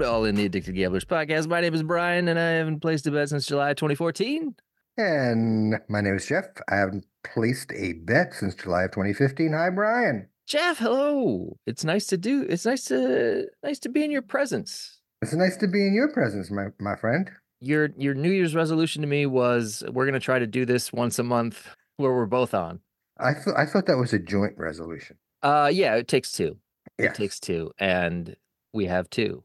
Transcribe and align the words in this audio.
welcome 0.00 0.12
to 0.12 0.16
All 0.16 0.24
in 0.24 0.34
the 0.34 0.46
Addicted 0.46 0.72
Gamblers 0.72 1.04
podcast. 1.04 1.46
My 1.46 1.60
name 1.60 1.74
is 1.74 1.82
Brian, 1.82 2.26
and 2.28 2.38
I 2.38 2.52
haven't 2.52 2.80
placed 2.80 3.06
a 3.06 3.10
bet 3.10 3.28
since 3.28 3.44
July 3.44 3.74
2014. 3.74 4.54
And 4.96 5.74
my 5.90 6.00
name 6.00 6.16
is 6.16 6.26
Jeff. 6.26 6.46
I 6.70 6.76
haven't 6.76 7.04
placed 7.22 7.70
a 7.72 7.92
bet 7.92 8.32
since 8.32 8.54
July 8.54 8.84
of 8.84 8.92
2015. 8.92 9.52
Hi, 9.52 9.68
Brian. 9.68 10.26
Jeff, 10.46 10.78
hello. 10.78 11.58
It's 11.66 11.84
nice 11.84 12.06
to 12.06 12.16
do. 12.16 12.46
It's 12.48 12.64
nice 12.64 12.84
to 12.84 13.46
nice 13.62 13.78
to 13.80 13.90
be 13.90 14.02
in 14.02 14.10
your 14.10 14.22
presence. 14.22 15.00
It's 15.20 15.34
nice 15.34 15.58
to 15.58 15.68
be 15.68 15.86
in 15.86 15.92
your 15.92 16.08
presence, 16.08 16.50
my, 16.50 16.68
my 16.78 16.96
friend. 16.96 17.30
Your 17.60 17.90
your 17.98 18.14
New 18.14 18.30
Year's 18.30 18.54
resolution 18.54 19.02
to 19.02 19.08
me 19.08 19.26
was 19.26 19.84
we're 19.92 20.06
gonna 20.06 20.18
try 20.18 20.38
to 20.38 20.46
do 20.46 20.64
this 20.64 20.94
once 20.94 21.18
a 21.18 21.22
month 21.24 21.68
where 21.98 22.14
we're 22.14 22.24
both 22.24 22.54
on. 22.54 22.80
I 23.18 23.34
thought 23.34 23.58
I 23.58 23.66
thought 23.66 23.84
that 23.84 23.98
was 23.98 24.14
a 24.14 24.18
joint 24.18 24.54
resolution. 24.56 25.18
Uh 25.42 25.70
yeah, 25.70 25.96
it 25.96 26.08
takes 26.08 26.32
two. 26.32 26.56
Yes. 26.98 27.10
It 27.10 27.14
takes 27.16 27.38
two, 27.38 27.72
and 27.78 28.34
we 28.72 28.86
have 28.86 29.10
two. 29.10 29.44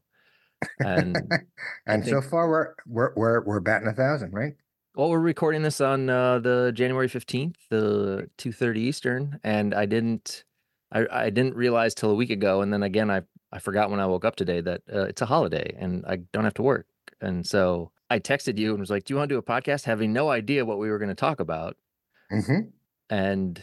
And 0.80 1.30
and 1.86 2.04
so 2.06 2.20
far 2.20 2.48
we're 2.48 2.74
we're 2.86 3.12
we're 3.14 3.44
we're 3.44 3.60
batting 3.60 3.88
a 3.88 3.92
thousand, 3.92 4.32
right? 4.32 4.54
well, 4.94 5.10
we're 5.10 5.18
recording 5.20 5.60
this 5.62 5.80
on 5.80 6.08
uh, 6.08 6.38
the 6.38 6.72
January 6.74 7.08
fifteenth, 7.08 7.56
the 7.70 8.28
two 8.38 8.52
thirty 8.52 8.80
Eastern, 8.80 9.38
and 9.44 9.74
I 9.74 9.84
didn't, 9.86 10.44
I, 10.92 11.06
I 11.10 11.30
didn't 11.30 11.54
realize 11.54 11.94
till 11.94 12.10
a 12.10 12.14
week 12.14 12.30
ago, 12.30 12.62
and 12.62 12.72
then 12.72 12.82
again, 12.82 13.10
I 13.10 13.22
I 13.52 13.58
forgot 13.58 13.90
when 13.90 14.00
I 14.00 14.06
woke 14.06 14.24
up 14.24 14.36
today 14.36 14.60
that 14.62 14.82
uh, 14.92 15.02
it's 15.02 15.20
a 15.22 15.26
holiday 15.26 15.74
and 15.78 16.04
I 16.06 16.16
don't 16.32 16.44
have 16.44 16.54
to 16.54 16.62
work, 16.62 16.86
and 17.20 17.46
so 17.46 17.92
I 18.08 18.18
texted 18.20 18.56
you 18.58 18.70
and 18.70 18.80
was 18.80 18.90
like, 18.90 19.04
"Do 19.04 19.12
you 19.14 19.18
want 19.18 19.28
to 19.28 19.34
do 19.34 19.38
a 19.38 19.42
podcast?" 19.42 19.84
Having 19.84 20.12
no 20.14 20.30
idea 20.30 20.64
what 20.64 20.78
we 20.78 20.88
were 20.90 20.98
going 20.98 21.08
to 21.10 21.14
talk 21.14 21.40
about, 21.40 21.76
Mm-hmm. 22.32 22.68
and 23.10 23.62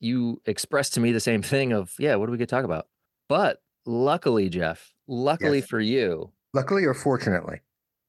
you 0.00 0.40
expressed 0.46 0.94
to 0.94 1.00
me 1.00 1.12
the 1.12 1.20
same 1.20 1.42
thing 1.42 1.72
of, 1.72 1.94
"Yeah, 1.98 2.16
what 2.16 2.26
do 2.26 2.32
we 2.32 2.38
get 2.38 2.48
to 2.50 2.54
talk 2.56 2.64
about?" 2.64 2.86
But 3.28 3.62
luckily, 3.86 4.48
Jeff, 4.50 4.92
luckily 5.06 5.58
Yes. 5.58 5.68
for 5.68 5.80
you, 5.80 6.32
Luckily 6.52 6.84
or 6.84 6.94
fortunately, 6.94 7.60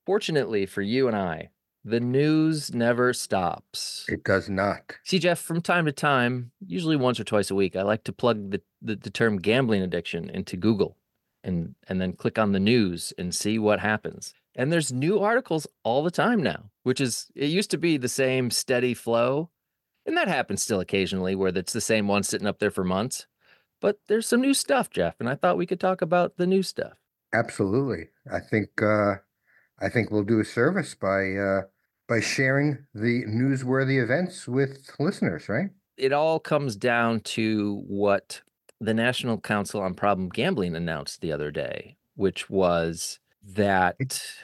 fortunately 0.06 0.66
for 0.66 0.82
you 0.82 1.08
and 1.08 1.16
I, 1.16 1.50
the 1.84 2.00
news 2.00 2.74
never 2.74 3.14
stops. 3.14 4.06
it 4.08 4.24
does 4.24 4.50
not. 4.50 4.96
See, 5.04 5.20
Jeff, 5.20 5.40
from 5.40 5.62
time 5.62 5.86
to 5.86 5.92
time, 5.92 6.52
usually 6.66 6.96
once 6.96 7.20
or 7.20 7.24
twice 7.24 7.52
a 7.52 7.56
week, 7.56 7.76
I 7.76 7.82
like 7.84 8.04
to 8.06 8.14
plug 8.14 8.52
the, 8.52 8.62
the, 8.82 8.96
the 8.96 9.10
term 9.10 9.38
gambling 9.38 9.82
addiction 9.82 10.30
into 10.30 10.58
Google 10.58 10.98
and, 11.44 11.76
and 11.88 12.02
then 12.02 12.14
click 12.14 12.40
on 12.40 12.52
the 12.54 12.60
news 12.60 13.14
and 13.18 13.34
see 13.34 13.60
what 13.60 13.80
happens. 13.80 14.34
And 14.56 14.72
there's 14.72 14.92
new 14.94 15.20
articles 15.20 15.68
all 15.84 16.02
the 16.04 16.10
time 16.12 16.42
now, 16.42 16.70
which 16.84 17.02
is, 17.02 17.28
it 17.36 17.50
used 17.50 17.72
to 17.72 17.78
be 17.78 17.98
the 17.98 18.08
same 18.10 18.50
steady 18.50 18.94
flow. 18.94 19.50
And 20.08 20.16
that 20.18 20.28
happens 20.28 20.64
still 20.64 20.80
occasionally 20.80 21.36
where 21.36 21.50
it's 21.56 21.74
the 21.74 21.82
same 21.82 22.08
one 22.08 22.24
sitting 22.24 22.48
up 22.48 22.60
there 22.60 22.72
for 22.72 22.84
months. 22.84 23.28
But 23.86 24.00
there's 24.08 24.28
some 24.28 24.42
new 24.42 24.56
stuff, 24.56 24.90
Jeff. 24.90 25.14
And 25.20 25.30
I 25.30 25.36
thought 25.36 25.58
we 25.58 25.68
could 25.68 25.80
talk 25.80 26.02
about 26.02 26.38
the 26.38 26.48
new 26.48 26.64
stuff. 26.64 26.94
Absolutely. 27.34 28.08
I 28.34 28.40
think 28.40 28.82
uh 28.82 29.18
I 29.80 29.90
think 29.90 30.10
we'll 30.10 30.24
do 30.24 30.40
a 30.40 30.46
service 30.46 30.96
by 30.96 31.36
uh 31.36 31.62
by 32.10 32.20
sharing 32.20 32.80
the 32.96 33.26
newsworthy 33.26 34.02
events 34.02 34.48
with 34.48 34.90
listeners, 35.00 35.48
right? 35.48 35.70
it 35.98 36.14
all 36.14 36.40
comes 36.40 36.76
down 36.76 37.20
to 37.22 37.84
what 37.88 38.42
the 38.82 38.94
National 38.94 39.40
Council 39.40 39.82
on 39.82 39.94
Problem 39.94 40.30
Gambling 40.30 40.76
announced 40.76 41.22
the 41.22 41.32
other 41.32 41.52
day, 41.52 41.96
which 42.16 42.50
was 42.50 43.20
that 43.44 43.96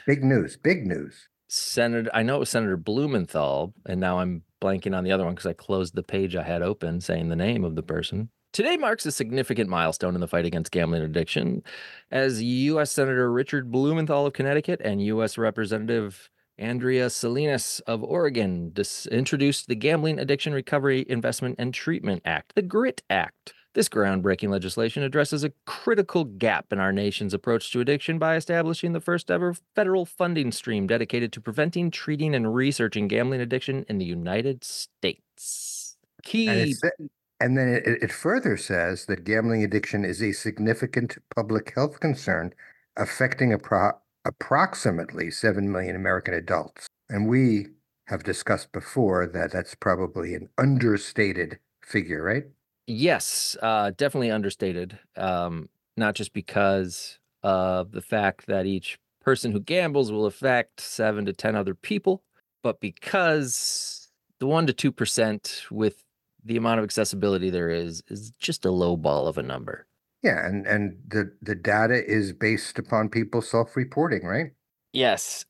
Big 0.06 0.22
news, 0.22 0.56
big 0.56 0.86
news. 0.86 1.28
Senator, 1.48 2.10
I 2.14 2.22
know 2.22 2.36
it 2.36 2.40
was 2.40 2.50
Senator 2.50 2.76
Blumenthal, 2.76 3.74
and 3.86 4.00
now 4.00 4.20
I'm 4.20 4.44
blanking 4.62 4.96
on 4.96 5.02
the 5.02 5.10
other 5.10 5.24
one 5.24 5.34
because 5.34 5.50
I 5.50 5.52
closed 5.52 5.96
the 5.96 6.04
page 6.04 6.36
I 6.36 6.44
had 6.44 6.62
open 6.62 7.00
saying 7.00 7.28
the 7.28 7.36
name 7.36 7.64
of 7.64 7.74
the 7.74 7.82
person. 7.82 8.30
Today 8.52 8.76
marks 8.76 9.06
a 9.06 9.12
significant 9.12 9.70
milestone 9.70 10.14
in 10.14 10.20
the 10.20 10.28
fight 10.28 10.44
against 10.44 10.72
gambling 10.72 11.02
addiction 11.02 11.62
as 12.10 12.42
U.S. 12.42 12.92
Senator 12.92 13.32
Richard 13.32 13.70
Blumenthal 13.72 14.26
of 14.26 14.34
Connecticut 14.34 14.80
and 14.84 15.02
U.S. 15.06 15.38
Representative 15.38 16.28
Andrea 16.58 17.08
Salinas 17.08 17.80
of 17.86 18.04
Oregon 18.04 18.70
dis- 18.74 19.06
introduced 19.06 19.68
the 19.68 19.74
Gambling 19.74 20.18
Addiction 20.18 20.52
Recovery 20.52 21.06
Investment 21.08 21.56
and 21.58 21.72
Treatment 21.72 22.20
Act, 22.26 22.52
the 22.54 22.60
GRIT 22.62 23.02
Act. 23.08 23.54
This 23.74 23.88
groundbreaking 23.88 24.50
legislation 24.50 25.02
addresses 25.02 25.44
a 25.44 25.52
critical 25.64 26.24
gap 26.24 26.66
in 26.74 26.78
our 26.78 26.92
nation's 26.92 27.32
approach 27.32 27.72
to 27.72 27.80
addiction 27.80 28.18
by 28.18 28.36
establishing 28.36 28.92
the 28.92 29.00
first 29.00 29.30
ever 29.30 29.54
federal 29.74 30.04
funding 30.04 30.52
stream 30.52 30.86
dedicated 30.86 31.32
to 31.32 31.40
preventing, 31.40 31.90
treating, 31.90 32.34
and 32.34 32.54
researching 32.54 33.08
gambling 33.08 33.40
addiction 33.40 33.86
in 33.88 33.96
the 33.96 34.04
United 34.04 34.62
States. 34.62 35.96
Key 36.22 36.48
And, 36.48 36.58
it 36.60 36.76
sa- 36.76 36.88
eh, 37.00 37.06
and 37.42 37.58
then 37.58 37.68
it, 37.68 37.84
it 37.84 38.12
further 38.12 38.56
says 38.56 39.06
that 39.06 39.24
gambling 39.24 39.64
addiction 39.64 40.04
is 40.04 40.22
a 40.22 40.32
significant 40.32 41.18
public 41.34 41.72
health 41.74 41.98
concern 41.98 42.54
affecting 42.96 43.50
appro- 43.50 43.96
approximately 44.24 45.30
7 45.30 45.70
million 45.70 45.96
American 45.96 46.34
adults. 46.34 46.86
And 47.08 47.28
we 47.28 47.66
have 48.06 48.22
discussed 48.22 48.70
before 48.70 49.26
that 49.26 49.50
that's 49.50 49.74
probably 49.74 50.34
an 50.34 50.50
understated 50.56 51.58
figure, 51.84 52.22
right? 52.22 52.44
Yes, 52.86 53.56
uh, 53.60 53.90
definitely 53.96 54.30
understated. 54.30 54.98
Um, 55.16 55.68
not 55.96 56.14
just 56.14 56.32
because 56.32 57.18
of 57.42 57.90
the 57.90 58.02
fact 58.02 58.46
that 58.46 58.66
each 58.66 58.98
person 59.20 59.50
who 59.50 59.60
gambles 59.60 60.12
will 60.12 60.26
affect 60.26 60.80
seven 60.80 61.24
to 61.24 61.32
10 61.32 61.56
other 61.56 61.74
people, 61.74 62.22
but 62.62 62.80
because 62.80 64.10
the 64.38 64.46
one 64.46 64.66
to 64.68 64.92
2% 64.92 65.70
with 65.70 66.04
the 66.44 66.56
amount 66.56 66.78
of 66.78 66.84
accessibility 66.84 67.50
there 67.50 67.70
is, 67.70 68.02
is 68.08 68.32
just 68.38 68.64
a 68.64 68.70
low 68.70 68.96
ball 68.96 69.26
of 69.26 69.38
a 69.38 69.42
number. 69.42 69.86
Yeah, 70.22 70.46
and 70.46 70.66
and 70.66 70.96
the 71.08 71.32
the 71.42 71.56
data 71.56 72.04
is 72.04 72.32
based 72.32 72.78
upon 72.78 73.08
people 73.08 73.42
self-reporting, 73.42 74.24
right? 74.24 74.52
Yes. 74.92 75.44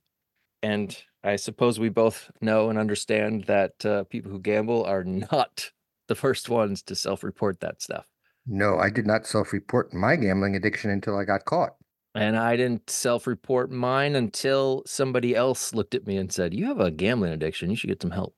And 0.62 0.96
I 1.24 1.36
suppose 1.36 1.78
we 1.78 1.88
both 1.88 2.30
know 2.40 2.70
and 2.70 2.78
understand 2.78 3.44
that 3.44 3.84
uh, 3.84 4.04
people 4.04 4.30
who 4.30 4.38
gamble 4.38 4.84
are 4.84 5.04
not 5.32 5.70
the 6.08 6.14
first 6.14 6.48
ones 6.48 6.82
to 6.84 6.94
self 6.94 7.22
report 7.22 7.60
that 7.60 7.82
stuff. 7.82 8.06
No, 8.46 8.78
I 8.78 8.90
did 8.90 9.06
not 9.06 9.26
self-report 9.26 9.92
my 9.92 10.16
gambling 10.16 10.56
addiction 10.56 10.90
until 10.90 11.16
I 11.16 11.24
got 11.24 11.44
caught. 11.44 11.76
And 12.14 12.36
I 12.36 12.56
didn't 12.56 12.90
self 12.90 13.26
report 13.26 13.70
mine 13.70 14.16
until 14.16 14.82
somebody 14.86 15.34
else 15.34 15.74
looked 15.74 15.94
at 15.94 16.06
me 16.06 16.16
and 16.16 16.32
said, 16.32 16.54
You 16.54 16.66
have 16.66 16.80
a 16.80 16.90
gambling 16.90 17.32
addiction. 17.32 17.70
You 17.70 17.76
should 17.76 17.88
get 17.88 18.02
some 18.02 18.10
help. 18.10 18.34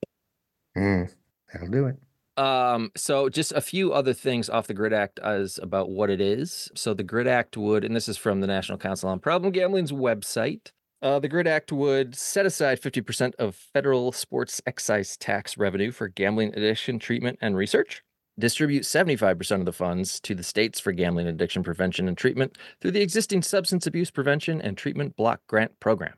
Mm, 0.77 1.13
that'll 1.53 1.69
do 1.69 1.87
it. 1.87 1.97
Um, 2.37 2.91
so 2.97 3.29
just 3.29 3.53
a 3.53 3.61
few 3.61 3.93
other 3.93 4.13
things 4.13 4.49
off 4.49 4.67
the 4.67 4.75
Grit 4.75 4.93
Act 4.93 5.19
as 5.21 5.59
about 5.63 5.91
what 5.91 6.11
it 6.11 6.21
is. 6.21 6.71
So 6.75 6.95
the 6.95 7.03
Grit 7.03 7.27
Act 7.27 7.57
would, 7.57 7.85
and 7.85 7.95
this 7.95 8.09
is 8.09 8.17
from 8.17 8.41
the 8.41 8.47
National 8.47 8.79
Council 8.79 9.09
on 9.09 9.21
Problem 9.21 9.53
Gambling's 9.53 9.93
website. 9.93 10.73
Uh, 11.01 11.19
the 11.19 11.29
Grit 11.29 11.47
Act 11.47 11.71
would 11.71 12.15
set 12.15 12.47
aside 12.47 12.81
50% 12.81 13.35
of 13.37 13.55
federal 13.55 14.11
sports 14.11 14.61
excise 14.67 15.17
tax 15.17 15.59
revenue 15.59 15.93
for 15.93 16.09
gambling 16.09 16.49
addiction 16.55 16.99
treatment 16.99 17.39
and 17.43 17.57
research, 17.57 18.03
distribute 18.39 18.85
75% 18.85 19.61
of 19.61 19.67
the 19.67 19.73
funds 19.73 20.19
to 20.21 20.35
the 20.35 20.43
states 20.43 20.81
for 20.81 20.93
gambling 20.93 21.27
addiction 21.27 21.63
prevention 21.63 22.09
and 22.09 22.17
treatment 22.17 22.57
through 22.81 22.93
the 22.93 23.03
existing 23.03 23.43
Substance 23.43 23.87
Abuse 23.87 24.11
Prevention 24.11 24.63
and 24.63 24.79
Treatment 24.79 25.15
Block 25.15 25.41
Grant 25.47 25.79
Program 25.79 26.15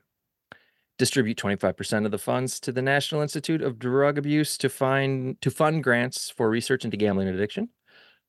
distribute 0.97 1.37
25% 1.37 2.05
of 2.05 2.11
the 2.11 2.17
funds 2.17 2.59
to 2.59 2.71
the 2.71 2.81
National 2.81 3.21
Institute 3.21 3.61
of 3.61 3.79
Drug 3.79 4.17
Abuse 4.17 4.57
to 4.57 4.69
find 4.69 5.39
to 5.41 5.51
fund 5.51 5.83
grants 5.83 6.29
for 6.29 6.49
research 6.49 6.83
into 6.83 6.97
gambling 6.97 7.27
addiction, 7.27 7.69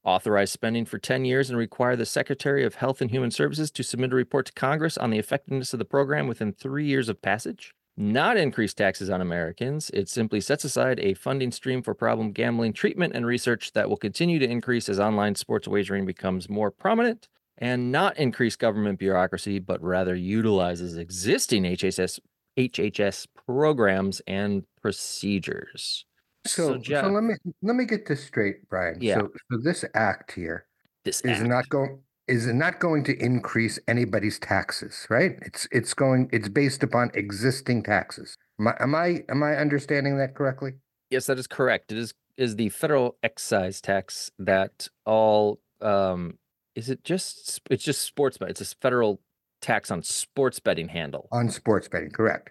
authorize 0.04 0.50
spending 0.50 0.84
for 0.84 0.98
10 0.98 1.24
years 1.24 1.50
and 1.50 1.58
require 1.58 1.96
the 1.96 2.06
Secretary 2.06 2.64
of 2.64 2.76
Health 2.76 3.00
and 3.00 3.10
Human 3.10 3.30
Services 3.30 3.70
to 3.72 3.82
submit 3.82 4.12
a 4.12 4.16
report 4.16 4.46
to 4.46 4.52
Congress 4.52 4.98
on 4.98 5.10
the 5.10 5.18
effectiveness 5.18 5.72
of 5.72 5.78
the 5.78 5.84
program 5.84 6.28
within 6.28 6.52
3 6.52 6.84
years 6.84 7.08
of 7.08 7.20
passage. 7.22 7.74
Not 7.96 8.36
increase 8.36 8.74
taxes 8.74 9.10
on 9.10 9.20
Americans. 9.20 9.90
It 9.92 10.08
simply 10.08 10.40
sets 10.40 10.62
aside 10.62 11.00
a 11.00 11.14
funding 11.14 11.50
stream 11.50 11.82
for 11.82 11.94
problem 11.94 12.30
gambling 12.30 12.72
treatment 12.72 13.12
and 13.16 13.26
research 13.26 13.72
that 13.72 13.88
will 13.88 13.96
continue 13.96 14.38
to 14.38 14.48
increase 14.48 14.88
as 14.88 15.00
online 15.00 15.34
sports 15.34 15.66
wagering 15.66 16.06
becomes 16.06 16.48
more 16.48 16.70
prominent 16.70 17.26
and 17.56 17.90
not 17.90 18.16
increase 18.16 18.54
government 18.54 19.00
bureaucracy, 19.00 19.58
but 19.58 19.82
rather 19.82 20.14
utilizes 20.14 20.96
existing 20.96 21.64
HHS 21.64 22.20
HHS 22.58 23.26
programs 23.46 24.20
and 24.26 24.64
procedures. 24.82 26.04
So, 26.44 26.72
so, 26.72 26.78
Jeff, 26.78 27.04
let 27.04 27.22
me 27.22 27.34
let 27.62 27.76
me 27.76 27.84
get 27.84 28.06
this 28.06 28.24
straight, 28.24 28.68
Brian. 28.68 28.98
Yeah. 29.00 29.20
So, 29.20 29.28
so 29.50 29.58
this 29.62 29.84
act 29.94 30.32
here 30.32 30.66
this 31.04 31.20
is 31.20 31.38
act- 31.38 31.48
not 31.48 31.68
going 31.68 32.00
is 32.26 32.46
not 32.46 32.78
going 32.78 33.04
to 33.04 33.16
increase 33.22 33.78
anybody's 33.88 34.38
taxes, 34.38 35.06
right? 35.08 35.38
It's 35.42 35.68
it's 35.70 35.94
going 35.94 36.28
it's 36.32 36.48
based 36.48 36.82
upon 36.82 37.10
existing 37.14 37.84
taxes. 37.84 38.36
Am 38.58 38.68
I 38.68 38.76
am 38.80 38.94
I, 38.94 39.24
am 39.28 39.42
I 39.42 39.56
understanding 39.56 40.18
that 40.18 40.34
correctly? 40.34 40.72
Yes, 41.10 41.26
that 41.26 41.38
is 41.38 41.46
correct. 41.46 41.92
It 41.92 41.98
is 41.98 42.12
is 42.36 42.56
the 42.56 42.68
federal 42.70 43.16
excise 43.22 43.80
tax 43.80 44.30
that 44.38 44.88
all 45.06 45.60
um 45.80 46.38
is 46.74 46.90
it 46.90 47.04
just 47.04 47.60
it's 47.70 47.84
just 47.84 48.02
sports 48.02 48.38
bet. 48.38 48.50
It's 48.50 48.60
a 48.60 48.76
federal 48.80 49.20
tax 49.60 49.90
on 49.90 50.02
sports 50.02 50.60
betting 50.60 50.88
handle. 50.88 51.28
On 51.32 51.48
sports 51.50 51.88
betting, 51.88 52.10
correct? 52.10 52.50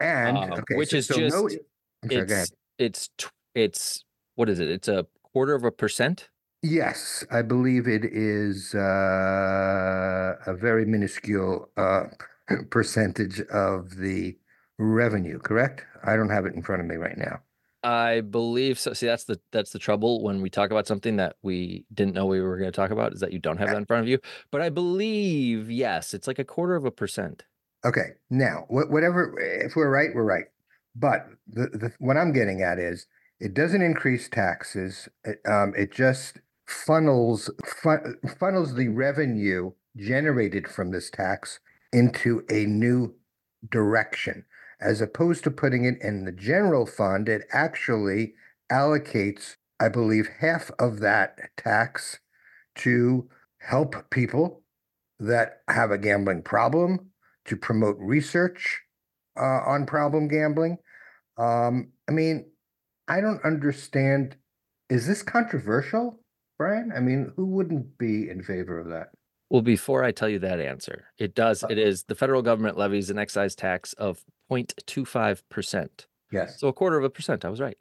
And 0.00 0.36
Uh, 0.36 0.56
okay, 0.58 0.76
which 0.76 0.90
so- 0.90 0.96
is 0.98 1.06
so 1.06 1.14
just 1.16 1.36
sorry. 1.36 1.58
It's 2.02 2.52
it's 2.78 3.10
it's 3.54 4.04
what 4.34 4.48
is 4.48 4.60
it? 4.60 4.68
It's 4.68 4.88
a 4.88 5.06
quarter 5.22 5.54
of 5.54 5.64
a 5.64 5.70
percent. 5.70 6.28
Yes, 6.62 7.24
I 7.30 7.42
believe 7.42 7.86
it 7.88 8.04
is 8.06 8.74
uh, 8.74 10.36
a 10.46 10.54
very 10.54 10.84
minuscule 10.86 11.68
uh, 11.76 12.04
percentage 12.70 13.40
of 13.42 13.96
the 13.96 14.36
revenue, 14.78 15.38
correct? 15.38 15.84
I 16.04 16.16
don't 16.16 16.30
have 16.30 16.46
it 16.46 16.54
in 16.54 16.62
front 16.62 16.80
of 16.80 16.86
me 16.88 16.96
right 16.96 17.18
now. 17.18 17.40
I 17.84 18.22
believe 18.22 18.78
so. 18.78 18.94
See, 18.94 19.06
that's 19.06 19.24
the 19.24 19.38
that's 19.52 19.70
the 19.72 19.78
trouble 19.78 20.22
when 20.22 20.40
we 20.40 20.48
talk 20.48 20.70
about 20.70 20.86
something 20.86 21.16
that 21.16 21.36
we 21.42 21.84
didn't 21.92 22.14
know 22.14 22.24
we 22.24 22.40
were 22.40 22.56
going 22.56 22.72
to 22.72 22.76
talk 22.76 22.90
about 22.90 23.12
is 23.12 23.20
that 23.20 23.32
you 23.32 23.38
don't 23.38 23.58
have 23.58 23.68
eh 23.68 23.72
that 23.72 23.78
in 23.78 23.84
front 23.84 24.02
of 24.02 24.08
you. 24.08 24.18
But 24.50 24.62
I 24.62 24.70
believe 24.70 25.70
yes, 25.70 26.14
it's 26.14 26.26
like 26.26 26.38
a 26.38 26.44
quarter 26.44 26.76
of 26.76 26.86
a 26.86 26.90
percent. 26.90 27.44
Okay, 27.84 28.12
now 28.30 28.64
wh- 28.68 28.90
whatever, 28.90 29.38
eh, 29.38 29.66
if 29.66 29.76
we're 29.76 29.90
right, 29.90 30.10
we're 30.14 30.24
right. 30.24 30.46
But 30.96 31.26
the, 31.46 31.66
the 31.66 31.92
what 31.98 32.16
I'm 32.16 32.32
getting 32.32 32.62
at 32.62 32.78
is 32.78 33.06
it 33.38 33.52
doesn't 33.52 33.82
increase 33.82 34.30
taxes. 34.30 35.06
It, 35.24 35.40
um, 35.46 35.74
it 35.76 35.92
just 35.92 36.40
funnels 36.66 37.50
fun, 37.82 38.16
funnels 38.40 38.74
the 38.74 38.88
revenue 38.88 39.72
generated 39.96 40.68
from 40.68 40.90
this 40.90 41.10
tax 41.10 41.60
into 41.92 42.44
a 42.50 42.64
new 42.64 43.14
direction. 43.70 44.44
As 44.80 45.00
opposed 45.00 45.44
to 45.44 45.50
putting 45.50 45.84
it 45.84 45.96
in 46.00 46.24
the 46.24 46.32
general 46.32 46.86
fund, 46.86 47.28
it 47.28 47.42
actually 47.52 48.34
allocates, 48.70 49.56
I 49.80 49.88
believe, 49.88 50.28
half 50.40 50.70
of 50.78 51.00
that 51.00 51.38
tax 51.56 52.18
to 52.76 53.28
help 53.58 54.10
people 54.10 54.62
that 55.18 55.62
have 55.68 55.90
a 55.90 55.98
gambling 55.98 56.42
problem, 56.42 57.10
to 57.46 57.56
promote 57.56 57.96
research 57.98 58.80
uh, 59.38 59.60
on 59.66 59.86
problem 59.86 60.28
gambling. 60.28 60.78
Um, 61.38 61.92
I 62.08 62.12
mean, 62.12 62.46
I 63.08 63.20
don't 63.20 63.44
understand. 63.44 64.36
Is 64.90 65.06
this 65.06 65.22
controversial, 65.22 66.20
Brian? 66.58 66.92
I 66.94 67.00
mean, 67.00 67.32
who 67.36 67.46
wouldn't 67.46 67.96
be 67.98 68.28
in 68.28 68.42
favor 68.42 68.78
of 68.78 68.88
that? 68.88 69.08
Well, 69.50 69.62
before 69.62 70.02
I 70.02 70.10
tell 70.10 70.28
you 70.28 70.38
that 70.40 70.60
answer, 70.60 71.06
it 71.18 71.34
does. 71.34 71.62
Uh 71.62 71.68
It 71.70 71.78
is 71.78 72.04
the 72.04 72.14
federal 72.14 72.42
government 72.42 72.76
levies 72.76 73.10
an 73.10 73.18
excise 73.18 73.54
tax 73.54 73.92
of 73.94 74.24
0.25%. 74.50 76.06
Yes, 76.32 76.58
So 76.58 76.68
a 76.68 76.72
quarter 76.72 76.98
of 76.98 77.04
a 77.04 77.10
percent. 77.10 77.44
I 77.44 77.48
was 77.48 77.60
right. 77.60 77.76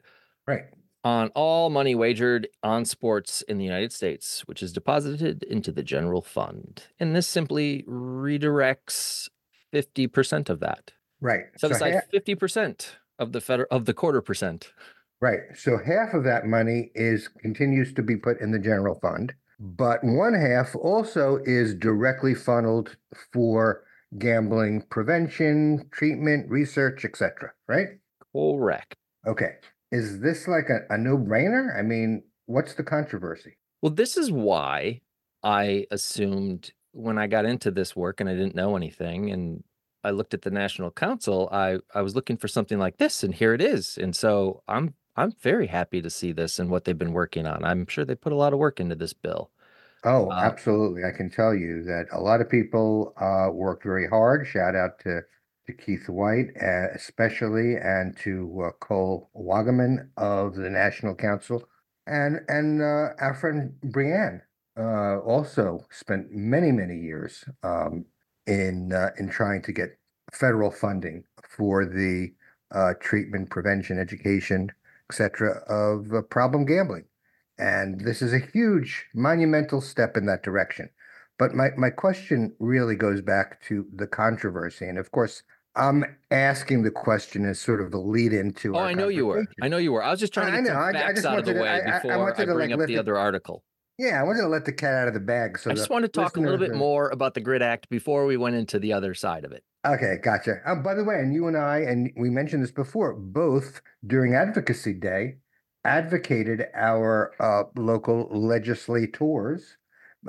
right. 0.47 0.63
On 1.05 1.29
all 1.35 1.69
money 1.69 1.95
wagered 1.95 2.47
on 2.61 2.85
sports 2.85 3.41
in 3.43 3.57
the 3.57 3.65
United 3.65 3.91
States, 3.91 4.41
which 4.47 4.63
is 4.63 4.71
deposited 4.71 5.43
into 5.43 5.71
the 5.71 5.83
general 5.83 6.21
fund. 6.21 6.83
And 6.99 7.15
this 7.15 7.27
simply 7.27 7.83
redirects 7.87 9.27
50% 9.73 10.49
of 10.49 10.59
that. 10.61 10.91
Right. 11.19 11.45
Set 11.57 11.71
So 11.71 11.75
aside 11.75 11.93
half, 11.95 12.11
50% 12.13 12.85
of 13.19 13.31
the 13.33 13.41
federal 13.41 13.67
of 13.71 13.85
the 13.85 13.93
quarter 13.93 14.21
percent. 14.21 14.71
right. 15.19 15.39
So 15.55 15.77
half 15.77 16.13
of 16.13 16.23
that 16.25 16.45
money 16.45 16.91
is 16.95 17.27
continues 17.27 17.93
to 17.95 18.01
be 18.03 18.15
put 18.15 18.39
in 18.39 18.51
the 18.51 18.59
general 18.59 18.95
fund, 19.01 19.33
but 19.59 20.03
one 20.03 20.33
half 20.33 20.75
also 20.75 21.39
is 21.45 21.73
directly 21.75 22.33
funneled 22.33 22.95
for 23.33 23.83
gambling 24.17 24.83
prevention, 24.89 25.87
treatment, 25.91 26.49
research, 26.49 27.05
etc. 27.05 27.51
Right? 27.67 27.87
Correct. 28.35 28.95
Okay. 29.27 29.55
Is 29.91 30.19
this 30.21 30.47
like 30.47 30.69
a, 30.69 30.93
a 30.93 30.97
no-brainer? 30.97 31.77
I 31.77 31.83
mean, 31.83 32.23
what's 32.45 32.73
the 32.73 32.83
controversy? 32.83 33.57
Well, 33.81 33.91
this 33.91 34.17
is 34.17 34.31
why 34.31 35.01
I 35.43 35.85
assumed 35.91 36.71
when 36.93 37.17
I 37.17 37.27
got 37.27 37.45
into 37.45 37.71
this 37.71 37.95
work 37.95 38.19
and 38.19 38.29
I 38.29 38.33
didn't 38.33 38.55
know 38.55 38.75
anything 38.75 39.31
and 39.31 39.63
I 40.03 40.11
looked 40.11 40.33
at 40.33 40.41
the 40.41 40.51
National 40.51 40.91
Council, 40.91 41.49
I 41.51 41.79
I 41.93 42.01
was 42.01 42.15
looking 42.15 42.37
for 42.37 42.47
something 42.47 42.77
like 42.77 42.97
this 42.97 43.23
and 43.23 43.33
here 43.33 43.53
it 43.53 43.61
is. 43.61 43.97
And 43.97 44.15
so 44.15 44.63
I'm 44.67 44.95
I'm 45.15 45.33
very 45.41 45.67
happy 45.67 46.01
to 46.01 46.09
see 46.09 46.31
this 46.31 46.59
and 46.59 46.69
what 46.69 46.85
they've 46.85 46.97
been 46.97 47.13
working 47.13 47.45
on. 47.45 47.63
I'm 47.63 47.85
sure 47.87 48.03
they 48.03 48.15
put 48.15 48.33
a 48.33 48.37
lot 48.37 48.53
of 48.53 48.59
work 48.59 48.79
into 48.79 48.95
this 48.95 49.13
bill. 49.13 49.51
Oh, 50.05 50.29
Uh, 50.29 50.33
absolutely. 50.35 51.03
I 51.05 51.11
can 51.11 51.29
tell 51.29 51.53
you 51.55 51.83
that 51.83 52.07
a 52.11 52.19
lot 52.19 52.41
of 52.41 52.49
people 52.49 53.13
uh, 53.17 53.49
worked 53.51 53.83
very 53.83 54.07
hard. 54.07 54.45
Shout 54.47 54.75
out 54.75 54.99
to, 54.99 55.21
to 55.67 55.73
Keith 55.73 56.09
White, 56.09 56.49
uh, 56.61 56.87
especially, 56.93 57.75
and 57.77 58.15
to 58.17 58.63
uh, 58.67 58.71
Cole 58.79 59.29
Wagaman 59.35 60.09
of 60.17 60.55
the 60.55 60.69
National 60.69 61.15
Council, 61.15 61.63
and 62.05 62.41
and 62.49 62.81
uh, 62.81 63.13
our 63.19 63.33
friend 63.33 63.73
Brianne 63.85 64.41
uh, 64.77 65.19
also 65.19 65.85
spent 65.91 66.31
many 66.31 66.71
many 66.73 66.97
years 66.97 67.45
um, 67.63 68.05
in 68.45 68.91
uh, 68.91 69.11
in 69.17 69.29
trying 69.29 69.61
to 69.63 69.71
get 69.71 69.97
federal 70.33 70.71
funding 70.71 71.23
for 71.49 71.85
the 71.85 72.33
uh, 72.71 72.93
treatment, 72.99 73.49
prevention, 73.49 73.97
education, 73.99 74.69
etc. 75.09 75.61
of 75.69 76.13
uh, 76.13 76.21
problem 76.23 76.65
gambling. 76.65 77.05
And 77.57 78.01
this 78.01 78.21
is 78.21 78.33
a 78.33 78.39
huge 78.39 79.05
monumental 79.13 79.81
step 79.81 80.17
in 80.17 80.25
that 80.25 80.43
direction. 80.43 80.89
But 81.39 81.53
my, 81.53 81.69
my 81.77 81.89
question 81.89 82.53
really 82.59 82.95
goes 82.95 83.21
back 83.21 83.61
to 83.67 83.85
the 83.95 84.07
controversy. 84.07 84.87
And 84.87 84.97
of 84.97 85.11
course, 85.11 85.43
I'm 85.75 86.03
asking 86.29 86.83
the 86.83 86.91
question 86.91 87.45
as 87.45 87.59
sort 87.59 87.81
of 87.81 87.91
the 87.91 87.97
lead 87.97 88.33
into 88.33 88.75
Oh, 88.75 88.79
I 88.79 88.93
know 88.93 89.07
you 89.07 89.25
were. 89.25 89.45
I 89.61 89.67
know 89.67 89.77
you 89.77 89.91
were. 89.91 90.03
I 90.03 90.11
was 90.11 90.19
just 90.19 90.33
trying 90.33 90.47
to 90.51 90.53
I 90.53 90.55
get 90.57 90.63
know. 90.65 90.73
some 90.73 90.95
I- 90.95 91.07
I 91.07 91.13
just 91.13 91.25
out 91.25 91.39
of 91.39 91.45
the 91.45 91.53
to- 91.53 91.61
way 91.61 91.67
I- 91.67 91.79
I- 91.79 91.79
I 91.79 91.97
before 91.99 92.11
I, 92.11 92.17
wanted 92.17 92.35
to, 92.37 92.45
bring 92.53 92.69
like, 92.69 92.79
up 92.79 92.79
the 92.87 92.93
the- 92.93 92.99
other 92.99 93.17
article. 93.17 93.63
Yeah, 93.99 94.19
I 94.19 94.23
wanted 94.23 94.41
to 94.41 94.47
let 94.47 94.65
the 94.65 94.71
cat 94.73 94.93
out 94.95 95.07
of 95.07 95.13
the 95.13 95.19
bag. 95.19 95.57
So 95.59 95.69
I 95.69 95.75
just 95.75 95.89
want 95.91 96.03
to 96.03 96.09
talk 96.09 96.35
a 96.37 96.39
little 96.39 96.57
bit 96.57 96.71
are- 96.71 96.75
more 96.75 97.09
about 97.09 97.33
the 97.35 97.41
Grit 97.41 97.61
Act 97.61 97.89
before 97.89 98.25
we 98.25 98.37
went 98.37 98.55
into 98.55 98.79
the 98.79 98.93
other 98.93 99.13
side 99.13 99.45
of 99.45 99.51
it. 99.51 99.63
Okay, 99.85 100.17
gotcha. 100.23 100.61
Uh, 100.65 100.75
by 100.75 100.93
the 100.95 101.03
way, 101.03 101.15
and 101.19 101.33
you 101.33 101.47
and 101.47 101.57
I, 101.57 101.79
and 101.79 102.11
we 102.17 102.29
mentioned 102.29 102.63
this 102.63 102.71
before, 102.71 103.13
both 103.13 103.81
during 104.05 104.33
Advocacy 104.35 104.93
Day, 104.93 105.37
advocated 105.85 106.67
our 106.75 107.33
uh, 107.39 107.65
local 107.75 108.27
legislators, 108.31 109.77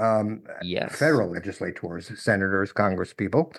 um, 0.00 0.44
Yes. 0.58 0.90
federal 0.90 1.30
legislators, 1.30 2.10
senators, 2.20 2.72
congresspeople, 2.72 3.54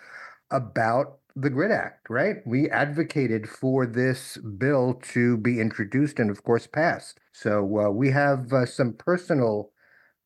about 0.51 1.19
the 1.35 1.49
GRIT 1.49 1.71
Act, 1.71 2.09
right? 2.09 2.37
We 2.45 2.69
advocated 2.69 3.49
for 3.49 3.85
this 3.85 4.37
bill 4.37 4.95
to 5.13 5.37
be 5.37 5.59
introduced 5.59 6.19
and, 6.19 6.29
of 6.29 6.43
course, 6.43 6.67
passed. 6.67 7.19
So 7.33 7.79
uh, 7.79 7.89
we 7.89 8.09
have 8.11 8.53
uh, 8.53 8.65
some 8.65 8.93
personal, 8.93 9.71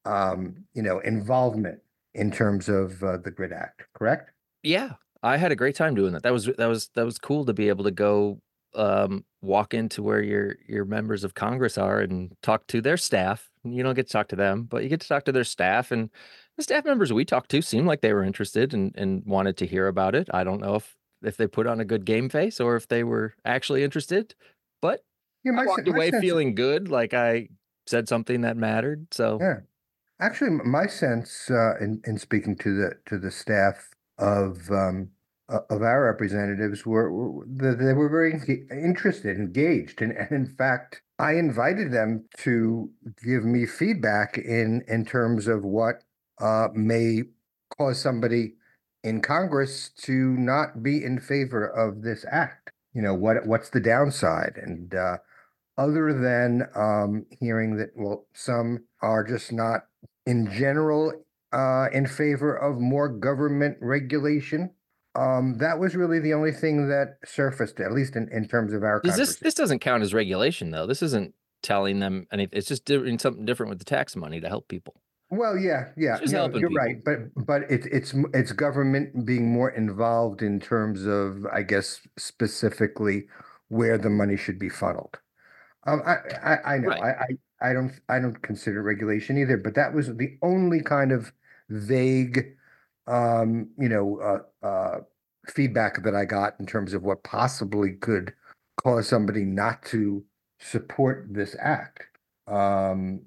um, 0.06 0.66
you 0.74 0.82
know, 0.84 1.00
involvement 1.00 1.82
in 2.14 2.32
terms 2.32 2.70
of 2.70 3.04
uh, 3.04 3.18
the 3.18 3.32
GRIT 3.32 3.52
Act, 3.54 3.84
correct? 3.94 4.32
Yeah, 4.64 4.94
I 5.24 5.38
had 5.38 5.52
a 5.52 5.56
great 5.56 5.76
time 5.76 5.96
doing 5.96 6.14
that. 6.14 6.24
That 6.24 6.34
was 6.34 6.46
that 6.46 6.68
was 6.68 6.90
that 6.96 7.04
was 7.04 7.18
cool 7.18 7.46
to 7.46 7.54
be 7.54 7.70
able 7.70 7.84
to 7.86 7.92
go 7.92 8.42
um 8.76 9.26
walk 9.42 9.74
into 9.74 10.04
where 10.04 10.22
your 10.22 10.56
your 10.68 10.86
members 10.86 11.24
of 11.24 11.34
Congress 11.34 11.78
are 11.78 12.00
and 12.00 12.36
talk 12.42 12.68
to 12.68 12.82
their 12.82 12.98
staff. 12.98 13.50
You 13.64 13.84
don't 13.84 13.96
get 13.96 14.08
to 14.08 14.14
talk 14.14 14.28
to 14.30 14.36
them, 14.36 14.64
but 14.64 14.84
you 14.84 14.90
get 14.90 15.02
to 15.02 15.08
talk 15.08 15.26
to 15.26 15.32
their 15.32 15.44
staff 15.44 15.92
and 15.92 16.10
the 16.58 16.64
staff 16.64 16.84
members 16.84 17.14
we 17.14 17.24
talked 17.24 17.50
to 17.52 17.62
seemed 17.62 17.88
like 17.88 18.02
they 18.02 18.14
were 18.14 18.24
interested 18.24 18.74
and 18.74 18.94
and 18.96 19.24
wanted 19.26 19.58
to 19.58 19.66
hear 19.66 19.88
about 19.88 20.16
it. 20.16 20.28
I 20.34 20.44
don't 20.44 20.62
know 20.62 20.76
if 20.76 20.96
if 21.24 21.38
they 21.38 21.48
put 21.48 21.68
on 21.68 21.80
a 21.80 21.86
good 21.86 22.06
game 22.06 22.30
face 22.30 22.60
or 22.60 22.76
if 22.76 22.88
they 22.88 23.04
were 23.04 23.34
actually 23.46 23.84
interested, 23.84 24.36
but 24.82 25.02
Yeah, 25.44 25.52
I 25.54 25.56
my, 25.56 25.66
walked 25.66 25.88
my 25.88 25.96
away 25.96 26.12
sense- 26.12 26.22
feeling 26.22 26.56
good, 26.56 26.88
like 26.90 27.14
I 27.14 27.50
said 27.88 28.08
something 28.08 28.42
that 28.42 28.56
mattered. 28.58 29.08
So 29.14 29.38
Yeah. 29.42 29.60
Actually, 30.22 30.52
my 30.66 30.86
sense 30.86 31.50
uh, 31.50 31.76
in 31.80 32.02
in 32.06 32.18
speaking 32.18 32.58
to 32.58 32.76
the 32.76 32.92
to 33.06 33.18
the 33.18 33.32
staff 33.32 33.90
of 34.18 34.70
um, 34.70 35.12
of 35.50 35.82
our 35.82 36.06
representatives 36.06 36.86
were, 36.86 37.12
were 37.12 37.46
they 37.46 37.94
were 37.94 38.10
very 38.10 38.34
interested, 38.72 39.38
engaged, 39.38 40.02
and, 40.02 40.12
and 40.14 40.32
in 40.32 40.46
fact, 40.46 41.02
I 41.18 41.34
invited 41.34 41.92
them 41.92 42.26
to 42.40 42.90
give 43.24 43.44
me 43.44 43.66
feedback 43.66 44.38
in 44.38 44.84
in 44.88 45.06
terms 45.06 45.48
of 45.48 45.64
what 45.64 46.04
uh, 46.40 46.70
may 46.74 47.24
cause 47.78 48.02
somebody 48.02 48.56
in 49.04 49.22
Congress 49.22 49.90
to 50.04 50.36
not 50.38 50.84
be 50.84 51.04
in 51.04 51.20
favor 51.20 51.66
of 51.66 52.04
this 52.04 52.26
act. 52.32 52.72
You 52.94 53.02
know 53.02 53.14
what 53.14 53.46
what's 53.46 53.70
the 53.70 53.82
downside 53.82 54.54
and. 54.58 54.94
Uh, 54.94 55.18
other 55.78 56.12
than 56.12 56.68
um, 56.76 57.26
hearing 57.40 57.78
that, 57.78 57.92
well, 57.96 58.26
some 58.34 58.84
are 59.02 59.24
just 59.24 59.54
not 59.54 59.84
in 60.26 60.52
general 60.52 61.14
uh, 61.54 61.88
in 61.94 62.06
favor 62.06 62.54
of 62.54 62.80
more 62.80 63.08
government 63.08 63.78
regulation. 63.80 64.72
Um, 65.16 65.58
that 65.58 65.80
was 65.80 65.96
really 65.96 66.20
the 66.20 66.34
only 66.34 66.52
thing 66.52 66.88
that 66.90 67.18
surfaced, 67.26 67.80
at 67.80 67.92
least 67.92 68.16
in, 68.16 68.30
in 68.32 68.48
terms 68.48 68.74
of 68.74 68.84
our 68.84 69.02
Does 69.02 69.18
this 69.18 69.38
this 69.38 69.56
doesn't 69.56 69.80
count 69.80 70.04
as 70.04 70.14
regulation 70.14 70.72
though? 70.72 70.86
This 70.86 71.02
isn't 71.02 71.34
telling 71.62 72.00
them 72.00 72.28
anything. 72.32 72.58
It's 72.58 72.68
just 72.68 72.86
doing 72.86 73.18
something 73.20 73.46
different 73.46 73.70
with 73.70 73.80
the 73.80 73.86
tax 73.86 74.16
money 74.16 74.40
to 74.40 74.48
help 74.48 74.68
people. 74.68 75.02
Well, 75.32 75.58
yeah, 75.58 75.90
yeah, 75.96 76.18
no, 76.28 76.50
you're 76.50 76.70
people. 76.70 76.76
right, 76.76 77.04
but 77.04 77.46
but 77.46 77.64
it's 77.70 77.86
it's 77.88 78.16
it's 78.34 78.52
government 78.52 79.26
being 79.26 79.52
more 79.52 79.70
involved 79.70 80.42
in 80.42 80.60
terms 80.60 81.06
of, 81.06 81.46
I 81.54 81.62
guess, 81.62 82.02
specifically 82.18 83.28
where 83.68 84.00
the 84.00 84.10
money 84.10 84.38
should 84.38 84.58
be 84.58 84.70
funneled. 84.70 85.20
Um, 85.86 86.02
I 86.06 86.16
I, 86.44 86.74
I 86.74 86.78
know 86.80 86.90
Right. 86.90 87.04
I, 87.04 87.10
I 87.10 87.70
I 87.70 87.74
don't 87.74 87.94
I 88.10 88.20
don't 88.20 88.42
consider 88.42 88.82
regulation 88.82 89.38
either, 89.38 89.58
but 89.58 89.76
that 89.76 89.94
was 89.94 90.16
the 90.16 90.38
only 90.42 90.82
kind 90.82 91.12
of 91.12 91.32
vague, 91.70 92.56
um, 93.10 93.70
you 93.78 93.90
know, 93.90 94.20
uh, 94.64 94.66
uh, 94.66 95.00
feedback 95.48 96.04
that 96.04 96.16
I 96.16 96.26
got 96.26 96.56
in 96.60 96.66
terms 96.66 96.94
of 96.94 97.04
what 97.04 97.24
possibly 97.24 97.94
could 97.94 98.34
cause 98.82 99.08
somebody 99.08 99.44
not 99.44 99.84
to 99.86 100.24
support 100.60 101.28
this 101.30 101.56
act. 101.60 102.04
Um, 102.48 103.22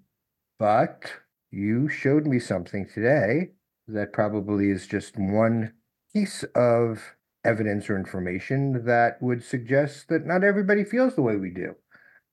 but 0.58 1.12
you 1.50 1.88
showed 1.88 2.26
me 2.26 2.38
something 2.38 2.88
today 2.88 3.50
that 3.88 4.12
probably 4.12 4.70
is 4.70 4.86
just 4.86 5.16
one 5.16 5.72
piece 6.12 6.44
of 6.54 7.16
evidence 7.44 7.90
or 7.90 7.96
information 7.96 8.84
that 8.84 9.20
would 9.20 9.42
suggest 9.42 10.08
that 10.08 10.24
not 10.24 10.44
everybody 10.44 10.84
feels 10.84 11.14
the 11.16 11.22
way 11.22 11.36
we 11.36 11.50
do. 11.50 11.74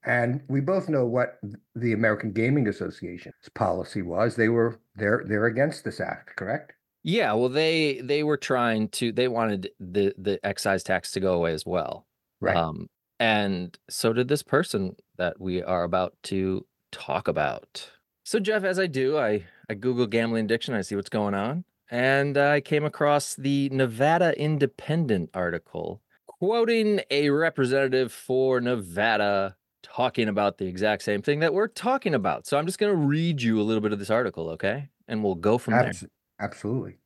And 0.06 0.42
we 0.48 0.62
both 0.62 0.88
know 0.88 1.06
what 1.06 1.40
the 1.76 1.94
American 1.94 2.32
Gaming 2.32 2.68
Association's 2.68 3.50
policy 3.54 4.02
was. 4.02 4.36
They 4.36 4.48
were 4.48 4.80
they're 4.96 5.24
they're 5.28 5.46
against 5.46 5.84
this 5.84 6.00
act, 6.00 6.38
correct? 6.38 6.74
Yeah, 7.10 7.34
well 7.34 7.50
they 7.50 8.02
they 8.02 8.24
were 8.24 8.38
trying 8.38 8.90
to 8.90 9.12
they 9.12 9.28
wanted 9.28 9.72
the 9.80 10.14
the 10.18 10.40
excise 10.46 10.84
tax 10.84 11.12
to 11.14 11.20
go 11.20 11.34
away 11.34 11.54
as 11.54 11.66
well. 11.66 12.06
Right. 12.40 12.56
Um 12.56 12.88
and 13.20 13.78
so 13.90 14.14
did 14.14 14.28
this 14.28 14.44
person 14.44 14.96
that 15.18 15.42
we 15.42 15.64
are 15.64 15.84
about 15.84 16.14
to 16.24 16.66
talk 16.92 17.28
about. 17.28 17.90
So 18.24 18.40
Jeff, 18.40 18.64
as 18.64 18.78
I 18.78 18.86
do, 18.86 19.18
I 19.18 19.44
I 19.70 19.74
Google 19.74 20.06
gambling 20.06 20.46
addiction, 20.46 20.76
I 20.76 20.82
see 20.82 20.96
what's 20.96 21.10
going 21.10 21.34
on, 21.34 21.64
and 21.90 22.38
I 22.38 22.62
came 22.62 22.86
across 22.86 23.34
the 23.36 23.70
Nevada 23.70 24.40
Independent 24.40 25.32
article 25.34 26.02
quoting 26.28 27.02
a 27.10 27.32
representative 27.32 28.14
for 28.14 28.62
Nevada 28.62 29.56
talking 29.82 30.30
about 30.30 30.60
the 30.60 30.68
exact 30.68 31.02
same 31.02 31.24
thing 31.24 31.40
that 31.40 31.56
we're 31.56 31.68
talking 31.68 32.14
about. 32.14 32.46
So 32.46 32.58
I'm 32.58 32.68
just 32.68 32.78
going 32.78 32.94
to 32.94 32.98
read 32.98 33.42
you 33.42 33.60
a 33.60 33.64
little 33.64 33.82
bit 33.82 33.94
of 33.94 34.00
this 34.00 34.12
article, 34.12 34.50
okay? 34.52 34.90
And 35.08 35.24
we'll 35.24 35.36
go 35.36 35.58
from 35.58 35.74
Abs- 35.74 36.02
there. 36.02 36.10
Absolutely. 36.40 36.98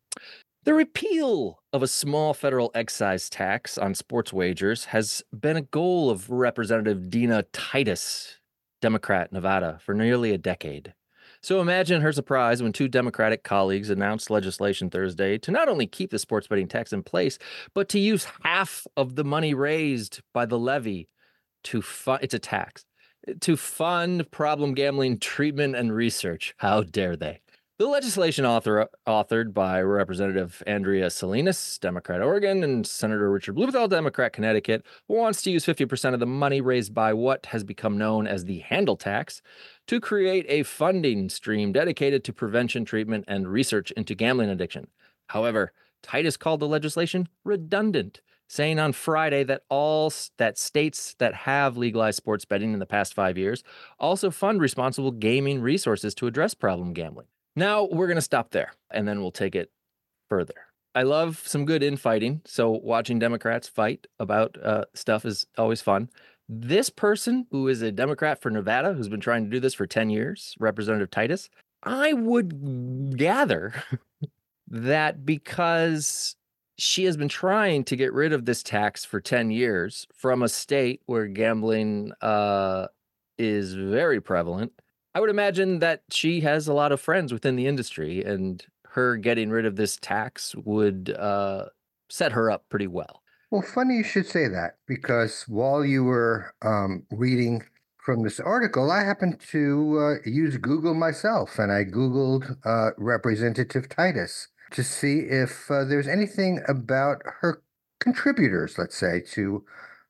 The 0.66 0.74
repeal 0.74 1.62
of 1.74 1.84
a 1.84 1.88
small 1.88 2.34
federal 2.34 2.72
excise 2.74 3.30
tax 3.30 3.78
on 3.78 3.96
sports 3.96 4.32
wagers 4.32 4.86
has 4.86 5.22
been 5.38 5.58
a 5.58 5.62
goal 5.62 6.10
of 6.10 6.30
Representative 6.30 7.10
Dina 7.10 7.44
Titus, 7.52 8.40
Democrat, 8.82 9.34
Nevada, 9.34 9.80
for 9.84 9.94
nearly 9.94 10.32
a 10.32 10.38
decade. 10.38 10.94
So 11.42 11.60
imagine 11.60 12.02
her 12.02 12.14
surprise 12.14 12.64
when 12.64 12.72
two 12.72 12.88
Democratic 12.88 13.44
colleagues 13.44 13.90
announced 13.90 14.30
legislation 14.30 14.90
Thursday 14.90 15.38
to 15.40 15.52
not 15.52 15.68
only 15.68 15.86
keep 15.86 16.12
the 16.12 16.20
sports 16.20 16.48
betting 16.48 16.70
tax 16.70 16.94
in 16.94 17.04
place, 17.04 17.38
but 17.74 17.90
to 17.90 18.00
use 18.00 18.26
half 18.44 18.88
of 18.96 19.16
the 19.16 19.26
money 19.26 19.54
raised 19.54 20.22
by 20.34 20.46
the 20.46 20.58
levy 20.58 21.10
to 21.66 21.82
fund 21.82 22.20
it's 22.24 22.34
a 22.34 22.40
tax 22.40 22.86
to 23.42 23.58
fund 23.58 24.30
problem 24.32 24.74
gambling 24.74 25.20
treatment 25.20 25.76
and 25.76 25.94
research. 25.94 26.54
How 26.58 26.84
dare 26.84 27.16
they? 27.18 27.42
The 27.80 27.88
legislation 27.88 28.46
author, 28.46 28.88
authored 29.08 29.52
by 29.52 29.82
Representative 29.82 30.62
Andrea 30.68 31.10
Salinas, 31.10 31.80
Democrat 31.80 32.22
Oregon, 32.22 32.64
and 32.64 32.86
Senator 32.86 33.32
Richard 33.32 33.56
Blumenthal, 33.56 33.88
Democrat 33.88 34.32
Connecticut, 34.32 34.86
wants 35.08 35.42
to 35.42 35.50
use 35.50 35.66
50% 35.66 36.14
of 36.14 36.20
the 36.20 36.28
money 36.28 36.62
raised 36.62 36.94
by 36.94 37.14
what 37.14 37.48
has 37.48 37.64
become 37.64 37.98
known 37.98 38.28
as 38.28 38.46
the 38.46 38.60
handle 38.60 38.96
tax 38.96 39.42
to 39.88 40.00
create 40.00 40.46
a 40.48 40.62
funding 40.62 41.30
stream 41.30 41.72
dedicated 41.72 42.24
to 42.26 42.32
prevention, 42.32 42.86
treatment, 42.86 43.26
and 43.28 43.48
research 43.48 43.90
into 43.94 44.14
gambling 44.14 44.52
addiction. 44.52 44.86
However, 45.30 45.74
Titus 46.04 46.38
called 46.38 46.60
the 46.60 46.68
legislation 46.68 47.28
redundant 47.44 48.22
saying 48.48 48.78
on 48.78 48.94
Friday 48.94 49.44
that 49.46 49.64
all 49.70 50.14
that 50.38 50.60
states 50.60 51.16
that 51.18 51.34
have 51.34 51.76
legalized 51.76 52.18
sports 52.18 52.46
betting 52.46 52.74
in 52.74 52.78
the 52.78 52.86
past 52.86 53.16
5 53.16 53.36
years 53.36 53.64
also 54.00 54.30
fund 54.30 54.62
responsible 54.62 55.12
gaming 55.12 55.60
resources 55.60 56.14
to 56.14 56.28
address 56.28 56.54
problem 56.54 56.94
gambling. 56.94 57.26
Now, 57.56 57.86
we're 57.86 58.08
going 58.08 58.16
to 58.16 58.22
stop 58.22 58.52
there 58.52 58.74
and 58.92 59.08
then 59.08 59.22
we'll 59.22 59.32
take 59.32 59.56
it 59.56 59.72
further. 60.30 60.56
I 60.96 61.04
love 61.04 61.42
some 61.46 61.66
good 61.66 61.82
infighting, 61.82 62.42
so 62.46 62.70
watching 62.70 63.18
Democrats 63.18 63.68
fight 63.68 64.06
about 64.20 64.58
uh, 64.64 64.86
stuff 64.94 65.26
is 65.26 65.48
always 65.58 65.82
fun. 65.82 66.10
This 66.48 66.90
person, 66.90 67.48
who 67.50 67.68
is 67.68 67.82
a 67.82 67.92
Democrat 67.92 68.42
for 68.42 68.52
Nevada, 68.52 68.94
who's 68.94 69.10
been 69.10 69.20
trying 69.20 69.44
to 69.46 69.50
do 69.50 69.60
this 69.60 69.74
for 69.74 69.88
10 69.88 70.12
years, 70.12 70.56
Representative 70.60 71.10
Titus, 71.10 71.50
I 71.82 72.14
would 72.14 73.18
gather 73.18 73.74
that 74.68 75.26
because 75.26 76.36
she 76.78 77.06
has 77.06 77.18
been 77.18 77.30
trying 77.30 77.84
to 77.86 77.96
get 77.96 78.14
rid 78.14 78.34
of 78.34 78.46
this 78.46 78.62
tax 78.62 79.06
for 79.06 79.20
10 79.20 79.52
years 79.52 80.08
from 80.14 80.44
a 80.44 80.50
state 80.50 81.02
where 81.06 81.28
gambling 81.28 82.12
uh, 82.22 82.88
is 83.38 83.74
very 83.74 84.22
prevalent. 84.22 84.74
I 85.16 85.20
would 85.20 85.30
imagine 85.30 85.80
that 85.80 86.04
she 86.10 86.42
has 86.42 86.68
a 86.68 86.74
lot 86.74 86.92
of 86.92 87.00
friends 87.00 87.32
within 87.32 87.56
the 87.56 87.68
industry, 87.68 88.24
and 88.24 88.64
her 88.88 89.18
getting 89.18 89.50
rid 89.50 89.66
of 89.66 89.76
this 89.76 89.98
tax 89.98 90.56
would 90.56 91.16
uh, 91.18 91.66
set 92.10 92.32
her 92.32 92.50
up 92.50 92.68
pretty 92.70 92.88
well. 92.88 93.22
Well, 93.52 93.62
funny 93.62 93.98
you 93.98 94.04
should 94.04 94.26
say 94.26 94.48
that 94.48 94.78
because 94.88 95.44
while 95.48 95.86
you 95.86 96.04
were 96.04 96.56
um, 96.64 97.04
reading 97.12 97.64
from 98.04 98.24
this 98.24 98.40
article, 98.40 98.92
I 98.92 99.04
happened 99.04 99.40
to 99.52 100.20
uh, 100.26 100.30
use 100.30 100.58
Google 100.58 100.96
myself 100.96 101.60
and 101.60 101.72
I 101.72 101.84
Googled 101.84 102.58
uh, 102.66 102.92
Representative 102.98 103.88
Titus 103.90 104.48
to 104.72 104.84
see 104.84 105.20
if 105.20 105.70
uh, 105.70 105.86
there's 105.86 106.08
anything 106.08 106.62
about 106.68 107.22
her 107.42 107.62
contributors, 108.00 108.78
let's 108.80 108.98
say, 108.98 109.22
to 109.34 109.64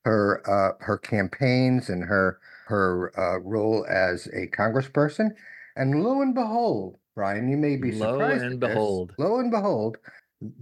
her 0.06 0.42
uh, 0.50 0.84
her 0.86 0.98
campaigns 0.98 1.90
and 1.90 2.06
her 2.06 2.40
her 2.68 3.12
uh, 3.20 3.40
role 3.40 3.86
as 3.90 4.28
a 4.28 4.48
congressperson. 4.48 5.32
And 5.76 6.04
lo 6.04 6.22
and 6.22 6.36
behold, 6.36 6.98
Brian, 7.16 7.50
you 7.50 7.58
may 7.58 7.76
be 7.78 7.92
Lo 7.92 8.14
surprised. 8.14 8.44
and 8.44 8.54
at 8.54 8.60
this, 8.60 8.70
behold. 8.70 9.14
lo 9.18 9.40
and 9.40 9.50
behold, 9.52 9.98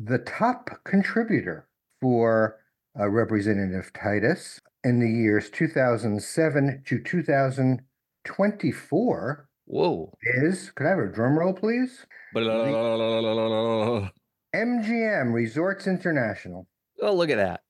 the 0.04 0.20
top 0.20 0.70
contributor 0.84 1.68
for 2.02 2.58
uh, 3.00 3.08
Representative 3.10 3.92
Titus 3.94 4.60
in 4.84 5.00
the 5.00 5.10
years 5.10 5.50
2007 5.50 6.84
to 6.86 7.00
2024 7.00 9.48
Whoa. 9.66 10.12
is, 10.22 10.72
could 10.72 10.86
I 10.88 10.90
have 10.90 11.00
a 11.00 11.08
drum 11.08 11.40
roll, 11.40 11.54
please? 11.54 12.06
MGM 14.54 15.34
Resorts 15.34 15.88
International. 15.88 16.68
Oh, 17.02 17.14
look 17.14 17.30
at 17.30 17.38
that. 17.38 17.62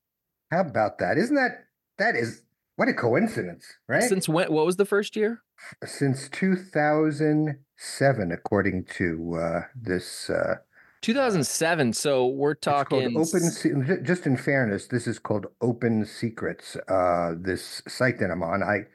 How 0.51 0.61
about 0.61 0.97
that? 0.99 1.17
Isn't 1.17 1.35
that 1.35 1.65
that 1.97 2.15
is 2.15 2.43
what 2.75 2.87
a 2.87 2.93
coincidence, 2.93 3.65
right? 3.87 4.03
Since 4.03 4.29
when? 4.29 4.51
What 4.51 4.65
was 4.65 4.77
the 4.77 4.85
first 4.85 5.15
year? 5.15 5.41
Since 5.85 6.29
2007, 6.29 8.31
according 8.31 8.85
to 8.97 9.35
uh, 9.39 9.61
this. 9.75 10.29
Uh, 10.29 10.55
2007. 11.01 11.93
So 11.93 12.27
we're 12.27 12.53
talking. 12.53 13.17
Open. 13.17 13.43
s- 13.43 13.57
Se- 13.61 13.69
ju- 13.85 14.01
Just 14.01 14.25
in 14.25 14.37
fairness, 14.37 14.87
this 14.87 15.07
is 15.07 15.19
called 15.19 15.47
Open 15.61 16.05
Secrets. 16.05 16.75
Uh, 16.87 17.33
this 17.39 17.81
site 17.87 18.19
that 18.19 18.31
I'm 18.31 18.43
on, 18.43 18.63
I 18.63 18.85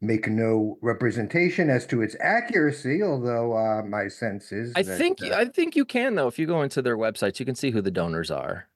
make 0.00 0.28
no 0.28 0.78
representation 0.80 1.68
as 1.70 1.84
to 1.86 2.02
its 2.02 2.14
accuracy, 2.20 3.02
although 3.02 3.56
uh, 3.56 3.82
my 3.82 4.08
sense 4.08 4.52
is. 4.52 4.72
I 4.76 4.82
that, 4.82 4.98
think 4.98 5.22
uh, 5.22 5.34
I 5.34 5.44
think 5.46 5.74
you 5.76 5.84
can 5.84 6.14
though. 6.14 6.28
If 6.28 6.38
you 6.38 6.46
go 6.46 6.62
into 6.62 6.80
their 6.82 6.96
websites, 6.96 7.40
you 7.40 7.46
can 7.46 7.54
see 7.56 7.70
who 7.72 7.82
the 7.82 7.90
donors 7.90 8.30
are. 8.30 8.68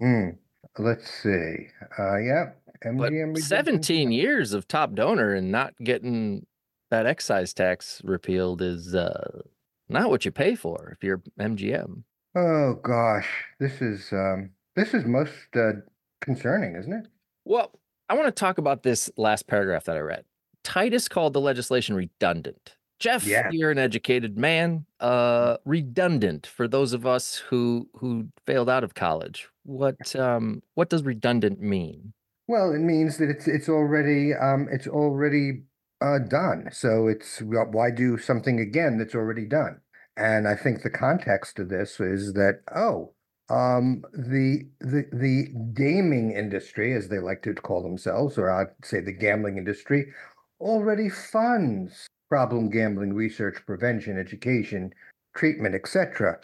hmm, 0.00 0.30
let's 0.78 1.10
see. 1.10 1.68
Uh, 1.98 2.16
yeah, 2.16 2.52
MGM. 2.84 3.34
Resorts 3.34 3.48
17 3.48 4.12
years 4.12 4.52
of 4.52 4.66
top 4.68 4.94
donor 4.94 5.34
and 5.34 5.50
not 5.50 5.74
getting 5.82 6.46
that 6.90 7.06
excise 7.06 7.52
tax 7.54 8.00
repealed 8.04 8.60
is 8.62 8.94
uh, 8.94 9.40
not 9.88 10.10
what 10.10 10.24
you 10.24 10.30
pay 10.30 10.54
for 10.54 10.90
if 10.96 11.02
you're 11.04 11.22
MGM. 11.40 12.02
Oh 12.34 12.74
gosh, 12.82 13.28
this 13.60 13.80
is 13.82 14.12
um 14.12 14.50
this 14.76 14.94
is 14.94 15.04
most 15.04 15.34
uh, 15.54 15.72
concerning, 16.20 16.76
isn't 16.76 16.92
it? 16.92 17.06
Well, 17.44 17.72
I 18.08 18.14
want 18.14 18.26
to 18.26 18.32
talk 18.32 18.58
about 18.58 18.82
this 18.82 19.10
last 19.16 19.46
paragraph 19.46 19.84
that 19.84 19.96
I 19.96 20.00
read. 20.00 20.24
Titus 20.64 21.08
called 21.08 21.32
the 21.32 21.40
legislation 21.40 21.94
redundant. 21.94 22.76
Jeff, 23.00 23.26
Yeah. 23.26 23.50
you're 23.50 23.70
an 23.72 23.78
educated 23.78 24.38
man. 24.38 24.86
Uh, 25.00 25.56
redundant 25.64 26.46
for 26.46 26.68
those 26.68 26.92
of 26.92 27.04
us 27.06 27.36
who 27.36 27.88
who 27.96 28.28
failed 28.46 28.70
out 28.70 28.84
of 28.84 28.94
college. 28.94 29.48
What 29.64 30.14
um 30.16 30.62
what 30.74 30.88
does 30.88 31.02
redundant 31.02 31.60
mean? 31.60 32.12
Well, 32.46 32.72
it 32.72 32.80
means 32.80 33.18
that 33.18 33.30
it's 33.30 33.46
it's 33.48 33.68
already 33.68 34.34
um 34.34 34.68
it's 34.70 34.86
already 34.86 35.64
uh 36.00 36.18
done. 36.18 36.68
So 36.72 37.06
it's 37.08 37.40
why 37.42 37.90
do 37.90 38.18
something 38.18 38.60
again 38.60 38.98
that's 38.98 39.14
already 39.14 39.46
done? 39.46 39.80
And 40.16 40.46
I 40.48 40.54
think 40.56 40.82
the 40.82 40.90
context 40.90 41.58
of 41.58 41.68
this 41.68 42.00
is 42.00 42.34
that 42.34 42.60
oh, 42.74 43.14
um 43.48 44.02
the 44.12 44.66
the 44.80 45.06
the 45.12 45.48
gaming 45.74 46.32
industry, 46.32 46.94
as 46.94 47.08
they 47.08 47.18
like 47.18 47.42
to 47.42 47.54
call 47.54 47.82
themselves, 47.82 48.38
or 48.38 48.50
I'd 48.50 48.74
say 48.84 49.00
the 49.00 49.12
gambling 49.12 49.56
industry, 49.58 50.12
already 50.60 51.08
funds 51.08 52.06
problem 52.28 52.70
gambling 52.70 53.12
research, 53.12 53.58
prevention, 53.66 54.18
education, 54.18 54.92
treatment, 55.36 55.74
etc. 55.74 56.38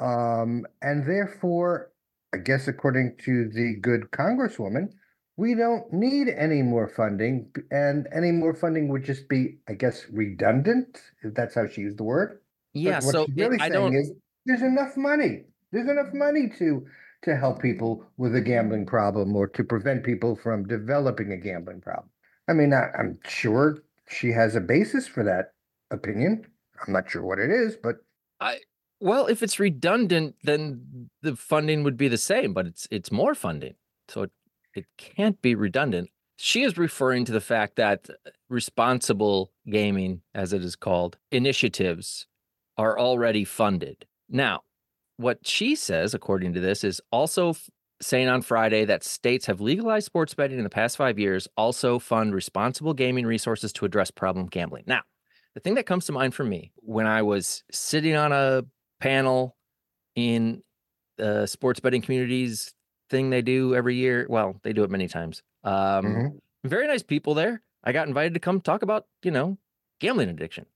Um, 0.00 0.66
and 0.82 1.06
therefore, 1.06 1.90
I 2.34 2.38
guess 2.38 2.68
according 2.68 3.16
to 3.24 3.48
the 3.48 3.74
good 3.80 4.10
congresswoman, 4.12 4.92
we 5.36 5.54
don't 5.54 5.92
need 5.92 6.28
any 6.28 6.62
more 6.62 6.88
funding, 6.88 7.50
and 7.70 8.08
any 8.14 8.32
more 8.32 8.54
funding 8.54 8.88
would 8.88 9.04
just 9.04 9.28
be, 9.28 9.58
I 9.68 9.74
guess, 9.74 10.06
redundant, 10.10 11.00
if 11.22 11.34
that's 11.34 11.54
how 11.54 11.66
she 11.68 11.82
used 11.82 11.98
the 11.98 12.04
word. 12.04 12.40
But 12.74 12.80
Yeah, 12.80 12.94
what 12.96 13.12
so 13.12 13.26
she's 13.26 13.36
it- 13.36 13.42
really 13.42 13.60
I 13.60 13.68
saying 13.68 13.92
don't 13.92 13.94
is 13.94 14.12
there's 14.46 14.62
enough 14.62 14.96
money. 14.96 15.44
There's 15.72 15.88
enough 15.88 16.12
money 16.14 16.48
to 16.58 16.86
to 17.22 17.36
help 17.36 17.60
people 17.60 18.04
with 18.18 18.36
a 18.36 18.40
gambling 18.40 18.86
problem 18.86 19.34
or 19.34 19.48
to 19.48 19.64
prevent 19.64 20.04
people 20.04 20.36
from 20.36 20.66
developing 20.66 21.32
a 21.32 21.36
gambling 21.36 21.80
problem. 21.80 22.08
I 22.48 22.52
mean, 22.52 22.72
I, 22.72 22.90
I'm 22.96 23.18
sure 23.26 23.78
she 24.08 24.30
has 24.30 24.54
a 24.54 24.60
basis 24.60 25.08
for 25.08 25.24
that 25.24 25.52
opinion. 25.90 26.46
I'm 26.86 26.92
not 26.92 27.10
sure 27.10 27.22
what 27.24 27.38
it 27.40 27.50
is, 27.50 27.76
but 27.76 27.96
I 28.40 28.60
well, 29.00 29.26
if 29.26 29.42
it's 29.42 29.58
redundant, 29.58 30.36
then 30.42 31.10
the 31.22 31.36
funding 31.36 31.82
would 31.84 31.96
be 31.98 32.08
the 32.08 32.18
same, 32.18 32.54
but 32.54 32.66
it's 32.66 32.86
it's 32.90 33.10
more 33.12 33.34
funding. 33.34 33.74
So 34.08 34.22
it, 34.22 34.30
it 34.76 34.86
can't 34.98 35.40
be 35.40 35.54
redundant. 35.54 36.10
She 36.36 36.62
is 36.62 36.76
referring 36.76 37.24
to 37.24 37.32
the 37.32 37.40
fact 37.40 37.76
that 37.76 38.08
uh, 38.10 38.30
responsible 38.48 39.52
gaming, 39.68 40.20
as 40.34 40.52
it 40.52 40.62
is 40.62 40.76
called, 40.76 41.16
initiatives 41.32 42.26
are 42.76 42.98
already 42.98 43.44
funded. 43.44 44.06
Now, 44.28 44.60
what 45.16 45.46
she 45.46 45.74
says, 45.74 46.12
according 46.12 46.52
to 46.54 46.60
this, 46.60 46.84
is 46.84 47.00
also 47.10 47.50
f- 47.50 47.70
saying 48.02 48.28
on 48.28 48.42
Friday 48.42 48.84
that 48.84 49.02
states 49.02 49.46
have 49.46 49.62
legalized 49.62 50.04
sports 50.04 50.34
betting 50.34 50.58
in 50.58 50.64
the 50.64 50.70
past 50.70 50.98
five 50.98 51.18
years, 51.18 51.48
also 51.56 51.98
fund 51.98 52.34
responsible 52.34 52.92
gaming 52.92 53.24
resources 53.24 53.72
to 53.72 53.86
address 53.86 54.10
problem 54.10 54.46
gambling. 54.46 54.84
Now, 54.86 55.02
the 55.54 55.60
thing 55.60 55.76
that 55.76 55.86
comes 55.86 56.04
to 56.06 56.12
mind 56.12 56.34
for 56.34 56.44
me 56.44 56.72
when 56.76 57.06
I 57.06 57.22
was 57.22 57.64
sitting 57.72 58.14
on 58.14 58.32
a 58.32 58.62
panel 59.00 59.56
in 60.14 60.62
the 61.16 61.46
sports 61.46 61.80
betting 61.80 62.02
communities 62.02 62.74
thing 63.10 63.30
they 63.30 63.42
do 63.42 63.74
every 63.74 63.94
year, 63.94 64.26
well, 64.28 64.56
they 64.62 64.72
do 64.72 64.82
it 64.84 64.90
many 64.90 65.08
times. 65.08 65.42
Um, 65.64 66.04
Mhm. 66.04 66.40
Very 66.64 66.86
nice 66.86 67.02
people 67.02 67.34
there. 67.34 67.62
I 67.84 67.92
got 67.92 68.08
invited 68.08 68.34
to 68.34 68.40
come 68.40 68.60
talk 68.60 68.82
about, 68.82 69.06
you 69.22 69.30
know, 69.30 69.58
gambling 70.00 70.28
addiction 70.28 70.66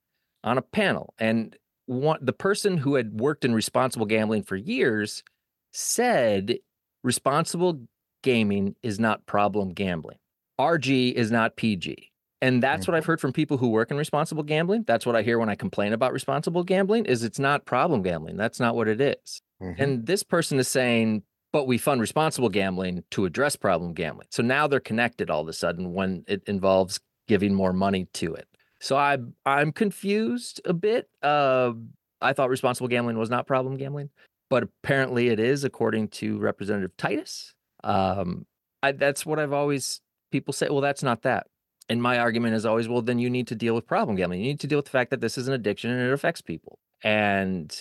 on 0.44 0.56
a 0.58 0.62
panel. 0.62 1.14
And 1.18 1.56
one, 1.86 2.18
the 2.22 2.32
person 2.32 2.76
who 2.78 2.94
had 2.94 3.20
worked 3.20 3.44
in 3.44 3.52
responsible 3.54 4.06
gambling 4.06 4.44
for 4.44 4.54
years 4.56 5.24
said 5.72 6.58
responsible 7.02 7.80
gaming 8.22 8.76
is 8.82 9.00
not 9.00 9.26
problem 9.26 9.70
gambling. 9.70 10.18
RG 10.58 11.12
is 11.12 11.30
not 11.30 11.56
PG. 11.56 12.08
And 12.42 12.62
that's 12.62 12.86
what 12.88 12.94
I've 12.94 13.04
heard 13.04 13.20
from 13.20 13.32
people 13.32 13.58
who 13.58 13.68
work 13.68 13.90
in 13.90 13.96
responsible 13.98 14.42
gambling. 14.42 14.84
That's 14.86 15.04
what 15.04 15.14
I 15.14 15.22
hear 15.22 15.38
when 15.38 15.50
I 15.50 15.54
complain 15.54 15.92
about 15.92 16.12
responsible 16.12 16.64
gambling 16.64 17.04
is 17.04 17.22
it's 17.22 17.38
not 17.38 17.66
problem 17.66 18.02
gambling. 18.02 18.36
That's 18.36 18.58
not 18.60 18.74
what 18.74 18.88
it 18.88 19.00
is. 19.00 19.42
Mhm. 19.60 19.78
And 19.78 20.06
this 20.06 20.22
person 20.22 20.58
is 20.58 20.68
saying, 20.68 21.22
but 21.52 21.66
we 21.66 21.78
fund 21.78 22.00
responsible 22.00 22.48
gambling 22.48 23.04
to 23.10 23.24
address 23.24 23.56
problem 23.56 23.92
gambling. 23.92 24.28
So 24.30 24.42
now 24.42 24.66
they're 24.66 24.80
connected 24.80 25.30
all 25.30 25.42
of 25.42 25.48
a 25.48 25.52
sudden 25.52 25.92
when 25.92 26.24
it 26.28 26.42
involves 26.46 27.00
giving 27.28 27.54
more 27.54 27.72
money 27.72 28.06
to 28.14 28.34
it. 28.34 28.46
So 28.80 28.96
I 28.96 29.18
I'm 29.44 29.72
confused 29.72 30.60
a 30.64 30.72
bit. 30.72 31.08
Uh, 31.22 31.72
I 32.20 32.32
thought 32.32 32.50
responsible 32.50 32.88
gambling 32.88 33.18
was 33.18 33.30
not 33.30 33.46
problem 33.46 33.76
gambling, 33.76 34.10
but 34.48 34.62
apparently 34.62 35.28
it 35.28 35.40
is, 35.40 35.64
according 35.64 36.08
to 36.08 36.38
Representative 36.38 36.96
Titus. 36.96 37.54
Um, 37.84 38.46
I, 38.82 38.92
that's 38.92 39.24
what 39.24 39.38
I've 39.38 39.52
always 39.52 40.00
people 40.30 40.52
say. 40.52 40.68
Well, 40.68 40.80
that's 40.80 41.02
not 41.02 41.22
that. 41.22 41.46
And 41.88 42.02
my 42.02 42.18
argument 42.18 42.54
is 42.54 42.64
always, 42.64 42.88
well, 42.88 43.02
then 43.02 43.18
you 43.18 43.28
need 43.28 43.48
to 43.48 43.54
deal 43.54 43.74
with 43.74 43.86
problem 43.86 44.16
gambling. 44.16 44.40
You 44.40 44.46
need 44.46 44.60
to 44.60 44.66
deal 44.66 44.78
with 44.78 44.84
the 44.84 44.92
fact 44.92 45.10
that 45.10 45.20
this 45.20 45.36
is 45.36 45.48
an 45.48 45.54
addiction 45.54 45.90
and 45.90 46.00
it 46.00 46.12
affects 46.12 46.40
people. 46.40 46.78
And 47.02 47.74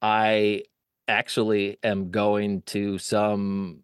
I 0.00 0.62
actually 1.08 1.78
am 1.82 2.10
going 2.10 2.62
to 2.62 2.98
some. 2.98 3.80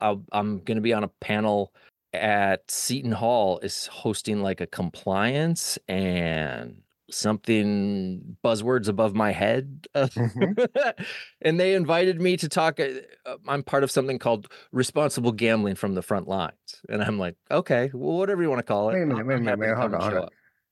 I'll, 0.00 0.24
I'm 0.32 0.58
going 0.60 0.76
to 0.76 0.82
be 0.82 0.92
on 0.92 1.04
a 1.04 1.08
panel 1.08 1.72
at 2.12 2.70
Seton 2.70 3.12
Hall 3.12 3.58
is 3.60 3.86
hosting 3.86 4.42
like 4.42 4.60
a 4.60 4.66
compliance 4.66 5.78
and 5.88 6.82
something 7.10 8.36
buzzwords 8.44 8.88
above 8.88 9.14
my 9.14 9.30
head. 9.32 9.86
uh, 9.94 10.08
and 11.42 11.58
they 11.60 11.74
invited 11.74 12.20
me 12.20 12.36
to 12.36 12.48
talk. 12.48 12.80
uh, 12.80 12.88
uh, 13.24 13.36
I'm 13.46 13.62
part 13.62 13.84
of 13.84 13.90
something 13.90 14.18
called 14.18 14.48
responsible 14.72 15.32
gambling 15.32 15.76
from 15.76 15.94
the 15.94 16.02
front 16.02 16.26
lines. 16.28 16.56
And 16.88 17.02
I'm 17.02 17.18
like, 17.18 17.36
okay, 17.50 17.90
well, 17.94 18.18
whatever 18.18 18.42
you 18.42 18.48
want 18.48 18.58
to 18.60 18.64
call 18.64 18.90
it. 18.90 18.94
Wait 18.94 19.02
a 19.02 19.06
minute, 19.06 19.18
I'm- 19.18 19.26
wait 19.26 19.34
a 19.36 19.40
minute, 19.40 19.58
wait, 19.58 19.74
hold 19.76 19.94
on, 19.94 20.00
hold 20.00 20.14
on. 20.24 20.28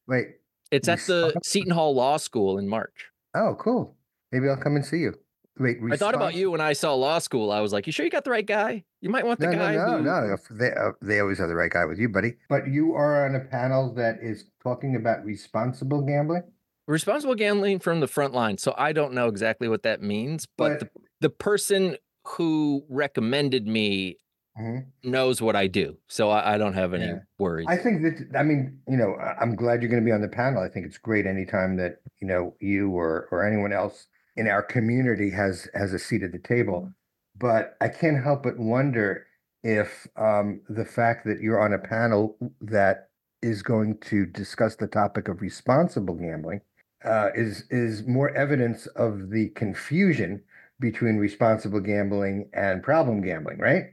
Wait. 0.09 0.27
It's 0.71 0.89
at 0.89 0.99
the 1.07 1.35
Seton 1.45 1.73
Hall 1.73 1.95
Law 1.95 2.17
School 2.17 2.59
in 2.59 2.69
March. 2.69 3.07
Oh, 3.35 3.55
cool. 3.59 3.97
Maybe 4.33 4.49
I'll 4.49 4.57
come 4.57 4.77
and 4.77 4.85
see 4.85 4.99
you. 4.99 5.15
Wait, 5.61 5.79
I 5.90 5.96
thought 5.99 6.14
about 6.14 6.35
you 6.35 6.51
when 6.51 6.61
I 6.62 6.73
saw 6.73 6.94
law 6.94 7.18
school. 7.18 7.53
I 7.53 7.61
was 7.61 7.70
like, 7.73 7.87
you 7.87 7.92
sure 7.92 8.05
you 8.05 8.11
got 8.11 8.25
the 8.25 8.31
right 8.31 8.46
guy? 8.46 8.83
You 9.03 9.11
might 9.11 9.27
want 9.27 9.40
the 9.40 9.46
No, 9.46 9.53
guy 9.53 9.75
no, 9.75 9.87
no, 9.87 9.96
who 9.99 10.03
no. 10.29 10.33
if 10.35 10.49
They, 10.51 10.70
uh, 10.73 10.92
they 11.03 11.20
always 11.20 11.38
have 11.38 11.49
the 11.49 11.55
right 11.55 11.70
guy 11.70 11.85
with 11.85 11.99
you, 11.99 12.09
buddy. 12.09 12.35
But 12.49 12.68
you 12.68 12.94
are 12.94 13.27
on 13.27 13.35
a 13.35 13.40
panel 13.40 13.92
that 13.94 14.18
is 14.23 14.46
talking 14.62 14.96
about 14.96 15.23
responsible 15.25 16.01
gambling. 16.03 16.44
responsible 16.88 17.35
gambling 17.35 17.79
from 17.79 18.01
the 18.01 18.09
front 18.09 18.33
line. 18.35 18.57
So 18.59 18.75
I 18.79 18.92
don't 18.92 19.12
know 19.12 19.29
exactly 19.29 19.68
what 19.68 19.83
that 19.85 20.03
means, 20.03 20.46
but, 20.57 20.79
But- 20.79 20.81
the, 20.81 21.01
the 21.20 21.31
person 21.31 21.96
who 22.27 22.85
recommended 22.88 23.66
me 23.66 24.16
Mhm. 24.59 24.87
knows 25.05 25.40
what 25.40 25.55
I 25.57 25.66
do. 25.68 25.96
So 26.09 26.31
I, 26.31 26.55
I 26.55 26.59
don't 26.59 26.73
have 26.75 26.92
any 26.94 27.05
Yeah. 27.07 27.18
worries. 27.38 27.66
I 27.68 27.77
think 27.77 28.03
that, 28.03 28.37
I 28.38 28.42
mean, 28.42 28.81
you 28.88 28.96
know, 28.96 29.14
I'm 29.40 29.55
glad 29.55 29.81
you're 29.83 29.90
going 29.90 30.03
to 30.03 30.05
be 30.05 30.11
on 30.12 30.20
the 30.23 30.29
panel. 30.29 30.61
I 30.62 30.68
think 30.68 30.87
it's 30.87 30.99
great 30.99 31.27
anytime 31.27 31.77
that, 31.77 32.01
you 32.18 32.27
know, 32.27 32.57
you 32.61 32.90
or, 32.90 33.29
or 33.31 33.44
anyone 33.46 33.73
else 33.73 34.09
in 34.40 34.48
our 34.48 34.62
community 34.62 35.29
has, 35.29 35.68
has 35.74 35.92
a 35.92 35.98
seat 35.98 36.22
at 36.22 36.33
the 36.33 36.38
table. 36.38 36.90
But 37.38 37.76
I 37.83 37.88
can't 37.88 38.22
help 38.22 38.42
but 38.42 38.59
wonder 38.59 39.26
if 39.62 40.07
um, 40.16 40.62
the 40.70 40.87
fact 40.87 41.26
that 41.26 41.40
you're 41.40 41.61
on 41.61 41.74
a 41.74 41.79
panel 41.79 42.38
that 42.62 43.11
is 43.42 43.62
going 43.62 43.98
to 43.98 44.24
discuss 44.24 44.76
the 44.76 44.87
topic 44.87 45.29
of 45.29 45.42
responsible 45.42 46.14
gambling 46.14 46.62
uh, 47.05 47.29
is, 47.35 47.64
is 47.70 48.07
more 48.07 48.31
evidence 48.31 48.87
of 48.88 49.29
the 49.29 49.50
confusion 49.50 50.42
between 50.81 51.16
responsible 51.16 51.81
gambling 51.81 52.48
and 52.55 52.83
problem 52.83 53.20
gambling, 53.20 53.59
right? 53.59 53.85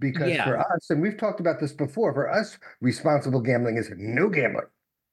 Because 0.00 0.32
Yeah. 0.32 0.44
for 0.44 0.58
us, 0.58 0.90
and 0.90 1.00
we've 1.00 1.16
talked 1.16 1.40
about 1.40 1.60
this 1.60 1.72
before, 1.72 2.12
for 2.12 2.30
us, 2.30 2.58
responsible 2.82 3.40
gambling 3.40 3.78
is 3.78 3.90
no 3.96 4.28
gambling. 4.28 4.66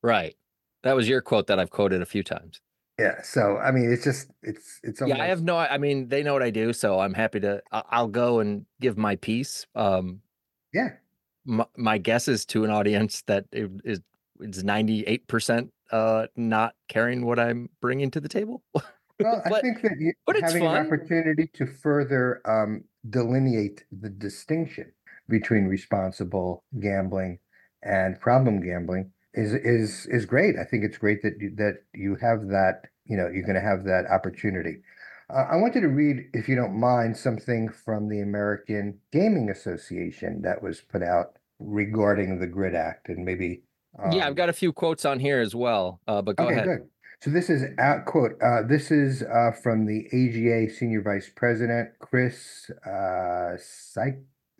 right. 0.04 0.36
That 0.84 0.95
was 0.95 1.08
your 1.08 1.21
quote 1.21 1.45
that 1.47 1.60
I've 1.60 1.69
quoted 1.69 2.01
a 2.01 2.08
few 2.08 2.23
times. 2.23 2.60
Yeah. 3.02 3.22
So 3.24 3.58
I 3.58 3.72
mean, 3.72 3.92
it's 3.92 4.04
just 4.04 4.30
it's 4.44 4.80
it's 4.84 5.02
Yeah, 5.02 5.22
I 5.22 5.26
have 5.26 5.42
no. 5.42 5.58
I 5.58 5.80
mean, 5.80 6.08
they 6.08 6.22
know 6.22 6.34
what 6.34 6.44
I 6.44 6.52
do, 6.52 6.72
so 6.72 7.00
I'm 7.00 7.16
happy 7.16 7.40
to. 7.40 7.62
I'll 7.72 8.08
go 8.08 8.40
and 8.40 8.66
give 8.80 8.96
my 8.96 9.16
piece. 9.16 9.66
Um, 9.74 10.22
yeah. 10.72 10.90
my, 11.46 11.66
my 11.76 11.98
guess 11.98 12.28
is 12.28 12.46
to 12.48 12.64
an 12.64 12.70
audience 12.70 13.24
that 13.26 13.46
it 13.52 13.72
is 13.84 14.02
it's 14.40 14.64
98 14.64 15.28
percent 15.28 15.72
uh 15.92 16.26
not 16.36 16.74
caring 16.88 17.26
what 17.26 17.40
I'm 17.40 17.70
bringing 17.82 18.12
to 18.12 18.20
the 18.20 18.30
table. 18.30 18.62
Well, 18.74 18.84
I 19.46 19.62
think 19.62 19.82
that 19.82 19.94
you, 20.00 20.14
but 20.28 20.36
having 20.40 20.64
fun. 20.64 20.78
an 20.78 20.86
opportunity 20.86 21.50
to 21.54 21.66
further 21.66 22.42
um, 22.46 22.84
delineate 23.10 23.84
the 23.92 24.10
distinction 24.10 24.92
between 25.28 25.66
responsible 25.66 26.64
gambling 26.80 27.40
and 27.84 28.20
problem 28.20 28.62
gambling 28.62 29.12
is 29.34 29.54
is 29.54 30.08
is 30.08 30.26
great. 30.26 30.56
I 30.58 30.63
think 30.63 30.84
it's 30.84 30.98
great 30.98 31.22
that 31.24 31.34
you, 31.39 31.54
that 31.58 31.84
you 31.94 32.15
have 32.22 32.48
that. 32.48 32.84
You 33.06 33.17
know, 33.17 33.30
you're 33.34 33.46
going 33.46 33.56
to 33.56 33.62
have 33.62 33.84
that 33.86 34.06
opportunity. 34.10 34.78
Uh, 35.30 35.48
I 35.52 35.56
wanted 35.56 35.82
to 35.82 35.88
read, 35.88 36.28
if 36.34 36.48
you 36.48 36.56
don't 36.56 36.80
mind, 36.80 37.17
something 37.17 37.70
from 37.70 38.10
the 38.10 38.22
American 38.22 39.00
Gaming 39.12 39.50
Association 39.50 40.41
that 40.44 40.62
was 40.62 40.82
put 40.82 41.02
out 41.02 41.38
regarding 41.60 42.39
the 42.39 42.48
Grit 42.48 42.76
Act, 42.76 43.10
and 43.10 43.26
maybe. 43.26 43.63
yeah, 44.12 44.24
um, 44.24 44.30
I've 44.30 44.36
got 44.36 44.50
a 44.50 44.54
few 44.54 44.74
quotes 44.74 45.06
on 45.06 45.20
here 45.20 45.39
as 45.39 45.56
well. 45.56 46.00
Uh, 46.08 46.22
but 46.22 46.36
go 46.36 46.46
okay, 46.46 46.54
ahead. 46.54 46.65
good. 46.65 46.88
So 47.22 47.30
this 47.30 47.50
is 47.52 47.63
out 47.78 48.06
quote. 48.06 48.32
Uh, 48.41 48.63
this 48.67 48.89
is 48.89 49.22
uh, 49.22 49.52
from 49.52 49.86
the 49.86 50.08
AGA 50.08 50.74
Senior 50.74 51.04
Vice 51.04 51.30
President 51.34 51.89
Chris 52.00 52.72
uh, 52.86 53.58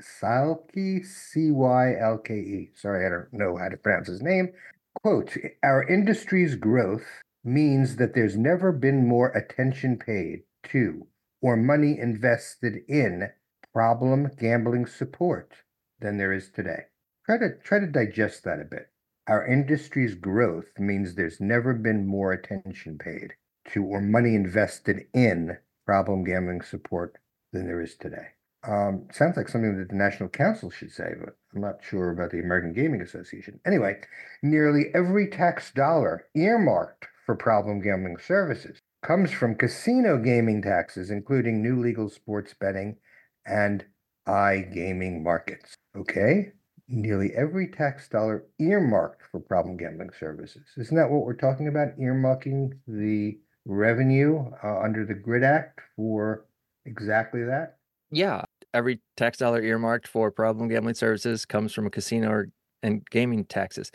Cylke 0.01 1.05
C 1.05 1.51
Y 1.51 1.95
L 1.99 2.17
K 2.17 2.33
E. 2.33 2.71
Sorry, 2.75 3.05
I 3.05 3.09
don't 3.09 3.31
know 3.33 3.57
how 3.57 3.69
to 3.69 3.77
pronounce 3.77 4.07
his 4.07 4.21
name. 4.21 4.53
Quote: 5.01 5.37
Our 5.63 5.87
industry's 5.87 6.55
growth 6.55 7.05
means 7.43 7.95
that 7.95 8.13
there's 8.13 8.37
never 8.37 8.71
been 8.71 9.07
more 9.07 9.29
attention 9.29 9.97
paid 9.97 10.43
to 10.63 11.07
or 11.41 11.55
money 11.55 11.97
invested 11.97 12.83
in 12.87 13.29
problem 13.73 14.29
gambling 14.37 14.85
support 14.85 15.53
than 15.99 16.17
there 16.17 16.33
is 16.33 16.49
today. 16.49 16.83
Try 17.25 17.37
to 17.37 17.55
try 17.63 17.79
to 17.79 17.87
digest 17.87 18.43
that 18.43 18.59
a 18.59 18.65
bit. 18.65 18.89
Our 19.27 19.45
industry's 19.45 20.15
growth 20.15 20.67
means 20.77 21.15
there's 21.15 21.39
never 21.39 21.73
been 21.73 22.05
more 22.05 22.33
attention 22.33 22.97
paid 22.97 23.35
to 23.69 23.83
or 23.85 24.01
money 24.01 24.35
invested 24.35 25.05
in 25.13 25.57
problem 25.85 26.23
gambling 26.23 26.61
support 26.61 27.17
than 27.53 27.65
there 27.65 27.81
is 27.81 27.95
today. 27.95 28.27
Um, 28.67 29.08
sounds 29.12 29.38
like 29.38 29.50
something 29.50 29.78
that 29.78 29.89
the 29.89 29.95
National 29.95 30.30
Council 30.30 30.69
should 30.69 30.91
say, 30.91 31.13
but 31.19 31.36
I'm 31.54 31.62
not 31.62 31.80
sure 31.82 32.12
about 32.12 32.32
the 32.32 32.39
American 32.39 32.74
Gaming 32.74 33.02
Association. 33.02 33.60
Anyway, 33.65 34.02
nearly 34.43 34.86
every 34.93 35.28
tax 35.28 35.71
dollar 35.71 36.28
earmarked 36.36 37.08
for 37.26 37.36
problem 37.36 37.82
gambling 37.82 38.17
services 38.17 38.80
comes 39.04 39.32
from 39.32 39.56
casino 39.56 40.17
gaming 40.17 40.62
taxes, 40.62 41.10
including 41.10 41.62
new 41.62 41.82
legal 41.82 42.10
sports 42.10 42.54
betting 42.54 42.97
and 43.45 43.86
iGaming 44.28 45.24
markets. 45.24 45.74
Okay? 45.95 46.52
nearly 46.91 47.32
every 47.36 47.67
tax 47.67 48.08
dollar 48.08 48.45
earmarked 48.60 49.24
for 49.32 49.39
problem 49.39 49.78
gambling 49.78 50.12
services. 50.19 50.63
Isn't 50.78 50.97
that 50.97 51.10
what 51.10 51.26
we're 51.26 51.34
talking 51.34 51.67
about? 51.67 51.97
Earmarking 51.97 52.71
the 52.88 53.39
revenue 53.65 54.52
uh, 54.63 54.80
under 54.80 55.06
the 55.06 55.13
Grit 55.13 55.43
Act 55.43 55.80
for 55.95 56.45
exactly 56.86 57.43
that? 57.43 57.78
Yeah, 58.12 58.43
every 58.73 58.99
tax 59.17 59.38
dollar 59.38 59.62
earmarked 59.62 60.07
for 60.07 60.31
problem 60.31 60.69
gambling 60.69 60.95
services 60.95 61.45
comes 61.45 61.73
from 61.73 61.86
a 61.88 61.89
casino 61.89 62.29
or, 62.29 62.49
and 62.84 63.05
gaming 63.10 63.45
taxes. 63.45 63.91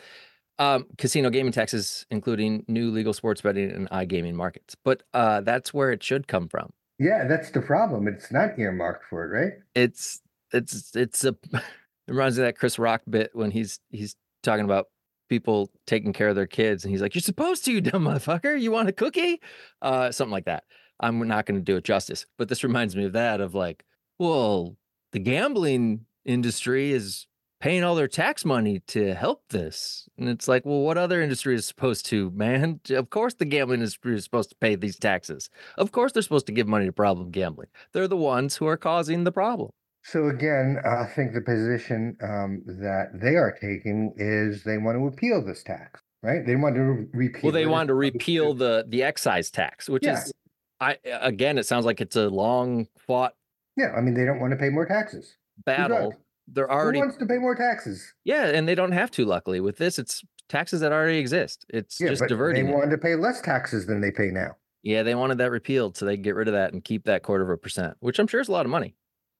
Um, 0.59 0.85
casino 0.97 1.29
gaming 1.29 1.51
taxes, 1.51 2.05
including 2.09 2.65
new 2.67 2.89
legal 2.89 3.13
sports 3.13 3.41
betting 3.41 3.71
and 3.71 3.89
iGaming 3.91 4.33
markets. 4.33 4.75
But 4.83 5.03
uh, 5.13 5.41
that's 5.41 5.73
where 5.73 5.91
it 5.91 6.01
should 6.01 6.27
come 6.27 6.47
from. 6.47 6.71
Yeah, 6.99 7.27
that's 7.27 7.51
the 7.51 7.61
problem. 7.61 8.07
It's 8.07 8.31
not 8.31 8.57
earmarked 8.57 9.05
for 9.09 9.25
it, 9.25 9.39
right? 9.39 9.53
It's 9.75 10.19
it's 10.51 10.95
it's 10.95 11.23
a 11.23 11.29
it 11.53 11.61
reminds 12.07 12.37
me 12.37 12.43
of 12.43 12.47
that 12.47 12.57
Chris 12.57 12.79
Rock 12.79 13.01
bit 13.07 13.31
when 13.33 13.51
he's 13.51 13.79
he's 13.91 14.15
talking 14.41 14.65
about 14.65 14.87
people 15.29 15.69
taking 15.85 16.13
care 16.13 16.29
of 16.29 16.35
their 16.35 16.47
kids 16.47 16.83
and 16.83 16.91
he's 16.91 17.01
like, 17.01 17.13
You're 17.13 17.21
supposed 17.21 17.65
to, 17.65 17.71
you 17.71 17.81
dumb 17.81 18.05
motherfucker. 18.05 18.59
You 18.59 18.71
want 18.71 18.89
a 18.89 18.93
cookie? 18.93 19.41
Uh 19.81 20.11
something 20.11 20.31
like 20.31 20.45
that. 20.45 20.63
I'm 20.99 21.19
not 21.27 21.45
gonna 21.45 21.59
do 21.59 21.75
it 21.75 21.83
justice. 21.83 22.25
But 22.37 22.49
this 22.49 22.63
reminds 22.63 22.95
me 22.95 23.05
of 23.05 23.13
that 23.13 23.41
of 23.41 23.53
like, 23.53 23.83
well, 24.19 24.75
the 25.11 25.19
gambling 25.19 26.05
industry 26.25 26.91
is 26.91 27.27
paying 27.59 27.83
all 27.83 27.95
their 27.95 28.07
tax 28.07 28.45
money 28.45 28.79
to 28.87 29.13
help 29.15 29.41
this. 29.49 30.07
And 30.17 30.29
it's 30.29 30.47
like, 30.47 30.65
well, 30.65 30.81
what 30.81 30.97
other 30.97 31.21
industry 31.21 31.55
is 31.55 31.65
supposed 31.65 32.05
to, 32.07 32.29
man? 32.31 32.79
Of 32.89 33.09
course, 33.09 33.33
the 33.33 33.45
gambling 33.45 33.79
industry 33.79 34.15
is 34.15 34.23
supposed 34.23 34.49
to 34.49 34.55
pay 34.57 34.75
these 34.75 34.97
taxes. 34.99 35.49
Of 35.77 35.91
course, 35.91 36.11
they're 36.11 36.21
supposed 36.21 36.45
to 36.47 36.51
give 36.51 36.67
money 36.67 36.85
to 36.85 36.91
problem 36.91 37.31
gambling. 37.31 37.69
They're 37.93 38.07
the 38.07 38.17
ones 38.17 38.55
who 38.57 38.67
are 38.67 38.77
causing 38.77 39.23
the 39.23 39.31
problem. 39.31 39.71
So 40.03 40.27
again, 40.27 40.77
I 40.85 41.05
think 41.05 41.33
the 41.33 41.41
position 41.41 42.15
um, 42.21 42.61
that 42.65 43.09
they 43.13 43.35
are 43.35 43.57
taking 43.59 44.13
is 44.17 44.63
they 44.63 44.77
want 44.77 44.97
to 44.97 45.07
appeal 45.07 45.43
this 45.43 45.63
tax, 45.63 45.99
right? 46.23 46.45
They 46.45 46.55
want 46.55 46.75
to 46.75 46.81
re- 46.81 47.07
repeal. 47.11 47.41
Well, 47.43 47.51
they 47.51 47.63
it. 47.63 47.69
wanted 47.69 47.87
to 47.87 47.95
repeal 47.95 48.53
the 48.53 48.85
the 48.87 49.03
excise 49.03 49.49
tax, 49.51 49.89
which 49.89 50.05
Yeah. 50.05 50.23
is, 50.23 50.31
I 50.79 50.97
again, 51.05 51.57
it 51.57 51.65
sounds 51.65 51.85
like 51.85 51.99
it's 51.99 52.15
a 52.15 52.29
long 52.29 52.87
fought 52.99 53.33
Yeah, 53.77 53.93
I 53.95 54.01
mean, 54.01 54.13
they 54.15 54.25
don't 54.25 54.39
want 54.39 54.51
to 54.51 54.57
pay 54.57 54.69
more 54.69 54.85
taxes. 54.85 55.37
battle. 55.65 56.13
They're 56.49 56.67
Who 56.67 56.73
already 56.73 56.99
wants 56.99 57.17
to 57.17 57.25
pay 57.25 57.37
more 57.37 57.55
taxes? 57.55 58.13
yeah, 58.23 58.45
and 58.47 58.67
they 58.67 58.75
don't 58.75 58.93
have 58.93 59.11
to. 59.11 59.25
Luckily, 59.25 59.59
with 59.59 59.77
this, 59.77 59.99
it's 59.99 60.23
taxes 60.49 60.79
that 60.79 60.91
already 60.93 61.17
exist. 61.17 61.65
It's 61.69 61.99
Yeah, 61.99 62.07
just 62.09 62.21
but 62.21 62.25
they 62.25 62.29
diverting. 62.35 62.67
it. 62.69 62.73
wanted 62.73 62.91
to 62.91 62.97
pay 62.97 63.15
less 63.15 63.41
taxes 63.41 63.85
than 63.85 63.99
they 64.01 64.11
pay 64.11 64.27
now. 64.31 64.55
Yeah, 64.81 65.03
they 65.03 65.13
wanted 65.15 65.37
that 65.39 65.51
repealed 65.51 65.97
so 65.97 66.05
they 66.05 66.15
could 66.15 66.23
get 66.23 66.35
rid 66.35 66.47
of 66.47 66.53
that 66.53 66.71
and 66.71 66.81
keep 66.83 67.03
that 67.03 67.21
quarter 67.23 67.43
of 67.43 67.49
a 67.49 67.57
percent, 67.57 67.95
which 67.99 68.17
I'm 68.19 68.27
sure 68.27 68.39
is 68.39 68.47
a 68.47 68.51
lot 68.53 68.65
of 68.65 68.71
money. 68.71 68.95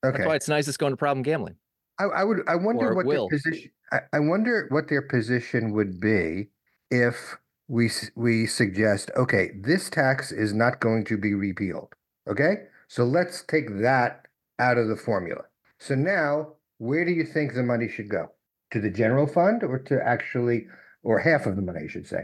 Okay. 0.05 0.17
That's 0.17 0.27
why 0.27 0.35
it's 0.35 0.49
nice 0.49 0.67
it's 0.67 0.75
going 0.77 0.91
to 0.91 0.97
problem 0.97 1.23
gambling. 1.23 1.55
I, 1.99 2.03
I 2.05 2.23
would, 2.25 2.39
I 2.47 2.55
wonder 2.55 2.91
Or 2.91 2.95
what 2.95 3.05
will. 3.05 3.29
their 3.29 3.39
position, 3.39 3.71
I, 3.93 3.99
I 4.13 4.19
wonder 4.19 4.67
what 4.69 4.89
their 4.89 5.01
position 5.01 5.71
would 5.71 5.99
be 6.01 6.49
if 6.91 7.37
we, 7.69 7.89
we 8.15 8.45
suggest, 8.47 9.09
okay, 9.15 9.51
this 9.61 9.89
tax 9.89 10.31
is 10.33 10.53
not 10.53 10.81
going 10.81 11.05
to 11.05 11.17
be 11.17 11.33
repealed. 11.33 11.93
Okay? 12.29 12.63
So 12.89 13.05
let's 13.05 13.43
take 13.43 13.79
that 13.79 14.26
out 14.59 14.77
of 14.77 14.87
the 14.87 14.95
formula. 14.95 15.43
So 15.79 15.95
now, 15.95 16.53
where 16.77 17.05
do 17.05 17.11
you 17.11 17.25
think 17.25 17.53
the 17.53 17.63
money 17.63 17.87
should 17.87 18.09
go? 18.09 18.31
To 18.71 18.81
the 18.81 18.89
general 18.89 19.27
fund 19.27 19.63
or 19.63 19.79
to 19.79 20.05
actually, 20.05 20.67
or 21.03 21.19
half 21.19 21.45
of 21.45 21.55
the 21.55 21.61
money, 21.61 21.81
I 21.85 21.87
should 21.87 22.07
say? 22.07 22.23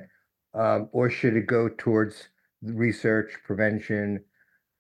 Um, 0.54 0.89
or 0.91 1.10
should 1.10 1.36
it 1.36 1.48
go 1.48 1.69
towards 1.69 2.28
research, 2.62 3.32
prevention, 3.46 4.24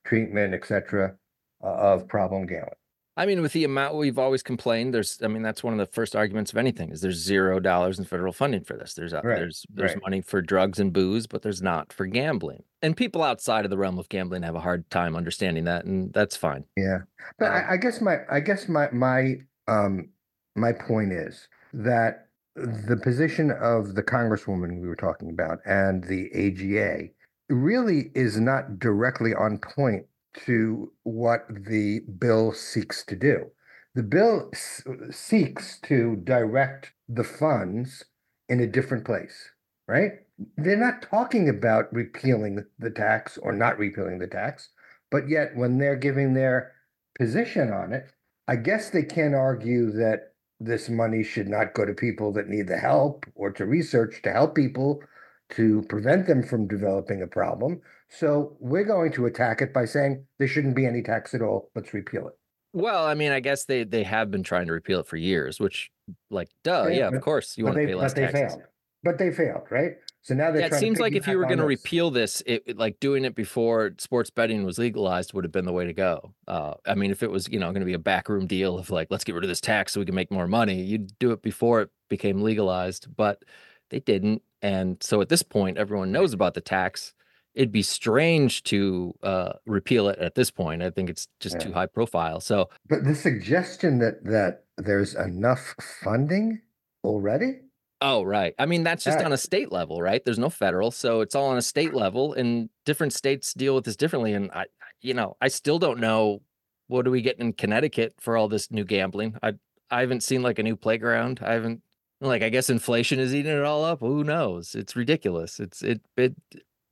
treatment, 0.05 0.53
et 0.53 0.65
cetera, 0.65 1.15
uh, 1.63 1.67
of 1.67 2.07
problem 2.07 2.45
gambling? 2.45 2.82
I 3.15 3.27
mean, 3.27 3.41
with 3.43 3.53
the 3.53 3.63
amount 3.63 3.95
we've 3.95 4.17
always 4.17 4.41
complained, 4.41 4.93
there's, 4.93 5.19
I 5.21 5.27
mean, 5.27 5.43
that's 5.43 5.63
one 5.63 5.73
of 5.73 5.79
the 5.79 5.93
first 5.93 6.15
arguments 6.15 6.51
of 6.51 6.57
anything 6.57 6.89
is 6.89 7.01
there's 7.01 7.17
zero 7.17 7.59
dollars 7.59 7.99
in 7.99 8.05
federal 8.05 8.33
funding 8.33 8.63
for 8.63 8.75
this. 8.75 8.95
There's, 8.95 9.13
Right, 9.13 9.23
there's, 9.23 9.65
there's 9.69 9.93
right. 9.93 10.01
money 10.01 10.21
for 10.21 10.41
drugs 10.41 10.79
and 10.79 10.91
booze, 10.91 11.27
but 11.27 11.43
there's 11.43 11.61
not 11.61 11.93
for 11.93 12.07
gambling. 12.07 12.63
And 12.81 12.97
people 12.97 13.21
outside 13.21 13.65
of 13.65 13.71
the 13.71 13.77
realm 13.77 13.99
of 13.99 14.09
gambling 14.09 14.41
have 14.41 14.55
a 14.55 14.59
hard 14.59 14.89
time 14.89 15.15
understanding 15.15 15.65
that, 15.65 15.85
and 15.85 16.11
that's 16.11 16.35
fine. 16.35 16.65
Yeah, 16.75 16.99
but 17.37 17.49
Um, 17.49 17.53
I, 17.53 17.71
I 17.73 17.77
guess 17.77 18.01
my, 18.01 18.17
I 18.31 18.39
guess 18.39 18.67
my, 18.67 18.89
my, 18.91 19.35
um, 19.67 20.09
my 20.55 20.71
point 20.71 21.13
is 21.13 21.47
that 21.73 22.27
the 22.55 22.97
position 22.97 23.51
of 23.51 23.93
the 23.93 24.03
congresswoman 24.03 24.81
we 24.81 24.87
were 24.87 24.95
talking 24.95 25.29
about 25.29 25.59
and 25.65 26.03
the 26.03 26.31
AGA 26.33 27.09
really 27.49 28.11
is 28.15 28.39
not 28.39 28.79
directly 28.79 29.33
on 29.35 29.59
point 29.59 30.05
to 30.45 30.91
what 31.03 31.45
the 31.49 32.01
bill 32.01 32.51
seeks 32.53 33.05
to 33.05 33.15
do. 33.15 33.51
The 33.95 34.03
bill 34.03 34.49
s- 34.53 34.83
seeks 35.11 35.79
to 35.81 36.15
direct 36.17 36.93
the 37.07 37.23
funds 37.23 38.05
in 38.49 38.59
a 38.59 38.67
different 38.67 39.05
place, 39.05 39.51
right? 39.87 40.13
They're 40.57 40.75
not 40.77 41.01
talking 41.03 41.47
about 41.47 41.93
repealing 41.93 42.65
the 42.79 42.89
tax 42.89 43.37
or 43.37 43.53
not 43.53 43.77
repealing 43.77 44.19
the 44.19 44.27
tax. 44.27 44.69
But 45.11 45.29
yet, 45.29 45.55
when 45.55 45.77
they're 45.77 45.95
giving 45.95 46.33
their 46.33 46.73
position 47.17 47.71
on 47.71 47.93
it, 47.93 48.11
I 48.47 48.55
guess 48.55 48.89
they 48.89 49.03
can 49.03 49.33
argue 49.33 49.91
that 49.91 50.33
this 50.59 50.89
money 50.89 51.23
should 51.23 51.47
not 51.47 51.73
go 51.73 51.85
to 51.85 51.93
people 51.93 52.31
that 52.33 52.49
need 52.49 52.67
the 52.67 52.77
help 52.77 53.25
or 53.35 53.51
to 53.51 53.65
research 53.65 54.21
to 54.23 54.31
help 54.31 54.55
people 54.55 55.03
to 55.51 55.83
prevent 55.83 56.25
them 56.27 56.41
from 56.43 56.67
developing 56.67 57.21
a 57.21 57.27
problem. 57.27 57.81
So 58.15 58.55
we're 58.59 58.83
going 58.83 59.11
to 59.13 59.25
attack 59.25 59.61
it 59.61 59.73
by 59.73 59.85
saying 59.85 60.25
there 60.37 60.47
shouldn't 60.47 60.75
be 60.75 60.85
any 60.85 61.01
tax 61.01 61.33
at 61.33 61.41
all. 61.41 61.71
Let's 61.75 61.93
repeal 61.93 62.27
it. 62.27 62.33
Well, 62.73 63.05
I 63.05 63.13
mean, 63.13 63.31
I 63.31 63.39
guess 63.39 63.65
they, 63.65 63.83
they 63.83 64.03
have 64.03 64.29
been 64.31 64.43
trying 64.43 64.67
to 64.67 64.73
repeal 64.73 64.99
it 64.99 65.07
for 65.07 65.17
years, 65.17 65.59
which 65.59 65.91
like, 66.29 66.49
duh, 66.63 66.85
Yeah, 66.89 66.95
yeah, 66.97 67.09
but- 67.09 67.17
of 67.17 67.21
course 67.23 67.57
you 67.57 67.63
But 67.63 67.69
want 67.69 67.75
to 67.75 67.81
they, 67.81 67.85
pay 67.87 67.93
but 67.93 68.01
less 68.01 68.13
they 68.13 68.21
taxes. 68.21 68.39
failed. 68.55 68.61
But 69.03 69.17
they 69.17 69.31
failed, 69.31 69.63
right? 69.69 69.93
So 70.21 70.33
now 70.33 70.51
they're 70.51 70.61
Yeah, 70.61 70.67
it 70.67 70.75
seems 70.75 70.99
like 70.99 71.13
if 71.13 71.27
you 71.27 71.37
were 71.37 71.43
going 71.45 71.57
to 71.57 71.65
repeal 71.65 72.09
this, 72.09 72.41
it 72.45 72.63
it- 72.65 72.77
like 72.77 72.99
doing 73.01 73.25
it 73.25 73.35
before 73.35 73.93
sports 73.97 74.29
betting 74.29 74.63
was 74.63 74.77
legalized 74.77 75.33
would 75.33 75.43
have 75.43 75.51
been 75.51 75.65
the 75.65 75.73
way 75.73 75.85
to 75.85 75.91
go. 75.93 76.33
Uh, 76.47 76.75
I 76.85 76.95
mean, 76.95 77.11
if 77.11 77.21
it 77.23 77.29
was 77.29 77.49
you 77.49 77.59
know 77.59 77.67
going 77.71 77.81
to 77.81 77.85
be 77.85 77.93
a 77.93 77.99
backroom 77.99 78.47
deal 78.47 78.77
of 78.77 78.89
like 78.89 79.07
let's 79.11 79.25
get 79.25 79.35
rid 79.35 79.43
of 79.43 79.49
this 79.49 79.59
tax 79.59 79.91
so 79.91 79.99
we 79.99 80.05
can 80.05 80.15
make 80.15 80.31
more 80.31 80.47
money, 80.47 80.81
you'd 80.81 81.17
do 81.19 81.31
it 81.31 81.41
before 81.41 81.81
it 81.81 81.89
became 82.09 82.41
legalized, 82.41 83.07
but 83.17 83.43
they 83.89 83.99
didn't. 83.99 84.41
And 84.61 85.03
so 85.03 85.19
at 85.19 85.27
this 85.27 85.43
point, 85.43 85.77
everyone 85.77 86.11
knows 86.13 86.31
about 86.31 86.53
the 86.53 86.61
tax. 86.61 87.13
It'd 87.53 87.71
be 87.71 87.83
strange 87.83 88.63
to 88.63 89.13
uh, 89.21 89.53
repeal 89.65 90.07
it 90.09 90.17
at 90.19 90.35
this 90.35 90.49
point. 90.49 90.81
I 90.81 90.89
think 90.89 91.09
it's 91.09 91.27
just 91.39 91.55
Yeah. 91.55 91.65
too 91.67 91.73
high 91.73 91.85
profile. 91.85 92.39
So 92.39 92.69
But 92.87 93.03
the 93.03 93.15
suggestion 93.15 93.99
that 93.99 94.23
that 94.25 94.65
there's 94.77 95.13
enough 95.15 95.75
funding 96.03 96.61
already? 97.03 97.59
Oh, 98.01 98.23
right. 98.23 98.53
I 98.59 98.65
mean, 98.65 98.83
that's 98.83 99.05
just 99.05 99.19
on 99.19 99.31
a 99.31 99.37
state 99.37 99.71
level, 99.71 100.01
right? 100.01 100.23
There's 100.25 100.39
no 100.39 100.49
federal, 100.49 100.91
so 100.91 101.21
it's 101.21 101.35
all 101.35 101.47
on 101.47 101.57
a 101.57 101.61
state 101.61 101.93
level, 101.93 102.33
and 102.33 102.69
different 102.85 103.13
states 103.13 103.53
deal 103.53 103.75
with 103.75 103.85
this 103.85 103.95
differently. 103.95 104.33
And 104.33 104.51
I, 104.51 104.65
you 105.01 105.13
know, 105.13 105.37
I 105.39 105.47
still 105.47 105.79
don't 105.79 105.99
know 105.99 106.41
what 106.87 107.05
do 107.05 107.11
we 107.11 107.21
get 107.21 107.39
in 107.39 107.53
Connecticut 107.53 108.15
for 108.19 108.35
all 108.35 108.49
this 108.49 108.69
new 108.71 108.83
gambling. 108.83 109.37
I, 109.41 109.53
I 109.89 110.01
haven't 110.01 110.21
seen 110.21 110.41
like 110.41 110.59
a 110.59 110.63
new 110.63 110.75
playground. 110.75 111.39
I 111.41 111.53
haven't, 111.53 111.81
like, 112.19 112.41
I 112.41 112.49
guess 112.49 112.69
inflation 112.69 113.19
is 113.19 113.33
eating 113.33 113.55
it 113.55 113.63
all 113.63 113.85
up. 113.85 114.01
Who 114.01 114.25
knows? 114.25 114.75
It's 114.75 114.97
ridiculous. 114.97 115.61
It's 115.61 115.81
it 115.81 116.01
it, 116.17 116.35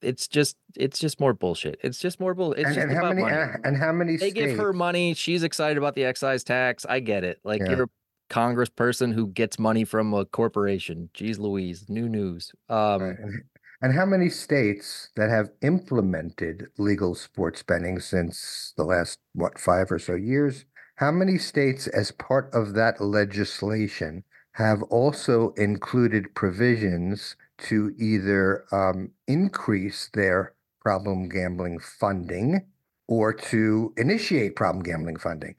it's 0.01 0.27
just 0.27 0.57
it's 0.75 0.99
just 0.99 1.19
more 1.19 1.33
bullshit. 1.33 1.79
It's 1.83 1.99
just 1.99 2.19
more 2.19 2.33
bull. 2.33 2.53
It's 2.53 2.65
and, 2.65 2.75
just 2.75 2.83
and 2.87 2.93
how 2.93 2.99
about 2.99 3.15
many 3.15 3.21
money. 3.29 3.53
and, 3.63 3.77
how 3.77 3.91
many 3.91 4.11
they 4.17 4.31
states? 4.31 4.33
give 4.33 4.57
her 4.57 4.73
money. 4.73 5.13
She's 5.13 5.43
excited 5.43 5.77
about 5.77 5.95
the 5.95 6.05
excise 6.05 6.43
tax. 6.43 6.85
I 6.85 6.99
get 6.99 7.23
it. 7.23 7.39
Like 7.43 7.61
Yeah. 7.61 7.71
you're 7.71 7.83
a 7.83 7.87
congressperson 8.33 9.13
who 9.13 9.27
gets 9.27 9.59
money 9.59 9.83
from 9.83 10.13
a 10.13 10.25
corporation. 10.25 11.09
Jeez 11.13 11.37
Louise, 11.39 11.85
new 11.89 12.07
news. 12.09 12.51
Um, 12.69 13.01
Right, 13.01 13.19
And 13.19 13.41
and 13.83 13.93
how 13.95 14.05
many 14.05 14.29
states 14.29 15.09
that 15.15 15.29
have 15.31 15.49
implemented 15.63 16.67
legal 16.77 17.15
sports 17.15 17.63
betting 17.63 17.99
since 17.99 18.73
the 18.77 18.83
last, 18.83 19.17
what, 19.33 19.57
five 19.59 19.91
or 19.91 19.97
so 19.97 20.13
years? 20.15 20.65
How 20.97 21.09
many 21.11 21.39
states, 21.39 21.87
as 21.87 22.11
part 22.11 22.53
of 22.53 22.73
that 22.75 23.01
legislation, 23.01 24.23
have 24.53 24.83
also 24.83 25.51
included 25.57 26.35
provisions 26.35 27.35
to 27.69 27.93
either 27.97 28.65
um, 28.73 29.11
increase 29.27 30.09
their 30.13 30.55
problem 30.81 31.29
gambling 31.29 31.79
funding 31.79 32.67
or 33.07 33.33
to 33.33 33.93
initiate 33.97 34.55
problem 34.55 34.83
gambling 34.83 35.17
funding? 35.17 35.55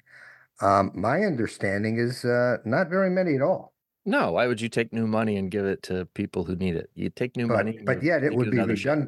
Um, 0.61 0.93
my 0.95 1.23
understanding 1.25 1.99
is 1.99 2.25
uh, 2.25 2.59
not 2.65 2.89
very 2.91 3.11
many 3.11 3.37
at 3.37 3.43
all. 3.43 3.75
no, 4.05 4.33
why 4.33 4.47
would 4.47 4.61
you 4.61 4.69
take 4.69 4.93
new 4.93 5.07
money 5.07 5.37
and 5.37 5.51
give 5.51 5.65
it 5.65 5.83
to 5.85 6.07
people 6.15 6.45
who 6.45 6.57
need 6.57 6.75
it? 6.77 6.91
You 6.95 7.11
take 7.11 7.37
new 7.37 7.47
But, 7.47 7.55
money, 7.65 7.79
but 7.85 8.03
yet 8.03 8.25
it 8.25 8.35
would 8.35 8.51
be 8.51 8.63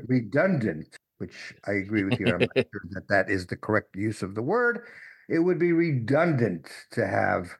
redundant, 0.09 0.98
which 1.18 1.54
I 1.66 1.72
agree 1.72 2.04
with 2.04 2.20
you. 2.20 2.33
I'm 2.35 2.44
not 2.44 2.57
sure 2.72 2.83
that 2.92 3.09
that 3.09 3.30
is 3.30 3.46
the 3.46 3.57
correct 3.57 3.96
use 3.96 4.22
of 4.22 4.35
the 4.35 4.42
word. 4.42 4.87
It 5.28 5.40
would 5.40 5.59
be 5.59 5.72
redundant 5.72 6.68
to 6.92 7.07
have 7.07 7.57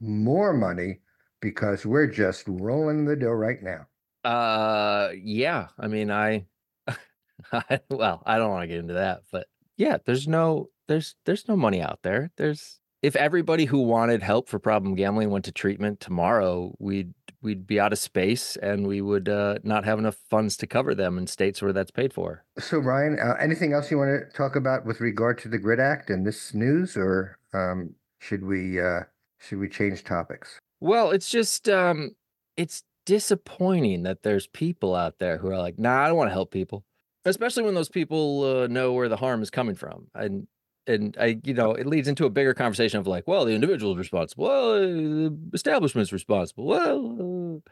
more 0.00 0.52
money 0.52 1.00
because 1.40 1.84
we're 1.86 2.06
just 2.06 2.44
rolling 2.48 3.04
the 3.04 3.16
dough 3.16 3.30
right 3.32 3.62
now. 3.62 3.86
Uh, 4.24 5.10
yeah. 5.20 5.68
I 5.78 5.88
mean, 5.88 6.10
I, 6.10 6.46
I 7.52 7.80
well, 7.90 8.22
I 8.26 8.38
don't 8.38 8.50
want 8.50 8.62
to 8.62 8.68
get 8.68 8.78
into 8.78 8.94
that, 8.94 9.22
but 9.30 9.46
yeah, 9.76 9.98
there's 10.04 10.26
no, 10.26 10.68
there's, 10.88 11.14
there's 11.24 11.48
no 11.48 11.56
money 11.56 11.80
out 11.80 12.00
there. 12.02 12.30
There's, 12.36 12.80
if 13.00 13.14
everybody 13.14 13.64
who 13.64 13.82
wanted 13.82 14.22
help 14.22 14.48
for 14.48 14.58
problem 14.58 14.96
gambling 14.96 15.30
went 15.30 15.44
to 15.44 15.52
treatment 15.52 16.00
tomorrow, 16.00 16.74
we'd, 16.78 17.14
we'd 17.42 17.66
be 17.66 17.78
out 17.78 17.92
of 17.92 17.98
space 17.98 18.56
and 18.56 18.86
we 18.86 19.00
would 19.00 19.28
uh, 19.28 19.58
not 19.62 19.84
have 19.84 19.98
enough 19.98 20.16
funds 20.28 20.56
to 20.56 20.66
cover 20.66 20.94
them 20.94 21.16
in 21.16 21.26
states 21.26 21.62
where 21.62 21.72
that's 21.72 21.92
paid 21.92 22.12
for. 22.12 22.44
So 22.58 22.78
Ryan, 22.78 23.18
uh, 23.20 23.34
anything 23.40 23.72
else 23.72 23.90
you 23.90 23.98
want 23.98 24.10
to 24.10 24.36
talk 24.36 24.56
about 24.56 24.84
with 24.84 25.00
regard 25.00 25.38
to 25.38 25.48
the 25.48 25.58
Grit 25.58 25.78
Act 25.78 26.10
and 26.10 26.26
this 26.26 26.54
news, 26.54 26.96
or 26.96 27.38
um, 27.54 27.94
should 28.18 28.44
we 28.44 28.80
uh, 28.80 29.02
should 29.38 29.58
we 29.58 29.68
change 29.68 30.04
topics? 30.04 30.58
Well, 30.80 31.10
it's 31.10 31.30
just 31.30 31.68
um 31.68 32.10
it's 32.56 32.82
disappointing 33.08 34.02
that 34.02 34.22
there's 34.22 34.46
people 34.46 34.94
out 34.94 35.18
there 35.18 35.38
who 35.38 35.48
are 35.48 35.56
like, 35.58 35.78
nah, 35.78 36.02
I 36.04 36.08
don't 36.08 36.16
want 36.18 36.28
to 36.28 36.34
help 36.34 36.50
people, 36.52 36.84
especially 37.24 37.62
when 37.62 37.74
those 37.74 37.88
people 37.88 38.44
uh, 38.44 38.66
know 38.66 38.92
where 38.92 39.08
the 39.08 39.16
harm 39.16 39.42
is 39.42 39.48
coming 39.50 39.74
from. 39.74 40.08
And 40.14 40.46
and 40.86 41.16
I, 41.18 41.38
you 41.44 41.54
know, 41.54 41.72
it 41.72 41.86
leads 41.86 42.06
into 42.08 42.26
a 42.26 42.30
bigger 42.30 42.52
conversation 42.54 43.00
of 43.00 43.06
like, 43.06 43.26
well, 43.26 43.44
the 43.46 43.52
individual 43.54 43.92
is 43.92 43.98
responsible. 43.98 44.44
Well, 44.44 44.72
the 44.80 45.36
establishment's 45.54 46.12
responsible. 46.12 46.66
Well, 46.66 47.62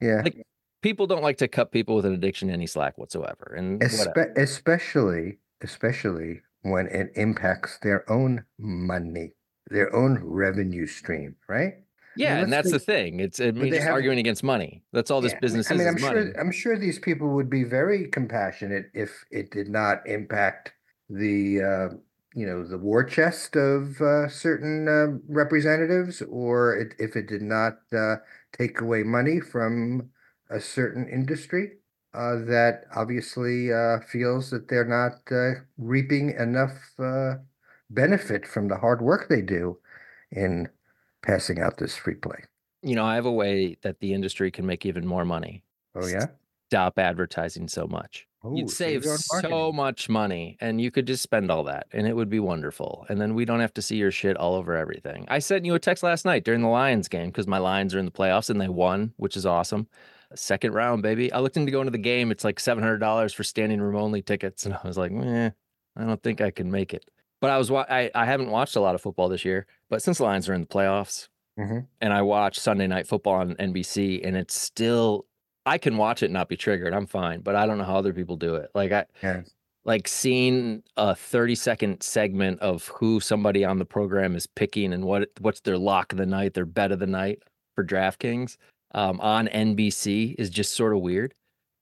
Yeah. 0.00 0.22
like 0.24 0.42
people 0.82 1.06
don't 1.06 1.22
like 1.22 1.38
to 1.38 1.48
cut 1.48 1.72
people 1.72 1.96
with 1.96 2.04
an 2.06 2.14
addiction 2.14 2.50
any 2.50 2.66
slack 2.66 2.96
whatsoever. 2.98 3.54
And. 3.56 3.80
Espe- 3.80 4.36
especially, 4.36 5.38
especially 5.60 6.42
when 6.62 6.86
it 6.86 7.10
impacts 7.16 7.78
their 7.82 8.08
own 8.10 8.44
money, 8.58 9.32
their 9.70 9.94
own 9.94 10.18
revenue 10.22 10.86
stream, 10.86 11.36
right? 11.48 11.74
Yeah, 12.16 12.34
let's 12.34 12.44
and 12.44 12.52
that's 12.52 12.70
the 12.70 12.78
thing. 12.78 13.20
It's 13.20 13.40
I 13.40 13.50
mean, 13.50 13.64
they 13.64 13.70
just 13.70 13.82
have- 13.82 13.92
arguing 13.94 14.18
against 14.18 14.42
money. 14.42 14.82
That's 14.92 15.10
all 15.10 15.20
this 15.20 15.32
Yeah, 15.32 15.36
I 15.36 15.40
mean- 15.40 15.40
business 15.42 15.70
I 15.70 15.74
mean, 15.74 15.80
is. 15.82 15.86
I'm 15.86 15.96
is 15.96 16.02
sure, 16.02 16.14
money. 16.24 16.32
I'm 16.38 16.52
sure 16.52 16.78
these 16.78 16.98
people 16.98 17.28
would 17.30 17.50
be 17.50 17.64
very 17.64 18.08
compassionate 18.08 18.90
if 18.94 19.24
it 19.30 19.50
did 19.50 19.68
not 19.68 20.06
impact 20.06 20.72
the, 21.10 21.62
uh, 21.62 21.88
you 22.34 22.46
know, 22.46 22.64
the 22.64 22.78
war 22.78 23.04
chest 23.04 23.56
of 23.56 24.00
uh, 24.00 24.28
certain 24.28 24.88
uh, 24.88 25.18
representatives, 25.28 26.22
or 26.22 26.76
it, 26.76 26.94
if 26.98 27.16
it 27.16 27.26
did 27.28 27.42
not 27.42 27.78
uh, 27.96 28.16
take 28.52 28.80
away 28.80 29.02
money 29.02 29.40
from 29.40 30.08
a 30.50 30.60
certain 30.60 31.08
industry 31.08 31.72
uh, 32.14 32.36
that 32.46 32.84
obviously 32.94 33.72
uh, 33.72 33.98
feels 34.00 34.50
that 34.50 34.68
they're 34.68 34.84
not 34.84 35.20
uh, 35.32 35.60
reaping 35.78 36.30
enough 36.38 36.78
uh, 36.98 37.34
benefit 37.90 38.46
from 38.46 38.68
the 38.68 38.76
hard 38.76 39.00
work 39.02 39.28
they 39.28 39.42
do 39.42 39.76
in 40.30 40.68
passing 41.26 41.60
out 41.60 41.78
this 41.78 41.96
free 41.96 42.14
play. 42.14 42.44
you 42.82 42.94
know, 42.94 43.04
I 43.04 43.14
have 43.14 43.26
a 43.26 43.32
way 43.32 43.76
that 43.82 44.00
the 44.00 44.12
industry 44.12 44.50
can 44.50 44.66
make 44.66 44.84
even 44.86 45.06
more 45.06 45.24
money. 45.24 45.62
Oh 45.94 46.06
yeah, 46.06 46.26
Stop 46.70 46.98
advertising 46.98 47.68
so 47.68 47.86
much. 47.86 48.26
Oh, 48.42 48.54
You'd 48.54 48.68
save 48.70 49.04
so 49.04 49.72
much 49.72 50.08
money 50.08 50.58
and 50.60 50.80
you 50.80 50.90
could 50.90 51.06
just 51.06 51.22
spend 51.22 51.50
all 51.50 51.64
that 51.64 51.86
and 51.92 52.06
it 52.06 52.14
would 52.14 52.28
be 52.28 52.40
wonderful. 52.40 53.06
And 53.08 53.18
then 53.20 53.34
we 53.34 53.44
don't 53.46 53.60
have 53.60 53.72
to 53.74 53.82
see 53.82 53.96
your 53.96 54.10
shit 54.10 54.36
all 54.36 54.54
over 54.54 54.74
everything. 54.76 55.24
I 55.28 55.38
sent 55.38 55.64
you 55.64 55.74
a 55.74 55.78
text 55.78 56.02
last 56.02 56.26
night 56.26 56.44
during 56.44 56.60
the 56.60 56.68
Lions 56.68 57.08
game 57.08 57.28
because 57.28 57.46
my 57.46 57.56
Lions 57.58 57.94
are 57.94 57.98
in 57.98 58.04
the 58.04 58.10
playoffs 58.10 58.50
and 58.50 58.60
they 58.60 58.68
won, 58.68 59.14
which 59.16 59.36
is 59.36 59.46
awesome. 59.46 59.86
Second 60.34 60.74
round, 60.74 61.02
baby. 61.02 61.32
I 61.32 61.38
looked 61.38 61.56
into 61.56 61.72
going 61.72 61.86
to 61.86 61.90
the 61.90 61.96
game. 61.98 62.30
It's 62.30 62.44
like 62.44 62.58
$700 62.58 63.34
for 63.34 63.44
standing 63.44 63.80
room 63.80 63.96
only 63.96 64.20
tickets. 64.20 64.66
And 64.66 64.74
I 64.74 64.80
was 64.86 64.98
like, 64.98 65.12
eh, 65.12 65.50
I 65.96 66.04
don't 66.04 66.22
think 66.22 66.40
I 66.42 66.50
can 66.50 66.70
make 66.70 66.92
it. 66.92 67.08
But 67.44 67.50
I 67.50 67.58
was, 67.58 67.70
wa- 67.70 67.84
I, 67.90 68.10
I 68.14 68.24
haven't 68.24 68.48
watched 68.50 68.74
a 68.74 68.80
lot 68.80 68.94
of 68.94 69.02
football 69.02 69.28
this 69.28 69.44
year, 69.44 69.66
but 69.90 70.02
since 70.02 70.16
the 70.16 70.24
Lions 70.24 70.48
are 70.48 70.54
in 70.54 70.62
the 70.62 70.66
playoffs, 70.66 71.28
Mhm. 71.60 71.86
and 72.00 72.12
I 72.12 72.22
watch 72.22 72.58
Sunday 72.58 72.86
Night 72.86 73.06
Football 73.06 73.34
on 73.34 73.54
NBC, 73.56 74.26
and 74.26 74.34
it's 74.34 74.54
still 74.54 75.26
I 75.66 75.76
can 75.78 75.96
watch 75.98 76.22
it 76.22 76.26
and 76.26 76.34
not 76.34 76.48
be 76.48 76.56
triggered. 76.56 76.94
I'm 76.94 77.06
fine, 77.06 77.40
but 77.40 77.54
I 77.54 77.66
don't 77.66 77.76
know 77.78 77.84
how 77.84 77.96
other 77.96 78.12
people 78.14 78.36
do 78.36 78.54
it. 78.54 78.70
Like 78.74 78.92
I 78.92 79.04
Yeah. 79.22 79.42
like 79.84 80.08
seeing 80.08 80.82
a 80.96 81.14
30 81.14 81.54
second 81.54 82.02
segment 82.02 82.60
of 82.60 82.88
who 82.88 83.20
somebody 83.20 83.62
on 83.64 83.78
the 83.78 83.84
program 83.84 84.34
is 84.36 84.46
picking 84.46 84.92
and 84.94 85.04
what 85.04 85.28
what's 85.40 85.60
their 85.60 85.76
lock 85.78 86.12
of 86.12 86.18
the 86.18 86.26
night, 86.26 86.54
their 86.54 86.64
bet 86.66 86.92
of 86.92 86.98
the 86.98 87.06
night 87.06 87.42
for 87.74 87.84
DraftKings 87.84 88.56
um, 88.94 89.20
on 89.20 89.48
NBC 89.48 90.34
is 90.38 90.48
just 90.50 90.72
sort 90.74 90.94
of 90.94 91.00
weird. 91.02 91.34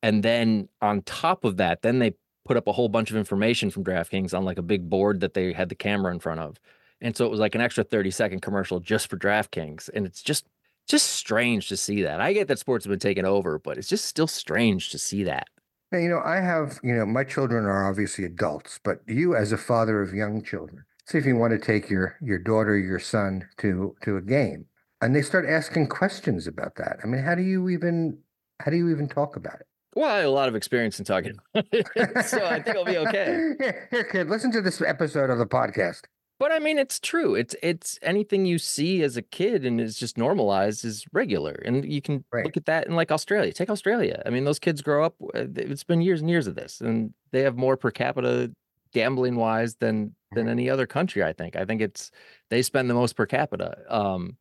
And 0.03 0.23
then 0.25 0.69
on 0.81 1.03
top 1.03 1.45
of 1.45 1.57
that, 1.59 1.83
then 1.83 1.99
they 2.01 2.15
put 2.45 2.57
up 2.57 2.67
a 2.67 2.73
whole 2.73 2.89
bunch 2.89 3.11
of 3.11 3.17
information 3.17 3.71
from 3.71 3.85
DraftKings 3.85 4.37
on 4.37 4.45
like 4.45 4.59
a 4.59 4.63
big 4.63 4.89
board 4.89 5.21
that 5.21 5.35
they 5.35 5.53
had 5.53 5.69
the 5.69 5.75
camera 5.75 6.13
in 6.13 6.19
front 6.19 6.41
of. 6.41 6.59
And 7.01 7.17
so 7.17 7.27
it 7.27 7.31
was 7.31 7.41
like 7.41 7.55
an 7.55 7.61
extra 7.61 7.85
30 7.85 8.11
second 8.11 8.41
commercial 8.41 8.81
just 8.81 9.09
for 9.09 9.17
DraftKings. 9.17 9.91
And 9.93 10.07
it's 10.07 10.23
just 10.23 10.47
just 10.89 11.09
strange 11.11 11.69
to 11.69 11.77
see 11.77 12.03
that. 12.03 12.21
I 12.21 12.33
get 12.33 12.49
that 12.49 12.59
sports 12.59 12.85
have 12.85 12.91
been 12.91 12.99
taken 12.99 13.25
over, 13.25 13.59
but 13.59 13.79
it's 13.79 13.89
just 13.89 14.05
still 14.05 14.27
strange 14.27 14.91
to 14.91 14.99
see 14.99 15.25
that. 15.25 15.49
You 15.93 16.09
know, 16.09 16.23
I 16.25 16.37
have, 16.37 16.81
you 16.83 16.95
know, 16.95 17.07
my 17.07 17.23
children 17.23 17.65
are 17.65 17.89
obviously 17.89 18.25
adults, 18.25 18.81
but 18.83 19.01
you 19.07 19.37
as 19.37 19.53
a 19.53 19.59
father 19.59 20.01
of 20.01 20.15
young 20.15 20.43
children, 20.43 20.85
say 21.07 21.19
if 21.19 21.27
you 21.27 21.37
want 21.37 21.53
to 21.53 21.59
take 21.59 21.91
your 21.91 22.17
your 22.23 22.39
daughter, 22.39 22.77
your 22.77 22.99
son 22.99 23.49
to 23.59 23.95
to 24.03 24.17
a 24.17 24.23
game, 24.23 24.67
and 25.01 25.15
they 25.15 25.23
start 25.23 25.47
asking 25.47 25.89
questions 25.89 26.47
about 26.47 26.77
that. 26.77 26.99
I 27.03 27.07
mean, 27.07 27.23
how 27.23 27.35
do 27.35 27.43
you 27.43 27.69
even 27.69 28.19
how 28.61 28.71
do 28.71 28.77
you 28.77 28.91
even 28.91 29.09
talk 29.09 29.37
about 29.37 29.61
it? 29.61 29.67
Well, 29.95 30.09
I 30.11 30.19
have 30.19 30.27
a 30.27 30.31
lot 30.31 30.49
of 30.49 30.55
experience 30.57 30.99
in 30.99 31.05
talking 31.05 31.35
so 31.55 32.45
I 32.47 32.61
think 32.63 32.77
I'll 32.77 32.85
be 32.85 32.99
okay. 32.99 33.55
Here, 33.59 33.89
here, 33.91 34.05
kid, 34.05 34.29
listen 34.31 34.51
to 34.53 34.63
this 34.63 34.81
episode 34.81 35.29
of 35.31 35.39
the 35.39 35.47
podcast. 35.47 36.03
But 36.39 36.51
I 36.51 36.59
mean, 36.59 36.77
it's 36.79 36.99
true. 36.99 37.35
It's 37.37 37.55
it's 37.63 37.99
anything 38.03 38.47
you 38.47 38.59
see 38.59 39.03
as 39.05 39.17
a 39.17 39.23
kid 39.23 39.65
and 39.65 39.81
is 39.81 39.97
just 39.97 40.19
normalized 40.19 40.85
is 40.85 41.05
regular, 41.13 41.53
and 41.65 41.85
you 41.85 42.03
can 42.03 42.25
Right. 42.33 42.45
look 42.45 42.57
at 42.57 42.65
that 42.67 42.87
in 42.89 42.97
like 42.97 43.13
Australia. 43.13 43.53
Take 43.53 43.71
Australia. 43.71 44.21
I 44.27 44.31
mean, 44.31 44.45
those 44.45 44.59
kids 44.59 44.83
grow 44.83 45.05
up. 45.05 45.15
uh, 45.35 45.45
It's 45.55 45.85
been 45.85 46.01
years 46.01 46.21
and 46.21 46.29
years 46.29 46.49
of 46.49 46.57
this, 46.57 46.81
and 46.81 47.15
they 47.31 47.43
have 47.43 47.57
more 47.57 47.77
per 47.77 47.93
capita 47.93 48.51
gambling 48.93 49.37
wise 49.37 49.77
than 49.77 50.17
than 50.33 50.47
Mhm. 50.47 50.51
any 50.51 50.71
other 50.71 50.87
country. 50.87 51.23
I 51.23 51.33
think. 51.33 51.55
I 51.55 51.65
think 51.65 51.81
it's 51.81 52.11
they 52.51 52.63
spend 52.63 52.91
the 52.91 52.95
most 52.95 53.15
per 53.15 53.27
capita 53.27 53.77
um, 53.89 54.37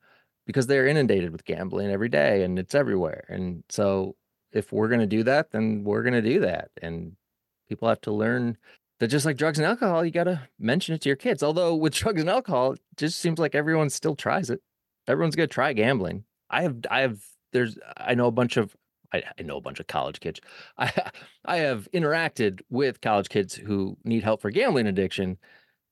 because 0.47 0.65
they're 0.65 0.87
inundated 0.87 1.31
with 1.31 1.45
gambling 1.45 1.91
every 1.91 2.09
day, 2.09 2.41
and 2.43 2.57
it's 2.57 2.73
everywhere. 2.73 3.25
And 3.29 3.63
so, 3.69 4.15
if 4.53 4.71
we're 4.71 4.87
gonna 4.89 5.07
do 5.07 5.23
that, 5.23 5.51
then 5.51 5.83
we're 5.83 6.03
gonna 6.03 6.21
do 6.21 6.39
that, 6.41 6.69
and 6.81 7.15
people 7.69 7.87
have 7.89 8.01
to 8.01 8.11
learn 8.11 8.57
that 8.99 9.07
just 9.07 9.25
like 9.25 9.37
drugs 9.37 9.57
and 9.57 9.65
alcohol, 9.65 10.05
you 10.05 10.11
got 10.11 10.25
to 10.25 10.47
mention 10.59 10.93
it 10.93 11.01
to 11.01 11.09
your 11.09 11.15
kids. 11.15 11.41
Although 11.41 11.73
with 11.75 11.93
drugs 11.95 12.21
and 12.21 12.29
alcohol, 12.29 12.73
it 12.73 12.79
just 12.97 13.19
seems 13.19 13.39
like 13.39 13.55
everyone 13.55 13.89
still 13.89 14.15
tries 14.15 14.49
it. 14.51 14.61
Everyone's 15.07 15.35
gonna 15.35 15.47
try 15.47 15.73
gambling. 15.73 16.23
I 16.51 16.61
have, 16.63 16.77
I 16.91 17.01
have, 17.01 17.19
there's, 17.53 17.77
I 17.97 18.13
know 18.13 18.27
a 18.27 18.31
bunch 18.31 18.57
of, 18.57 18.75
I, 19.13 19.23
I 19.39 19.41
know 19.41 19.57
a 19.57 19.61
bunch 19.61 19.79
of 19.79 19.87
college 19.87 20.19
kids. 20.19 20.39
I, 20.77 20.91
I 21.45 21.57
have 21.57 21.87
interacted 21.93 22.61
with 22.69 23.01
college 23.01 23.29
kids 23.29 23.55
who 23.55 23.97
need 24.03 24.23
help 24.23 24.41
for 24.41 24.51
gambling 24.51 24.85
addiction, 24.87 25.37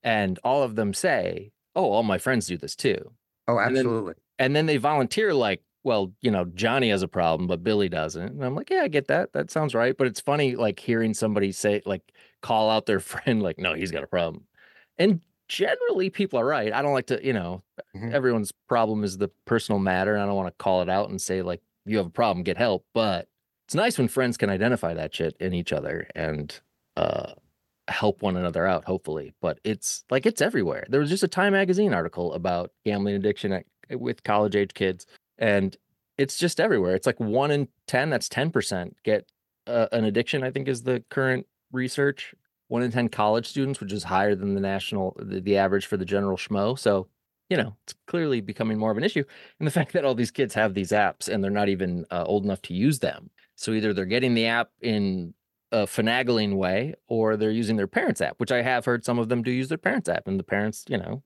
and 0.04 0.38
all 0.44 0.62
of 0.64 0.76
them 0.76 0.94
say, 0.94 1.52
"Oh, 1.76 1.92
all 1.92 2.04
my 2.04 2.18
friends 2.20 2.46
do 2.48 2.58
this 2.58 2.76
too." 2.76 3.12
Oh, 3.48 3.58
And 3.58 3.76
then- 3.76 3.86
absolutely. 3.88 4.14
and 4.38 4.56
then 4.56 4.68
they 4.68 4.78
volunteer 4.78 5.34
like 5.34 5.62
well 5.84 6.12
you 6.22 6.30
know 6.32 6.46
johnny 6.46 6.90
has 6.90 7.02
a 7.02 7.08
problem 7.08 7.48
but 7.48 7.64
billy 7.64 7.90
doesn't. 7.90 8.34
And 8.34 8.44
i'm 8.44 8.56
like 8.56 8.70
yeah 8.70 8.82
i 8.82 8.88
get 8.88 9.08
that. 9.08 9.34
That 9.34 9.50
sounds 9.52 9.74
right. 9.76 9.96
But 9.98 10.08
it's 10.08 10.20
funny 10.20 10.56
like 10.56 10.80
hearing 10.80 11.14
somebody 11.14 11.52
say 11.52 11.82
like 11.86 12.12
call 12.42 12.70
out 12.70 12.86
their 12.86 13.00
friend 13.12 13.42
like 13.42 13.58
no 13.60 13.74
he's 13.74 13.92
got 13.92 14.04
a 14.04 14.08
problem. 14.08 14.46
And 14.98 15.22
generally 15.48 16.10
people 16.10 16.40
are 16.40 16.46
right. 16.46 16.72
I 16.74 16.82
don't 16.82 16.94
like 16.94 17.08
to 17.08 17.26
you 17.26 17.34
know 17.34 17.62
Mhm. 17.96 18.14
everyone's 18.14 18.52
problem 18.68 19.04
is 19.04 19.18
the 19.18 19.30
personal 19.46 19.80
matter 19.80 20.14
and 20.14 20.22
i 20.22 20.26
don't 20.26 20.36
want 20.36 20.48
to 20.48 20.64
call 20.64 20.82
it 20.84 20.90
out 20.90 21.10
and 21.10 21.20
say 21.20 21.42
like 21.42 21.62
you 21.86 21.98
have 21.98 22.06
a 22.08 22.12
problem 22.12 22.44
get 22.44 22.58
help. 22.58 22.86
But 22.94 23.28
it's 23.66 23.74
nice 23.76 23.98
when 23.98 24.08
friends 24.10 24.38
can 24.38 24.50
identify 24.50 24.94
that 24.96 25.14
shit 25.16 25.36
in 25.40 25.54
each 25.54 25.72
other 25.74 26.08
and 26.16 26.60
uh 26.98 27.34
help 27.88 28.22
one 28.22 28.36
another 28.38 28.68
out 28.68 28.86
hopefully. 28.86 29.34
But 29.42 29.60
it's 29.64 30.04
like 30.12 30.26
it's 30.28 30.42
everywhere. 30.42 30.86
There 30.90 31.00
was 31.00 31.10
just 31.10 31.24
a 31.24 31.28
time 31.28 31.54
magazine 31.54 31.94
article 31.94 32.34
about 32.34 32.72
gambling 32.86 33.16
addiction 33.16 33.52
at, 33.54 33.66
with 34.00 34.24
college 34.24 34.56
age 34.56 34.74
kids 34.76 35.08
and 35.40 35.76
it's 36.18 36.38
just 36.38 36.60
everywhere. 36.60 36.94
It's 36.96 37.08
like 37.08 37.20
1 37.20 37.50
in 37.50 37.70
10 37.88 38.10
that's 38.10 38.28
10% 38.30 38.92
get 39.04 39.32
uh, 39.66 39.88
an 39.92 40.04
addiction 40.04 40.44
i 40.44 40.52
think 40.52 40.68
is 40.68 40.84
the 40.84 41.04
current 41.10 41.48
research. 41.72 42.36
1 42.68 42.84
in 42.84 42.92
10 42.92 43.10
college 43.10 43.48
students 43.48 43.80
which 43.80 43.92
is 43.92 44.04
higher 44.04 44.36
than 44.36 44.54
the 44.54 44.62
national 44.62 45.18
the, 45.20 45.40
the 45.42 45.58
average 45.58 45.88
for 45.88 45.98
the 45.98 46.06
general 46.06 46.38
schmo. 46.38 46.78
So 46.78 47.08
you 47.50 47.58
know 47.58 47.76
it's 47.84 47.96
clearly 48.06 48.42
becoming 48.42 48.78
more 48.78 48.92
of 48.92 48.98
an 48.98 49.04
issue. 49.04 49.24
And 49.60 49.66
the 49.66 49.72
fact 49.80 49.94
that 49.94 50.06
all 50.06 50.14
these 50.14 50.30
kids 50.30 50.54
have 50.54 50.76
these 50.76 50.92
apps 50.92 51.28
and 51.28 51.44
they're 51.44 51.50
not 51.50 51.70
even 51.70 52.06
uh, 52.12 52.26
old 52.28 52.44
enough 52.46 52.62
to 52.64 52.74
use 52.74 53.00
them. 53.00 53.32
So 53.56 53.72
either 53.72 53.94
they're 53.94 54.06
getting 54.06 54.36
the 54.36 54.46
app 54.46 54.70
in 54.82 55.34
a 55.72 55.86
finagling 55.86 56.56
way 56.56 56.96
or 57.08 57.38
they're 57.38 57.52
using 57.52 57.76
their 57.76 57.88
parents 57.88 58.22
app 58.22 58.40
which 58.40 58.52
i 58.52 58.62
have 58.62 58.86
heard 58.86 59.06
some 59.06 59.20
of 59.20 59.30
them 59.30 59.44
do 59.44 59.52
use 59.52 59.70
their 59.70 59.78
parents 59.78 60.10
app 60.10 60.28
and 60.28 60.40
the 60.40 60.44
parents 60.44 60.84
you 60.88 60.98
know 60.98 61.22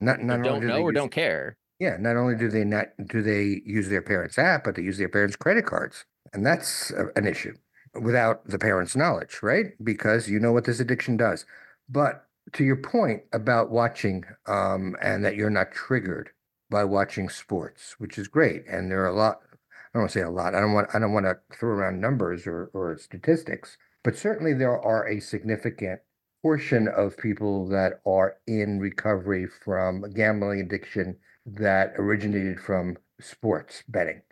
Not, 0.00 0.22
not 0.22 0.44
don't 0.44 0.64
know 0.64 0.80
or 0.80 0.92
use- 0.92 0.94
don't 0.94 1.10
care 1.10 1.56
Yeah, 1.80 1.96
not 1.98 2.16
only 2.16 2.36
do 2.36 2.48
they 2.48 2.64
not 2.64 2.88
do 3.08 3.22
they 3.22 3.62
use 3.64 3.88
their 3.88 4.02
parents' 4.02 4.38
app, 4.38 4.64
but 4.64 4.76
they 4.76 4.82
use 4.82 4.98
their 4.98 5.08
parents' 5.08 5.36
credit 5.36 5.66
cards, 5.66 6.04
and 6.32 6.46
that's 6.46 6.90
a- 6.92 7.10
an 7.16 7.26
issue 7.26 7.56
without 8.00 8.46
the 8.46 8.58
parents' 8.58 8.94
knowledge, 8.94 9.42
right? 9.42 9.74
Because 9.82 10.28
you 10.30 10.38
know 10.38 10.52
what 10.52 10.64
this 10.64 10.78
addiction 10.80 11.16
does. 11.16 11.46
But 11.88 12.26
to 12.52 12.64
your 12.64 12.76
point 12.76 13.24
about 13.32 13.70
watching, 13.70 14.24
um, 14.46 14.96
and 15.02 15.24
that 15.24 15.36
you're 15.36 15.50
not 15.50 15.72
triggered 15.72 16.30
by 16.70 16.84
watching 16.84 17.28
sports, 17.28 17.98
which 17.98 18.18
is 18.18 18.28
great, 18.28 18.64
and 18.68 18.90
there 18.90 19.02
are 19.02 19.08
a 19.08 19.12
lot. 19.12 19.40
I 19.52 19.56
don't 19.94 20.02
want 20.02 20.12
to 20.12 20.18
say 20.18 20.24
a 20.24 20.30
lot. 20.30 20.54
I 20.54 20.60
don't 20.60 20.72
want. 20.74 20.94
I 20.94 20.98
don't 21.00 21.12
want 21.12 21.26
to 21.26 21.40
throw 21.52 21.70
around 21.70 22.00
numbers 22.00 22.46
or 22.46 22.70
or 22.74 22.96
statistics, 22.98 23.76
but 24.04 24.16
certainly 24.16 24.52
there 24.54 24.78
are 24.80 25.06
a 25.08 25.20
significant 25.20 26.00
portion 26.42 26.88
of 26.88 27.16
people 27.16 27.66
that 27.68 28.00
are 28.06 28.36
in 28.46 28.78
recovery 28.78 29.46
from 29.46 30.02
gambling 30.12 30.60
addiction 30.60 31.18
that 31.54 31.94
originated 31.96 32.60
from 32.60 32.96
sports 33.20 33.82
betting. 33.88 34.22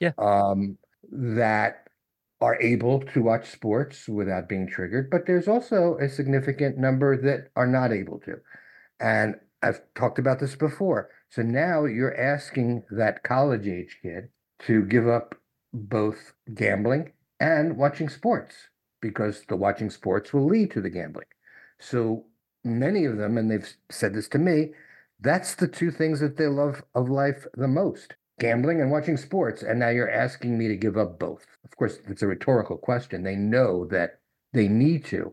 Yeah. 0.00 0.12
Um, 0.18 0.78
that 1.10 1.88
are 2.40 2.60
able 2.60 3.00
to 3.00 3.22
watch 3.22 3.48
sports 3.50 4.08
without 4.08 4.48
being 4.48 4.66
triggered, 4.66 5.10
but 5.10 5.26
there's 5.26 5.46
also 5.46 5.96
a 6.00 6.08
significant 6.08 6.76
number 6.76 7.16
that 7.16 7.50
are 7.54 7.68
not 7.68 7.92
able 7.92 8.18
to. 8.20 8.34
And 8.98 9.36
I've 9.62 9.80
talked 9.94 10.18
about 10.18 10.40
this 10.40 10.56
before. 10.56 11.10
So 11.30 11.42
now 11.42 11.84
you're 11.84 12.18
asking 12.20 12.82
that 12.90 13.22
college 13.22 13.68
age 13.68 13.98
kid 14.02 14.28
to 14.66 14.84
give 14.84 15.06
up 15.08 15.36
both 15.72 16.32
gambling 16.52 17.12
and 17.38 17.76
watching 17.76 18.08
sports 18.08 18.54
because 19.00 19.44
the 19.48 19.56
watching 19.56 19.90
sports 19.90 20.32
will 20.32 20.46
lead 20.46 20.70
to 20.72 20.80
the 20.80 20.90
gambling. 20.90 21.26
So 21.78 22.24
many 22.64 23.04
of 23.04 23.18
them, 23.18 23.38
and 23.38 23.50
they've 23.50 23.72
said 23.90 24.14
this 24.14 24.28
to 24.28 24.38
me, 24.38 24.72
that's 25.22 25.54
the 25.54 25.68
two 25.68 25.90
things 25.90 26.20
that 26.20 26.36
they 26.36 26.46
love 26.46 26.82
of 26.94 27.08
life 27.08 27.46
the 27.54 27.68
most 27.68 28.16
gambling 28.40 28.80
and 28.80 28.90
watching 28.90 29.16
sports. 29.16 29.62
And 29.62 29.78
now 29.78 29.88
you're 29.88 30.10
asking 30.10 30.58
me 30.58 30.68
to 30.68 30.76
give 30.76 30.96
up 30.96 31.18
both. 31.18 31.46
Of 31.64 31.76
course, 31.76 31.98
it's 32.08 32.22
a 32.22 32.26
rhetorical 32.26 32.76
question. 32.76 33.22
They 33.22 33.36
know 33.36 33.86
that 33.86 34.20
they 34.52 34.68
need 34.68 35.04
to, 35.06 35.32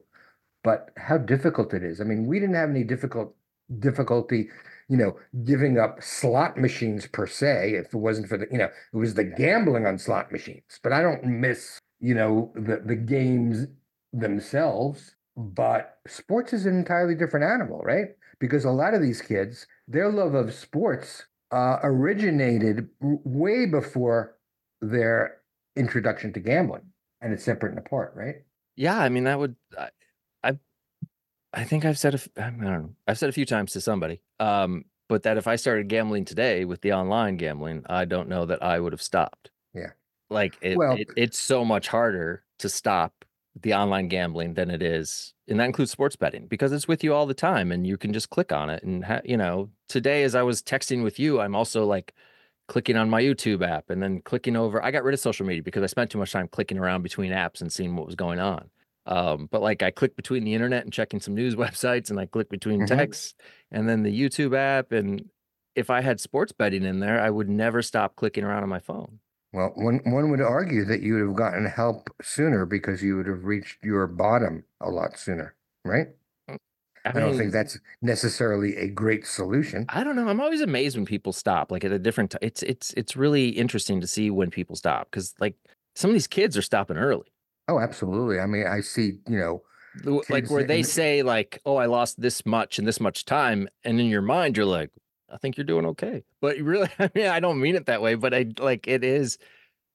but 0.64 0.92
how 0.98 1.18
difficult 1.18 1.74
it 1.74 1.84
is. 1.84 2.00
I 2.02 2.04
mean, 2.04 2.28
we 2.28 2.40
didn't 2.40 2.56
have 2.56 2.70
any 2.70 2.84
difficult 2.84 3.36
difficulty, 3.80 4.50
you 4.90 4.98
know, 4.98 5.18
giving 5.44 5.80
up 5.80 6.02
slot 6.04 6.58
machines 6.58 7.08
per 7.08 7.26
se, 7.26 7.74
if 7.76 7.88
it 7.88 7.98
wasn't 7.98 8.28
for 8.28 8.38
the, 8.38 8.48
you 8.52 8.58
know, 8.58 8.70
it 8.94 8.98
was 8.98 9.16
the 9.16 9.24
gambling 9.24 9.86
on 9.86 9.98
slot 9.98 10.32
machines. 10.32 10.80
But 10.84 10.94
I 10.94 11.02
don't 11.02 11.24
miss, 11.26 11.80
you 12.00 12.14
know, 12.14 12.52
the 12.56 12.82
the 12.86 12.96
games 12.96 13.68
themselves. 14.14 15.16
But 15.36 16.00
sports 16.08 16.52
is 16.54 16.66
an 16.66 16.78
entirely 16.78 17.16
different 17.16 17.46
animal, 17.46 17.80
right? 17.80 18.08
Because 18.40 18.66
a 18.66 18.72
lot 18.72 18.94
of 18.94 19.02
these 19.02 19.22
kids, 19.22 19.68
their 19.90 20.10
love 20.10 20.36
of 20.36 20.54
sports 20.54 21.26
uh, 21.52 21.80
originated 21.84 22.88
way 23.02 23.66
before 23.66 24.38
their 24.82 25.38
introduction 25.76 26.32
to 26.34 26.40
gambling, 26.40 26.84
and 27.22 27.34
it's 27.34 27.44
separate 27.44 27.72
and 27.72 27.80
apart, 27.80 28.14
right? 28.16 28.36
Yeah, 28.76 28.98
I 28.98 29.10
mean 29.10 29.26
that 29.26 29.40
would 29.40 29.56
I 29.78 29.90
I, 30.44 30.58
I 31.54 31.64
think 31.66 31.84
I've 31.84 32.00
said 32.00 32.16
a 32.16 32.20
I 32.42 32.50
don't 32.52 32.60
know. 32.62 32.94
I've 33.08 33.18
said 33.18 33.30
a 33.30 33.34
few 33.34 33.46
times 33.46 33.74
to 33.74 33.82
somebody 33.82 34.22
um 34.40 34.86
but 35.10 35.24
that 35.24 35.38
if 35.38 35.48
I 35.48 35.56
started 35.56 35.88
gambling 35.88 36.24
today 36.24 36.66
with 36.66 36.82
the 36.82 36.94
online 36.94 37.36
gambling, 37.36 37.84
I 37.90 38.06
don't 38.06 38.30
know 38.30 38.46
that 38.46 38.62
I 38.62 38.80
would 38.80 38.94
have 38.94 39.02
stopped. 39.02 39.50
Yeah. 39.74 39.92
Like 40.30 40.56
it, 40.62 40.78
Well- 40.78 40.96
it 40.96 41.10
it's 41.18 41.40
so 41.40 41.66
much 41.66 41.88
harder 41.88 42.44
to 42.60 42.70
stop 42.70 43.26
the 43.62 43.74
online 43.74 44.08
gambling 44.08 44.54
than 44.54 44.70
it 44.70 44.82
is 44.82 45.34
and 45.48 45.60
that 45.60 45.66
includes 45.66 45.92
sports 45.92 46.16
betting 46.16 46.46
because 46.48 46.72
it's 46.72 46.88
with 46.88 47.04
you 47.04 47.14
all 47.14 47.26
the 47.26 47.34
time 47.34 47.72
and 47.72 47.86
you 47.88 47.98
can 47.98 48.14
just 48.14 48.30
click 48.30 48.52
on 48.52 48.70
it 48.70 48.84
and 48.84 49.04
ha- 49.06 49.22
you 49.26 49.36
know 49.38 49.70
today 49.88 50.24
as 50.24 50.36
I 50.36 50.44
was 50.44 50.62
texting 50.62 51.04
with 51.04 51.20
you 51.20 51.40
I'm 51.42 51.56
also 51.56 51.86
like 51.86 52.14
clicking 52.68 52.96
on 52.96 53.10
my 53.10 53.20
YouTube 53.22 53.68
app 53.68 53.90
and 53.90 54.00
then 54.04 54.22
clicking 54.22 54.56
over. 54.56 54.84
I 54.84 54.92
got 54.92 55.04
rid 55.04 55.16
of 55.16 55.20
social 55.20 55.44
media 55.44 55.64
because 55.64 55.82
I 55.82 55.88
spent 55.88 56.12
too 56.12 56.20
much 56.20 56.32
time 56.32 56.48
clicking 56.48 56.78
around 56.78 57.02
between 57.02 57.32
apps 57.32 57.62
and 57.62 57.74
seeing 57.74 57.96
what 57.96 58.06
was 58.06 58.14
going 58.14 58.40
on. 58.40 58.70
Um, 59.08 59.48
but 59.50 59.64
like 59.64 59.82
I 59.82 59.90
click 59.90 60.16
between 60.16 60.44
the 60.44 60.54
internet 60.54 60.84
and 60.84 60.94
checking 60.94 61.20
some 61.20 61.34
news 61.34 61.56
websites, 61.64 62.12
and 62.12 62.20
I 62.20 62.28
click 62.28 62.48
between 62.48 62.82
Mhm. 62.82 62.88
texts 62.88 63.34
and 63.72 63.90
then 63.90 64.04
the 64.04 64.12
YouTube 64.14 64.56
app. 64.56 64.92
And 64.92 65.32
if 65.74 65.90
I 65.90 66.02
had 66.02 66.20
sports 66.20 66.52
betting 66.52 66.84
in 66.84 67.00
there, 67.00 67.20
I 67.20 67.32
would 67.32 67.50
never 67.50 67.82
stop 67.82 68.16
clicking 68.16 68.44
around 68.44 68.62
on 68.62 68.70
my 68.70 68.78
phone. 68.80 69.18
Well, 69.52 69.72
one 69.76 70.02
one 70.06 70.30
would 70.30 70.42
argue 70.42 70.86
that 70.86 71.02
you 71.02 71.16
would 71.16 71.28
have 71.28 71.36
gotten 71.36 71.66
help 71.66 72.10
sooner 72.22 72.66
because 72.66 73.02
you 73.02 73.18
would 73.18 73.28
have 73.28 73.46
reached 73.46 73.84
your 73.84 74.06
bottom 74.06 74.64
a 74.80 74.90
lot 74.90 75.18
sooner, 75.18 75.56
right? 75.84 76.10
Mm, 76.50 76.58
I, 77.04 77.10
I 77.10 77.12
don't 77.14 77.32
mean, 77.32 77.40
think 77.40 77.52
that's 77.52 77.80
necessarily 78.02 78.76
a 78.78 78.88
great 78.88 79.26
solution. 79.26 79.86
I 79.90 80.04
don't 80.04 80.16
know. 80.16 80.28
I'm 80.28 80.40
always 80.40 80.62
amazed 80.62 80.96
when 80.96 81.06
people 81.06 81.34
stop. 81.34 81.72
Like 81.72 81.84
at 81.84 81.92
a 81.92 82.00
different. 82.00 82.32
T- 82.32 82.38
it's 82.42 82.62
it's 82.62 82.94
it's 82.94 83.16
really 83.16 83.50
interesting 83.50 84.00
to 84.02 84.08
see 84.08 84.30
when 84.30 84.52
people 84.52 84.76
stop 84.76 85.08
because 85.10 85.34
like 85.40 85.56
some 85.96 86.12
of 86.12 86.14
these 86.14 86.28
kids 86.28 86.56
are 86.56 86.62
stopping 86.62 86.98
early. 86.98 87.34
Oh, 87.68 87.80
absolutely. 87.80 88.40
I 88.40 88.46
mean, 88.46 88.68
I 88.68 88.82
see, 88.82 89.20
you 89.28 89.38
know, 89.38 89.64
like 90.30 90.50
where 90.50 90.64
they 90.64 90.84
say 90.84 91.24
like 91.24 91.60
oh 91.66 91.76
i 91.76 91.86
lost 91.86 92.20
this 92.22 92.46
much 92.46 92.80
in 92.80 92.86
this 92.86 93.00
much 93.00 93.26
time 93.26 93.68
and 93.84 94.00
in 94.00 94.06
your 94.06 94.22
mind 94.22 94.56
you're 94.56 94.66
like 94.66 94.92
i 95.32 95.38
think 95.38 95.58
you're 95.58 95.66
doing 95.66 95.86
okay 95.86 96.24
but 96.42 96.58
you 96.58 96.64
really 96.64 96.90
i 97.00 97.10
mean 97.16 97.28
i 97.28 97.40
don't 97.40 97.60
mean 97.60 97.76
it 97.76 97.86
that 97.86 98.02
way 98.02 98.16
but 98.16 98.34
i 98.34 98.46
like 98.60 98.88
it 98.88 99.04
is 99.04 99.38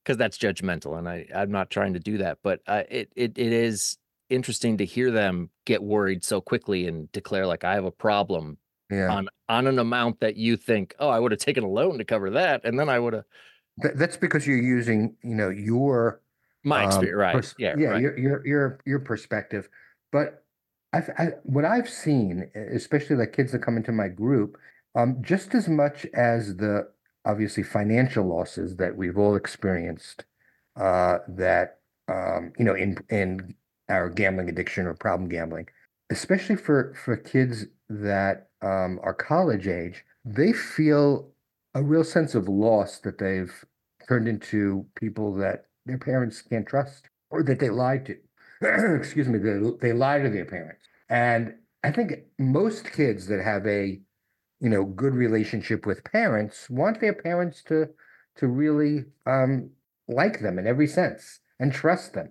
because 0.02 0.16
that's 0.16 0.38
judgmental 0.38 0.98
and 0.98 1.08
i 1.08 1.26
i'm 1.34 1.50
not 1.50 1.70
trying 1.70 1.94
to 1.94 2.00
do 2.00 2.18
that 2.18 2.38
but 2.42 2.60
uh, 2.66 2.82
it, 2.90 3.10
it 3.16 3.32
it 3.36 3.52
is 3.52 3.98
interesting 4.30 4.78
to 4.78 4.84
hear 4.84 5.10
them 5.10 5.50
get 5.66 5.82
worried 5.82 6.24
so 6.24 6.40
quickly 6.40 6.86
and 6.86 7.10
declare 7.12 7.46
like 7.46 7.64
i 7.64 7.74
have 7.74 7.84
a 7.84 7.90
problem 7.90 8.58
yeah. 8.90 9.08
on 9.08 9.28
on 9.48 9.66
an 9.66 9.78
amount 9.78 10.20
that 10.20 10.36
you 10.36 10.56
think 10.56 10.94
oh 10.98 11.08
i 11.08 11.18
would 11.18 11.32
have 11.32 11.40
taken 11.40 11.62
a 11.64 11.68
loan 11.68 11.98
to 11.98 12.04
cover 12.04 12.30
that 12.30 12.62
and 12.64 12.78
then 12.78 12.88
i 12.88 12.98
would 12.98 13.12
have 13.12 13.24
That, 13.78 13.98
that's 13.98 14.16
because 14.16 14.46
you're 14.46 14.56
using, 14.56 15.16
you 15.22 15.34
know, 15.34 15.48
your 15.50 16.20
my 16.62 16.84
um, 16.84 16.88
experience 16.88 17.18
right 17.18 17.34
pers- 17.34 17.54
yeah 17.58 17.74
yeah, 17.76 17.88
right. 17.88 18.00
your 18.00 18.18
your 18.18 18.46
your 18.46 18.80
your 18.86 18.98
perspective. 19.00 19.68
But 20.12 20.44
I've 20.92 21.10
I, 21.18 21.24
what 21.42 21.64
I've 21.64 21.88
seen, 21.88 22.50
especially 22.54 23.16
like 23.16 23.32
kids 23.32 23.52
that 23.52 23.60
come 23.60 23.76
into 23.76 23.92
my 23.92 24.08
group, 24.08 24.56
um, 24.94 25.18
just 25.20 25.54
as 25.54 25.68
much 25.68 26.06
as 26.14 26.56
the 26.56 26.88
obviously 27.24 27.62
financial 27.62 28.24
losses 28.26 28.76
that 28.76 28.96
we've 28.96 29.18
all 29.18 29.34
experienced, 29.34 30.24
uh, 30.76 31.18
that 31.28 31.78
um, 32.08 32.52
you 32.58 32.64
know, 32.64 32.74
in 32.74 32.98
in 33.10 33.54
our 33.88 34.08
gambling 34.08 34.48
addiction 34.48 34.86
or 34.86 34.94
problem 34.94 35.28
gambling, 35.28 35.68
especially 36.10 36.56
for 36.56 36.94
for 37.04 37.16
kids 37.16 37.66
that 37.88 38.48
um, 38.62 38.98
are 39.02 39.14
college 39.14 39.66
age, 39.66 40.04
they 40.24 40.52
feel 40.52 41.30
a 41.74 41.82
real 41.82 42.04
sense 42.04 42.34
of 42.34 42.48
loss 42.48 42.98
that 43.00 43.18
they've 43.18 43.64
turned 44.08 44.28
into 44.28 44.86
people 44.94 45.34
that 45.34 45.66
their 45.86 45.98
parents 45.98 46.42
can't 46.42 46.66
trust 46.66 47.08
or 47.30 47.42
that 47.42 47.58
they 47.58 47.70
lied 47.70 48.06
to. 48.06 48.16
Excuse 48.96 49.28
me, 49.28 49.38
they, 49.38 49.58
they 49.80 49.92
lie 49.92 50.20
to 50.20 50.30
their 50.30 50.44
parents. 50.44 50.86
And 51.08 51.54
I 51.82 51.90
think 51.90 52.12
most 52.38 52.90
kids 52.92 53.26
that 53.26 53.42
have 53.42 53.66
a, 53.66 54.00
you 54.64 54.70
know, 54.70 54.84
good 54.86 55.14
relationship 55.14 55.84
with 55.84 56.10
parents 56.10 56.70
want 56.70 56.98
their 56.98 57.12
parents 57.12 57.62
to 57.64 57.90
to 58.36 58.46
really 58.46 59.04
um, 59.26 59.70
like 60.08 60.40
them 60.40 60.58
in 60.58 60.66
every 60.66 60.86
sense 60.86 61.40
and 61.60 61.70
trust 61.70 62.14
them 62.14 62.30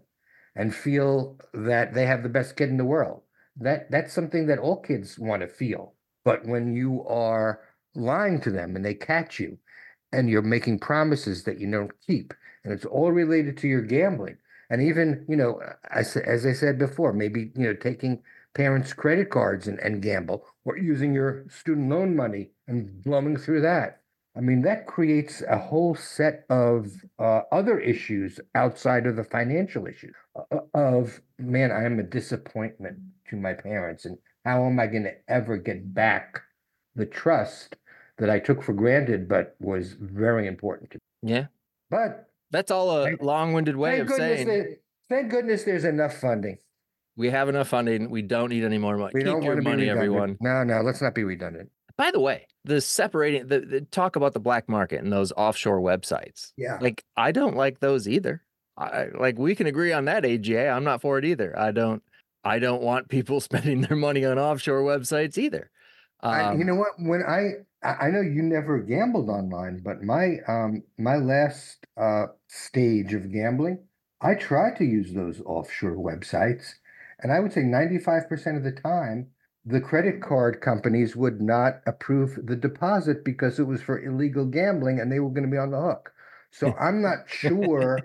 and 0.56 0.74
feel 0.74 1.38
that 1.54 1.94
they 1.94 2.08
have 2.08 2.24
the 2.24 2.30
best 2.30 2.58
kid 2.58 2.70
in 2.70 2.78
the 2.78 2.86
world. 2.86 3.22
That 3.56 3.92
that's 3.92 4.14
something 4.14 4.48
that 4.48 4.58
all 4.58 4.82
kids 4.82 5.20
want 5.20 5.44
to 5.44 5.48
feel. 5.48 5.94
But 6.26 6.44
when 6.44 6.74
you 6.74 7.06
are 7.08 7.62
lying 7.94 8.42
to 8.42 8.50
them 8.50 8.76
and 8.76 8.84
they 8.84 8.96
catch 8.96 9.40
you 9.40 9.60
and 10.12 10.28
you're 10.28 10.42
making 10.42 10.80
promises 10.80 11.44
that 11.44 11.60
you 11.60 11.70
don't 11.70 11.92
keep 12.08 12.34
and 12.64 12.74
it's 12.74 12.86
all 12.86 13.12
related 13.12 13.58
to 13.58 13.68
your 13.68 13.84
gambling 13.84 14.38
and 14.72 14.82
even 14.82 15.24
you 15.30 15.36
know 15.36 15.62
sa- 16.02 16.22
as 16.26 16.46
i 16.46 16.54
said 16.54 16.80
before 16.80 17.14
maybe 17.14 17.52
you 17.56 17.68
know 17.68 17.74
taking 17.76 18.20
parents 18.56 18.94
credit 18.94 19.30
cards 19.30 19.68
and, 19.68 19.78
and 19.80 20.02
gamble 20.02 20.44
or 20.66 20.78
using 20.78 21.14
your 21.14 21.46
student 21.50 21.90
loan 21.90 22.16
money 22.16 22.52
and 22.68 23.04
blowing 23.04 23.38
through 23.38 23.62
that. 23.62 24.02
I 24.36 24.40
mean 24.42 24.64
that 24.64 24.88
creates 24.88 25.44
a 25.48 25.58
whole 25.60 25.94
set 25.94 26.46
of 26.50 26.88
uh, 27.20 27.42
other 27.52 27.80
issues 27.80 28.40
outside 28.56 29.06
of 29.06 29.16
the 29.16 29.24
financial 29.24 29.86
issues 29.86 30.16
uh, 30.36 30.58
of 30.74 31.22
man 31.38 31.72
i 31.72 31.84
am 31.84 32.00
a 32.00 32.04
disappointment 32.04 32.98
to 33.30 33.36
my 33.36 33.54
parents 33.54 34.06
and 34.06 34.18
how 34.44 34.66
am 34.66 34.80
i 34.80 34.88
going 34.88 35.04
to 35.04 35.14
ever 35.28 35.56
get 35.58 35.94
back 35.94 36.42
the 36.96 37.06
trust 37.06 37.76
that 38.18 38.32
i 38.32 38.40
took 38.40 38.64
for 38.64 38.74
granted 38.74 39.30
but 39.30 39.56
was 39.60 39.94
very 40.00 40.48
important 40.48 40.90
to 40.90 40.98
me. 40.98 41.32
Yeah. 41.34 41.46
But 41.92 42.28
that's 42.50 42.72
all 42.72 42.90
a 43.06 43.16
long-winded 43.22 43.76
way 43.76 44.00
of 44.00 44.10
saying 44.10 44.48
there- 44.48 44.78
thank 45.10 45.30
goodness 45.30 45.64
there's 45.64 45.86
enough 45.86 46.18
funding. 46.18 46.58
We 47.16 47.30
have 47.30 47.50
enough 47.50 47.68
funding 47.70 48.10
we 48.10 48.22
don't 48.22 48.50
need 48.50 48.64
any 48.64 48.78
more 48.78 48.98
money 48.98 49.12
We 49.14 49.22
Keep 49.22 49.26
don't 49.28 49.44
want 49.46 49.58
to 49.58 49.62
be 49.62 49.70
money 49.70 49.84
redundant. 49.84 49.98
everyone 49.98 50.38
No, 50.42 50.64
no, 50.64 50.82
let's 50.82 51.02
not 51.02 51.14
be 51.16 51.24
redundant. 51.24 51.70
By 51.96 52.10
the 52.12 52.20
way, 52.20 52.48
the 52.66 52.82
separating 52.82 53.48
the, 53.48 53.60
the 53.60 53.82
talk 53.82 54.16
about 54.16 54.34
the 54.34 54.40
black 54.40 54.68
market 54.68 55.04
and 55.04 55.14
those 55.14 55.32
offshore 55.34 55.80
websites. 55.80 56.52
Yeah. 56.58 56.78
Like 56.82 57.04
I 57.16 57.32
don't 57.32 57.56
like 57.56 57.80
those 57.80 58.08
either. 58.08 58.42
I 58.78 59.10
like 59.14 59.38
we 59.38 59.54
can 59.54 59.68
agree 59.68 59.94
on 59.94 60.06
that, 60.06 60.26
AGA. 60.26 60.70
I'm 60.70 60.84
not 60.84 61.02
for 61.02 61.20
it 61.20 61.26
either. 61.26 61.58
I 61.58 61.72
don't 61.72 62.02
I 62.44 62.58
don't 62.60 62.82
want 62.82 63.10
people 63.10 63.40
spending 63.50 63.82
their 63.82 63.96
money 63.98 64.26
on 64.26 64.40
offshore 64.40 64.82
websites 64.82 65.38
either. 65.38 65.70
I, 66.22 66.54
you 66.54 66.62
Um, 66.62 66.66
know 66.68 66.76
what? 66.76 66.94
When 66.98 67.22
I, 67.22 67.88
I 67.88 68.08
I 68.08 68.10
know 68.12 68.22
you 68.22 68.42
never 68.42 68.80
gambled 68.80 69.30
online, 69.30 69.82
but 69.84 70.02
my 70.02 70.38
um 70.48 70.82
my 70.98 71.18
last 71.18 71.86
uh 71.98 72.28
stage 72.48 73.14
of 73.14 73.32
gambling, 73.32 73.84
I 74.22 74.34
tried 74.36 74.78
to 74.78 74.86
use 74.86 75.14
those 75.14 75.42
offshore 75.46 75.98
websites, 75.98 76.74
and 77.24 77.32
I 77.32 77.40
would 77.40 77.54
say 77.54 77.62
95% 77.62 78.58
of 78.58 78.64
the 78.64 78.72
time, 78.72 79.28
the 79.66 79.80
credit 79.80 80.22
card 80.22 80.62
companies 80.62 81.16
would 81.16 81.42
not 81.42 81.82
approve 81.88 82.38
the 82.44 82.56
deposit 82.56 83.24
because 83.24 83.60
it 83.60 83.64
was 83.64 83.82
for 83.82 84.04
illegal 84.04 84.46
gambling 84.46 85.00
and 85.00 85.12
they 85.12 85.20
were 85.20 85.30
going 85.30 85.46
to 85.46 85.52
be 85.52 85.58
on 85.58 85.72
the 85.72 85.82
hook. 85.82 86.12
So 86.52 86.76
I'm 86.80 87.02
not 87.02 87.20
sure, 87.28 87.98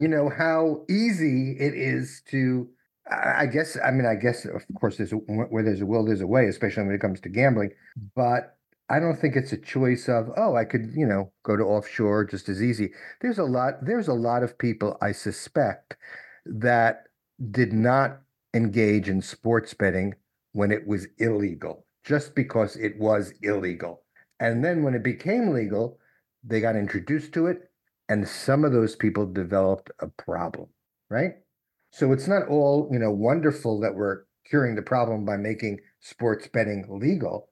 you 0.00 0.08
know, 0.08 0.28
how 0.28 0.84
easy 0.90 1.56
it 1.58 1.74
is 1.74 2.22
to 2.30 2.68
I 3.08 3.46
guess, 3.46 3.78
I 3.84 3.92
mean, 3.92 4.04
I 4.04 4.16
guess, 4.16 4.44
of 4.46 4.64
course, 4.80 4.96
there's 4.96 5.12
a, 5.12 5.16
where 5.16 5.62
there's 5.62 5.80
a 5.80 5.86
will, 5.86 6.04
there's 6.04 6.22
a 6.22 6.26
way, 6.26 6.46
especially 6.46 6.82
when 6.84 6.94
it 6.94 7.00
comes 7.00 7.20
to 7.20 7.28
gambling. 7.28 7.68
Mm. 7.68 8.10
But 8.16 8.56
I 8.88 8.98
don't 8.98 9.16
think 9.16 9.36
it's 9.36 9.52
a 9.52 9.58
choice 9.58 10.08
of, 10.08 10.30
oh, 10.36 10.56
I 10.56 10.64
could, 10.64 10.92
you 10.94 11.06
know, 11.06 11.32
go 11.44 11.56
to 11.56 11.62
offshore 11.62 12.24
just 12.24 12.48
as 12.48 12.60
easy. 12.60 12.90
There's 13.20 13.38
a 13.38 13.44
lot, 13.44 13.84
there's 13.84 14.08
a 14.08 14.14
lot 14.14 14.42
of 14.42 14.58
people 14.58 14.98
I 15.00 15.12
suspect 15.12 15.96
that 16.46 17.04
did 17.50 17.72
not 17.72 18.22
engage 18.56 19.08
in 19.08 19.20
sports 19.20 19.74
betting 19.74 20.14
when 20.52 20.72
it 20.72 20.86
was 20.86 21.06
illegal, 21.18 21.86
just 22.04 22.34
because 22.34 22.76
it 22.76 22.98
was 22.98 23.32
illegal. 23.42 24.02
And 24.40 24.64
then 24.64 24.82
when 24.82 24.94
it 24.94 25.02
became 25.02 25.50
legal, 25.50 25.98
they 26.42 26.60
got 26.60 26.76
introduced 26.76 27.32
to 27.34 27.46
it 27.46 27.70
and 28.08 28.26
some 28.26 28.64
of 28.64 28.72
those 28.72 28.94
people 28.94 29.26
developed 29.26 29.90
a 30.00 30.08
problem, 30.08 30.68
right? 31.10 31.32
So 31.90 32.12
it's 32.12 32.28
not 32.28 32.48
all, 32.48 32.88
you 32.92 32.98
know, 32.98 33.10
wonderful 33.10 33.80
that 33.80 33.94
we're 33.94 34.24
curing 34.48 34.76
the 34.76 34.82
problem 34.82 35.24
by 35.24 35.36
making 35.36 35.80
sports 36.00 36.48
betting 36.52 36.86
legal. 36.88 37.48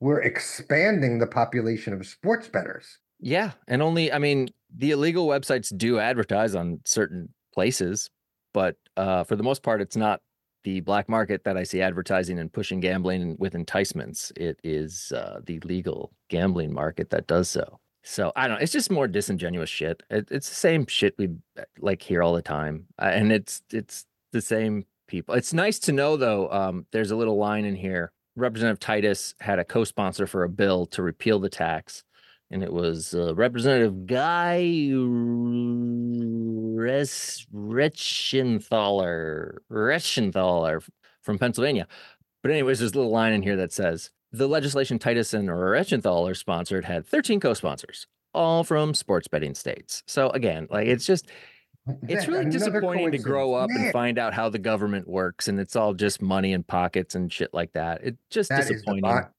We're 0.00 0.20
expanding 0.20 1.18
the 1.18 1.26
population 1.26 1.92
of 1.92 2.06
sports 2.06 2.48
bettors. 2.48 2.98
Yeah, 3.20 3.52
and 3.66 3.82
only 3.82 4.12
I 4.12 4.18
mean, 4.18 4.48
the 4.74 4.92
illegal 4.92 5.26
websites 5.26 5.76
do 5.76 5.98
advertise 5.98 6.54
on 6.54 6.80
certain 6.84 7.30
places, 7.52 8.08
but 8.54 8.76
uh, 8.96 9.24
for 9.24 9.34
the 9.34 9.42
most 9.42 9.64
part, 9.64 9.80
it's 9.80 9.96
not 9.96 10.20
the 10.68 10.80
black 10.80 11.08
market 11.08 11.44
that 11.44 11.56
I 11.56 11.62
see 11.62 11.80
advertising 11.80 12.38
and 12.38 12.52
pushing 12.52 12.78
gambling 12.78 13.36
with 13.38 13.54
enticements. 13.54 14.30
It 14.36 14.60
is 14.62 15.12
uh, 15.12 15.40
the 15.46 15.60
legal 15.60 16.12
gambling 16.28 16.74
market 16.74 17.08
that 17.08 17.26
does 17.26 17.48
so. 17.48 17.80
So 18.04 18.32
I 18.36 18.46
don't 18.46 18.58
know. 18.58 18.62
It's 18.62 18.72
just 18.72 18.90
more 18.90 19.08
disingenuous 19.08 19.70
shit. 19.70 20.02
It, 20.10 20.28
it's 20.30 20.48
the 20.48 20.54
same 20.54 20.86
shit 20.86 21.14
we 21.16 21.30
like 21.78 22.02
hear 22.02 22.22
all 22.22 22.34
the 22.34 22.42
time, 22.42 22.84
uh, 23.00 23.06
and 23.06 23.32
it's 23.32 23.62
it's 23.72 24.04
the 24.32 24.42
same 24.42 24.84
people. 25.06 25.34
It's 25.34 25.54
nice 25.54 25.78
to 25.80 25.92
know 25.92 26.18
though. 26.18 26.50
Um, 26.50 26.86
there's 26.92 27.12
a 27.12 27.16
little 27.16 27.38
line 27.38 27.64
in 27.64 27.74
here. 27.74 28.12
Representative 28.36 28.78
Titus 28.78 29.34
had 29.40 29.58
a 29.58 29.64
co-sponsor 29.64 30.26
for 30.26 30.44
a 30.44 30.48
bill 30.50 30.84
to 30.86 31.02
repeal 31.02 31.38
the 31.38 31.48
tax, 31.48 32.04
and 32.50 32.62
it 32.62 32.72
was 32.72 33.14
uh, 33.14 33.34
Representative 33.34 34.06
Guy 34.06 34.90
Res- 36.74 37.46
Reschenthaler 37.54 39.58
Reschenthaler 39.70 40.86
from 41.22 41.38
Pennsylvania. 41.38 41.86
But 42.42 42.52
anyways, 42.52 42.78
there's 42.78 42.92
a 42.92 42.96
little 42.96 43.10
line 43.12 43.32
in 43.32 43.42
here 43.42 43.56
that 43.56 43.72
says 43.72 44.10
the 44.32 44.46
legislation 44.48 44.98
Titus 44.98 45.34
and 45.34 45.48
Reschenthaler 45.48 46.36
sponsored 46.36 46.84
had 46.84 47.06
13 47.06 47.40
co-sponsors, 47.40 48.06
all 48.32 48.64
from 48.64 48.94
sports 48.94 49.28
betting 49.28 49.54
states. 49.54 50.02
So 50.06 50.30
again, 50.30 50.68
like 50.70 50.86
it's 50.86 51.06
just 51.06 51.26
it's 52.06 52.28
really 52.28 52.44
disappointing 52.50 53.12
to 53.12 53.18
grow 53.18 53.54
up 53.54 53.70
and 53.70 53.90
find 53.92 54.18
out 54.18 54.34
how 54.34 54.50
the 54.50 54.58
government 54.58 55.08
works 55.08 55.48
and 55.48 55.58
it's 55.58 55.74
all 55.74 55.94
just 55.94 56.20
money 56.20 56.52
in 56.52 56.62
pockets 56.62 57.14
and 57.14 57.32
shit 57.32 57.52
like 57.54 57.72
that. 57.72 58.00
It's 58.04 58.18
just 58.30 58.50
That 58.50 58.60
is 58.60 58.68
disappointing. 58.68 59.02
bot, 59.02 59.32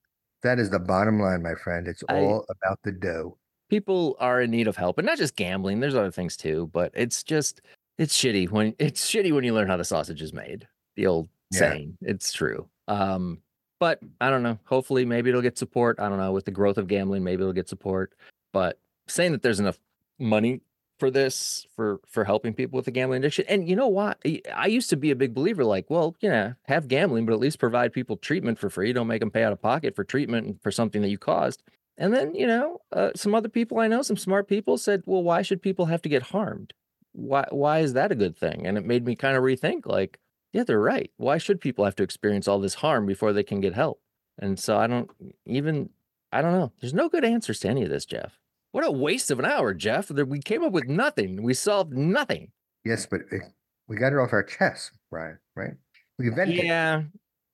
that 0.44 0.60
is 0.60 0.70
the 0.70 0.80
bottom 0.80 1.20
line, 1.20 1.42
my 1.44 1.56
friend. 1.56 1.88
It's 1.88 2.04
I- 2.10 2.20
all 2.20 2.46
about 2.50 2.80
the 2.84 2.92
dough. 2.92 3.38
People 3.70 4.16
are 4.20 4.42
in 4.42 4.50
need 4.50 4.68
of 4.68 4.76
help 4.76 4.98
and 4.98 5.06
not 5.06 5.18
just 5.20 5.36
gambling. 5.36 5.80
There's 5.80 5.94
other 5.94 6.10
things 6.12 6.36
too, 6.36 6.70
but 6.74 6.92
it's 6.96 7.22
just 7.24 7.62
it's 8.00 8.18
shitty 8.18 8.50
when 8.50 8.74
it's 8.80 9.08
shitty 9.10 9.32
when 9.32 9.44
you 9.44 9.54
learn 9.54 9.68
how 9.68 9.78
the 9.78 9.84
sausage 9.86 10.22
is 10.24 10.34
made. 10.34 10.68
The 10.96 11.06
old 11.06 11.30
Yeah. 11.52 11.60
saying. 11.60 11.98
It's 12.02 12.32
true. 12.34 12.68
Um 12.88 13.42
but 13.80 14.00
I 14.20 14.30
don't 14.32 14.42
know. 14.44 14.58
Hopefully 14.66 15.06
maybe 15.06 15.30
it'll 15.30 15.42
get 15.44 15.58
support. 15.58 16.00
I 16.00 16.10
don't 16.10 16.18
know. 16.18 16.32
With 16.32 16.46
the 16.46 16.52
growth 16.52 16.78
of 16.80 16.88
gambling, 16.88 17.24
maybe 17.24 17.44
it'll 17.44 17.54
get 17.54 17.70
support. 17.70 18.14
But 18.54 18.80
saying 19.08 19.32
that 19.34 19.44
there's 19.44 19.60
enough 19.60 19.78
money 20.18 20.62
for 21.00 21.10
this 21.10 21.66
for 21.76 22.00
for 22.08 22.26
helping 22.26 22.54
people 22.54 22.76
with 22.78 22.86
the 22.86 22.92
gambling 22.92 23.20
addiction 23.20 23.46
and 23.48 23.68
you 23.70 23.76
know 23.76 23.88
what? 23.88 24.20
I- 24.26 24.42
i 24.54 24.68
used 24.68 24.90
to 24.92 24.98
be 24.98 25.12
a 25.12 25.16
big 25.16 25.34
believer 25.34 25.64
like 25.64 25.90
well 25.90 26.16
you 26.22 26.30
know 26.30 26.54
have 26.66 26.88
gambling 26.88 27.26
but 27.26 27.34
at 27.34 27.40
least 27.40 27.60
provide 27.60 27.94
people 27.94 28.18
treatment 28.18 28.60
for 28.60 28.70
free. 28.70 28.94
Don't 28.94 29.08
make 29.08 29.22
them 29.22 29.32
pay 29.32 29.44
out 29.44 29.54
of 29.54 29.62
pocket 29.62 29.96
for 29.96 30.04
treatment 30.04 30.62
for 30.62 30.72
something 30.72 31.02
that 31.02 31.10
you 31.10 31.18
caused. 31.18 31.64
And 31.98 32.14
then 32.14 32.36
you 32.36 32.46
know 32.48 32.80
uh, 32.92 33.12
some 33.16 33.34
other 33.36 33.50
people 33.50 33.80
i 33.80 33.88
know 33.88 34.02
some 34.02 34.18
smart 34.18 34.48
people 34.48 34.78
said 34.78 35.04
well 35.06 35.24
why 35.24 35.42
should 35.42 35.62
people 35.62 35.86
have 35.88 36.02
to 36.04 36.10
get 36.10 36.24
harmed? 36.24 36.74
Why 37.14 37.46
why 37.52 37.80
is 37.80 37.94
that 37.94 38.12
a 38.12 38.16
good 38.16 38.38
thing? 38.38 38.68
And 38.68 38.78
it 38.78 38.86
made 38.86 39.06
me 39.06 39.16
kind 39.16 39.36
of 39.38 39.44
rethink 39.44 39.86
like 39.86 40.20
yeah 40.54 40.64
they're 40.64 40.80
right. 40.82 41.12
Why 41.18 41.38
should 41.38 41.62
people 41.62 41.86
have 41.86 41.96
to 41.98 42.04
experience 42.04 42.48
all 42.48 42.60
this 42.60 42.76
harm 42.76 43.06
before 43.06 43.34
they 43.34 43.44
can 43.44 43.62
get 43.62 43.74
help? 43.74 44.02
And 44.38 44.60
so 44.60 44.78
i 44.78 44.88
don't 44.88 45.10
even 45.46 45.90
i 46.32 46.42
don't 46.42 46.54
know. 46.54 46.72
There's 46.80 46.94
no 46.94 47.10
good 47.10 47.26
answers 47.26 47.60
to 47.62 47.70
any 47.70 47.84
of 47.84 47.90
this 47.90 48.06
jeff 48.06 48.39
what 48.72 48.86
a 48.86 48.92
waste 48.92 49.32
of 49.32 49.40
an 49.40 49.46
hour, 49.46 49.74
Jeff. 49.74 50.08
There- 50.08 50.26
We 50.26 50.40
came 50.40 50.64
up 50.64 50.72
with 50.74 50.88
nothing. 50.88 51.42
We 51.44 51.54
solved 51.54 51.94
nothing. 51.94 52.52
Yes, 52.86 53.06
but 53.06 53.22
eh, 53.32 53.40
we 53.88 53.98
got 53.98 54.14
it 54.14 54.20
off 54.20 54.34
our 54.34 54.44
chest, 54.44 54.92
Brian, 55.12 55.38
right? 55.56 55.74
We 56.18 56.30
vented. 56.30 56.64
Yeah. 56.64 57.04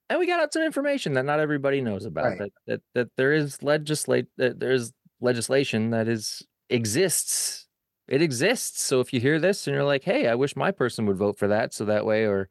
And 0.10 0.20
we 0.20 0.28
got 0.28 0.40
out 0.40 0.54
some 0.54 0.62
information 0.62 1.14
that 1.14 1.26
not 1.26 1.40
everybody 1.40 1.82
knows 1.82 2.06
about. 2.06 2.26
Right. 2.26 2.38
That 2.40 2.52
that 2.68 2.82
that 2.94 3.08
there 3.18 3.34
is 3.34 3.64
legislate 3.64 4.28
that 4.38 4.60
there's 4.60 4.92
legislation 5.20 5.90
that 5.92 6.08
is 6.08 6.44
exists. 6.70 7.68
It 8.08 8.22
exists. 8.22 8.84
So 8.84 9.00
if 9.00 9.14
you 9.14 9.20
hear 9.20 9.40
this 9.40 9.66
and 9.66 9.74
you're 9.74 9.84
like, 9.84 10.04
hey, 10.04 10.28
I 10.28 10.36
wish 10.36 10.56
my 10.56 10.70
person 10.72 11.08
would 11.08 11.18
vote 11.18 11.40
for 11.40 11.48
that. 11.48 11.74
So 11.74 11.86
that 11.86 12.06
way, 12.06 12.26
or 12.26 12.50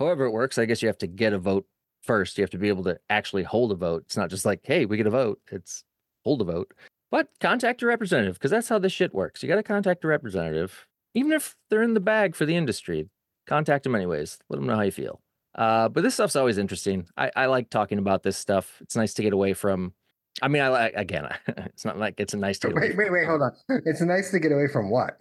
however 0.00 0.24
it 0.24 0.32
works, 0.32 0.58
I 0.58 0.64
guess 0.64 0.82
you 0.82 0.88
have 0.88 0.98
to 0.98 1.06
get 1.06 1.32
a 1.32 1.38
vote 1.38 1.66
first. 2.02 2.36
You 2.36 2.42
have 2.42 2.50
to 2.50 2.58
be 2.58 2.68
able 2.68 2.82
to 2.84 2.98
actually 3.08 3.44
hold 3.44 3.70
a 3.70 3.76
vote. 3.76 4.02
It's 4.06 4.16
not 4.16 4.28
just 4.30 4.44
like, 4.44 4.60
hey, 4.64 4.84
we 4.86 4.96
get 4.96 5.06
a 5.06 5.10
vote. 5.10 5.40
It's 5.52 5.84
hold 6.24 6.40
a 6.40 6.44
vote. 6.44 6.72
But 7.10 7.28
contact 7.40 7.80
your 7.80 7.88
representative 7.88 8.34
because 8.34 8.50
that's 8.50 8.68
how 8.68 8.78
this 8.78 8.92
shit 8.92 9.14
works. 9.14 9.42
You 9.42 9.48
got 9.48 9.56
to 9.56 9.62
contact 9.62 10.04
a 10.04 10.08
representative, 10.08 10.86
even 11.14 11.32
if 11.32 11.56
they're 11.70 11.82
in 11.82 11.94
the 11.94 12.00
bag 12.00 12.34
for 12.34 12.44
the 12.44 12.56
industry. 12.56 13.08
Contact 13.46 13.84
them 13.84 13.94
anyways. 13.94 14.38
Let 14.50 14.58
them 14.58 14.66
know 14.66 14.76
how 14.76 14.82
you 14.82 14.90
feel. 14.90 15.22
Uh, 15.54 15.88
but 15.88 16.02
this 16.02 16.14
stuff's 16.14 16.36
always 16.36 16.58
interesting. 16.58 17.06
I, 17.16 17.30
I 17.34 17.46
like 17.46 17.70
talking 17.70 17.98
about 17.98 18.22
this 18.22 18.36
stuff. 18.36 18.78
It's 18.82 18.94
nice 18.94 19.14
to 19.14 19.22
get 19.22 19.32
away 19.32 19.54
from. 19.54 19.94
I 20.42 20.48
mean, 20.48 20.62
I 20.62 20.68
like 20.68 20.92
again. 20.94 21.28
It's 21.48 21.84
not 21.84 21.98
like 21.98 22.14
it's 22.18 22.34
a 22.34 22.36
nice 22.36 22.58
to. 22.60 22.68
Wait, 22.68 22.96
wait, 22.96 23.10
wait, 23.10 23.26
hold 23.26 23.42
on. 23.42 23.52
It's 23.86 24.00
nice 24.00 24.30
to 24.32 24.38
get 24.38 24.52
away 24.52 24.68
from 24.68 24.90
what? 24.90 25.18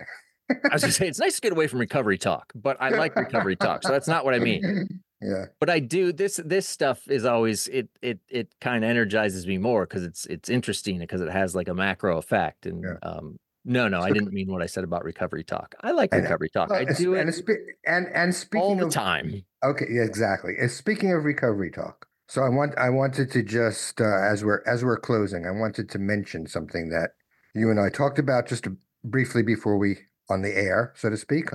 I 0.49 0.73
was 0.73 0.81
gonna 0.81 0.93
say 0.93 1.07
it's 1.07 1.19
nice 1.19 1.35
to 1.35 1.41
get 1.41 1.51
away 1.51 1.67
from 1.67 1.79
recovery 1.79 2.17
talk, 2.17 2.51
but 2.55 2.77
I 2.79 2.89
like 2.89 3.15
recovery 3.15 3.55
talk, 3.55 3.83
so 3.83 3.89
that's 3.91 4.07
not 4.07 4.25
what 4.25 4.33
I 4.33 4.39
mean. 4.39 5.01
Yeah. 5.21 5.45
But 5.59 5.69
I 5.69 5.79
do 5.79 6.13
this. 6.13 6.39
This 6.43 6.67
stuff 6.67 7.07
is 7.07 7.25
always 7.25 7.67
it. 7.69 7.89
It 8.01 8.19
it 8.29 8.53
kind 8.61 8.83
of 8.83 8.89
energizes 8.89 9.47
me 9.47 9.57
more 9.57 9.85
because 9.85 10.03
it's 10.03 10.25
it's 10.27 10.49
interesting 10.49 10.99
because 10.99 11.21
it 11.21 11.29
has 11.29 11.55
like 11.55 11.67
a 11.67 11.73
macro 11.73 12.17
effect. 12.17 12.65
And 12.65 12.83
Yeah. 12.83 13.09
um, 13.09 13.39
no, 13.65 13.87
no, 13.89 13.99
I 13.99 14.11
didn't 14.11 14.31
mean 14.31 14.49
what 14.49 14.61
I 14.61 14.65
said 14.65 14.85
about 14.85 15.03
recovery 15.03 15.43
talk. 15.43 15.75
I 15.81 15.91
like 15.91 16.13
recovery 16.13 16.49
talk. 16.49 16.71
I 16.71 16.85
do 16.85 17.15
and, 17.15 17.29
it 17.29 17.59
and 17.85 18.07
and 18.13 18.33
speaking 18.33 18.63
all 18.63 18.75
the 18.75 18.85
of 18.85 18.93
time. 18.93 19.43
okay, 19.63 19.85
yeah, 19.91 20.03
exactly. 20.03 20.53
And 20.57 20.71
speaking 20.71 21.11
of 21.11 21.25
recovery 21.25 21.71
talk, 21.71 22.07
so 22.29 22.43
I 22.43 22.49
want 22.49 22.77
I 22.77 22.89
wanted 22.89 23.29
to 23.31 23.43
just 23.43 23.99
uh, 23.99 24.05
as 24.05 24.45
we're 24.45 24.61
as 24.65 24.85
we're 24.85 24.99
closing, 24.99 25.45
I 25.45 25.51
wanted 25.51 25.89
to 25.89 25.99
mention 25.99 26.47
something 26.47 26.89
that 26.89 27.11
you 27.55 27.69
and 27.69 27.79
I 27.79 27.89
talked 27.89 28.19
about 28.19 28.47
just 28.47 28.67
briefly 29.03 29.43
before 29.43 29.77
we 29.77 29.97
on 30.29 30.43
the 30.43 30.55
air, 30.55 30.93
so 30.95 31.09
to 31.09 31.17
speak, 31.17 31.49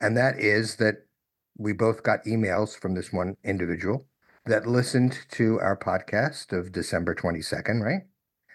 and 0.00 0.16
that 0.16 0.38
is 0.38 0.76
that 0.76 1.06
we 1.58 1.72
both 1.72 2.02
got 2.02 2.24
emails 2.24 2.78
from 2.78 2.94
this 2.94 3.12
one 3.12 3.36
individual 3.44 4.06
that 4.46 4.66
listened 4.66 5.18
to 5.32 5.58
our 5.60 5.76
podcast 5.76 6.52
of 6.56 6.72
December 6.72 7.14
twenty 7.14 7.42
second, 7.42 7.82
right? 7.82 8.02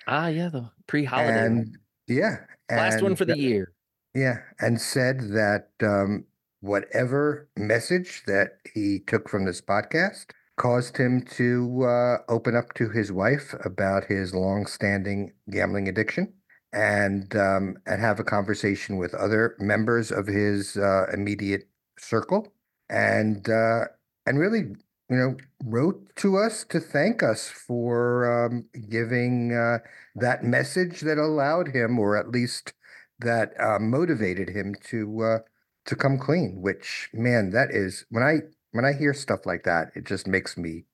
Ah, 0.08 0.28
yeah, 0.28 0.50
the 0.50 0.70
pre-holiday. 0.88 1.46
And 1.46 1.78
yeah, 2.08 2.38
last 2.70 3.02
one 3.02 3.16
for 3.16 3.26
the 3.26 3.38
year. 3.38 3.74
Yeah, 4.16 4.40
and 4.60 4.82
said 4.82 5.32
that 5.32 5.70
um, 5.82 6.26
whatever 6.60 7.50
message 7.58 8.24
that 8.28 8.60
he 8.74 9.00
took 9.00 9.30
from 9.30 9.46
this 9.46 9.62
podcast 9.62 10.32
caused 10.58 10.98
him 10.98 11.24
to 11.24 11.84
uh, 11.84 12.18
open 12.30 12.56
up 12.56 12.74
to 12.76 12.90
his 12.90 13.12
wife 13.12 13.56
about 13.66 14.06
his 14.06 14.34
long-standing 14.34 15.32
gambling 15.50 15.88
addiction 15.88 16.34
and 16.74 17.36
um, 17.36 17.78
and 17.86 18.02
have 18.02 18.20
a 18.20 18.24
conversation 18.24 18.98
with 18.98 19.14
other 19.14 19.56
members 19.60 20.12
of 20.12 20.28
his 20.28 20.78
uh, 20.78 21.06
immediate 21.14 21.68
circle 21.98 22.54
and 22.92 23.50
uh, 23.50 23.86
and 24.26 24.40
really 24.40 24.76
you 25.10 25.18
know 25.18 25.36
wrote 25.64 26.16
to 26.18 26.38
us 26.38 26.64
to 26.66 26.80
thank 26.80 27.24
us 27.24 27.48
for 27.48 28.46
um, 28.46 28.66
giving 28.90 29.54
uh, 29.54 29.80
that 30.16 30.44
message 30.44 31.02
that 31.02 31.18
allowed 31.18 31.70
him 31.70 31.98
or 31.98 32.18
at 32.18 32.30
least 32.30 32.74
that 33.20 33.54
uh, 33.60 33.80
motivated 33.80 34.50
him 34.50 34.76
to 34.90 35.22
uh, 35.24 35.40
to 35.86 35.96
come 35.96 36.18
clean. 36.18 36.62
Which 36.62 37.10
man, 37.14 37.52
that 37.52 37.70
is 37.72 38.06
when 38.10 38.24
I 38.24 38.40
when 38.72 38.86
I 38.86 38.94
hear 38.94 39.14
stuff 39.14 39.46
like 39.46 39.64
that, 39.64 39.92
it 39.96 40.06
just 40.06 40.28
makes 40.28 40.58
me 40.58 40.86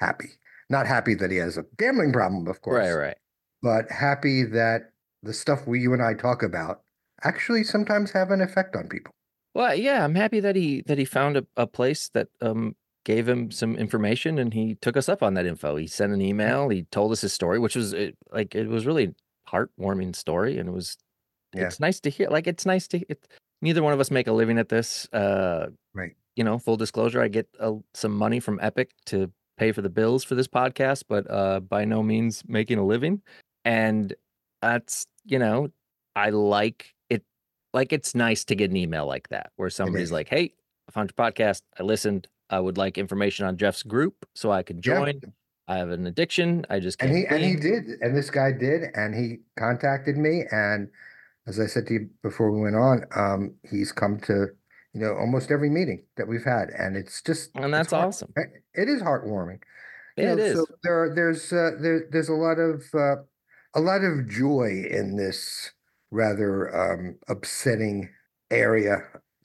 happy. 0.00 0.30
Not 0.70 0.86
happy 0.86 1.14
that 1.14 1.30
he 1.30 1.38
has 1.38 1.56
a 1.56 1.64
gambling 1.78 2.12
problem, 2.12 2.46
of 2.46 2.60
course, 2.60 2.86
Right, 2.86 2.92
right. 2.92 3.16
but 3.62 3.90
happy 3.90 4.44
that 4.44 4.92
the 5.22 5.32
stuff 5.32 5.66
we 5.66 5.80
you 5.80 5.94
and 5.94 6.02
I 6.02 6.12
talk 6.14 6.42
about 6.42 6.82
actually 7.24 7.64
sometimes 7.64 8.10
have 8.12 8.30
an 8.30 8.42
effect 8.42 8.76
on 8.76 8.88
people. 8.88 9.14
Well, 9.58 9.74
yeah, 9.74 10.04
I'm 10.04 10.14
happy 10.14 10.38
that 10.38 10.54
he 10.54 10.82
that 10.82 10.98
he 10.98 11.04
found 11.04 11.36
a, 11.36 11.44
a 11.56 11.66
place 11.66 12.10
that 12.10 12.28
um 12.40 12.76
gave 13.04 13.28
him 13.28 13.50
some 13.50 13.74
information 13.74 14.38
and 14.38 14.54
he 14.54 14.76
took 14.76 14.96
us 14.96 15.08
up 15.08 15.20
on 15.20 15.34
that 15.34 15.46
info. 15.46 15.74
He 15.74 15.88
sent 15.88 16.12
an 16.12 16.20
email, 16.22 16.68
he 16.68 16.84
told 16.84 17.10
us 17.10 17.22
his 17.22 17.32
story, 17.32 17.58
which 17.58 17.74
was 17.74 17.92
it, 17.92 18.16
like 18.30 18.54
it 18.54 18.68
was 18.68 18.86
really 18.86 19.16
heartwarming 19.48 20.14
story 20.14 20.58
and 20.58 20.68
it 20.68 20.72
was 20.72 20.96
Yeah. 21.54 21.64
it's 21.64 21.80
nice 21.80 21.98
to 22.00 22.10
hear 22.10 22.28
like 22.30 22.46
it's 22.46 22.66
nice 22.66 22.86
to 22.88 22.98
it, 23.08 23.26
neither 23.60 23.82
one 23.82 23.92
of 23.94 23.98
us 23.98 24.12
make 24.12 24.28
a 24.28 24.32
living 24.32 24.58
at 24.58 24.68
this 24.68 25.08
uh 25.12 25.70
Right. 25.92 26.14
you 26.36 26.44
know 26.44 26.58
full 26.58 26.76
disclosure 26.76 27.20
i 27.22 27.28
get 27.28 27.48
uh, 27.58 27.72
some 27.94 28.12
money 28.12 28.38
from 28.40 28.60
epic 28.62 28.90
to 29.06 29.32
pay 29.56 29.72
for 29.72 29.82
the 29.82 29.88
bills 29.88 30.22
for 30.22 30.34
this 30.36 30.46
podcast 30.46 31.04
but 31.08 31.28
uh 31.30 31.58
by 31.60 31.84
no 31.86 32.02
means 32.02 32.44
making 32.46 32.78
a 32.78 32.84
living 32.84 33.22
and 33.64 34.14
that's 34.62 35.06
you 35.24 35.38
know 35.38 35.68
i 36.14 36.28
like 36.30 36.94
like 37.72 37.92
it's 37.92 38.14
nice 38.14 38.44
to 38.44 38.54
get 38.54 38.70
an 38.70 38.76
email 38.76 39.06
like 39.06 39.28
that 39.28 39.50
where 39.56 39.70
somebody's 39.70 40.12
like 40.12 40.28
hey 40.28 40.52
i 40.88 40.92
found 40.92 41.10
your 41.16 41.26
podcast 41.26 41.62
i 41.78 41.82
listened 41.82 42.28
i 42.50 42.58
would 42.58 42.76
like 42.78 42.98
information 42.98 43.46
on 43.46 43.56
jeff's 43.56 43.82
group 43.82 44.26
so 44.34 44.50
i 44.50 44.62
could 44.62 44.82
Yeah. 44.84 44.94
join 44.94 45.20
i 45.68 45.76
have 45.76 45.90
an 45.90 46.06
addiction 46.06 46.64
i 46.70 46.78
just 46.80 47.00
And 47.00 47.16
he 47.16 47.26
and 47.26 47.44
he 47.44 47.54
did, 47.56 47.84
and 48.00 48.16
this 48.16 48.30
guy 48.30 48.50
did, 48.52 48.90
and 48.94 49.14
he 49.14 49.38
contacted 49.56 50.16
me, 50.16 50.44
and 50.50 50.88
as 51.46 51.60
I 51.60 51.66
said 51.66 51.86
to 51.88 51.94
you 51.94 52.10
before 52.22 52.50
we 52.50 52.60
went 52.60 52.76
on, 52.76 53.04
um, 53.14 53.54
he's 53.70 53.92
come 53.92 54.18
to, 54.20 54.48
you 54.94 55.00
know, 55.00 55.14
almost 55.14 55.50
every 55.50 55.70
meeting 55.70 56.04
that 56.16 56.26
we've 56.28 56.44
had, 56.44 56.70
and 56.70 56.96
it's 56.96 57.22
just 57.22 57.50
And 57.54 57.72
that's 57.72 57.92
awesome. 57.92 58.32
It 58.74 58.88
is 58.88 59.02
heartwarming. 59.02 59.60
You 60.16 60.24
Yeah, 60.24 60.32
it 60.32 60.38
know, 60.38 60.44
is. 60.44 60.58
So 60.58 60.66
there 60.82 61.02
are, 61.04 61.14
there's, 61.14 61.52
uh, 61.52 61.72
there, 61.80 62.08
there's 62.10 62.28
a 62.28 62.34
lot 62.34 62.58
of, 62.58 62.82
uh, 62.94 63.16
a 63.74 63.80
lot 63.80 64.02
of 64.02 64.28
joy 64.28 64.84
in 64.90 65.16
this 65.16 65.70
rather, 66.10 66.74
um, 66.74 67.16
upsetting 67.28 68.08
area 68.50 68.98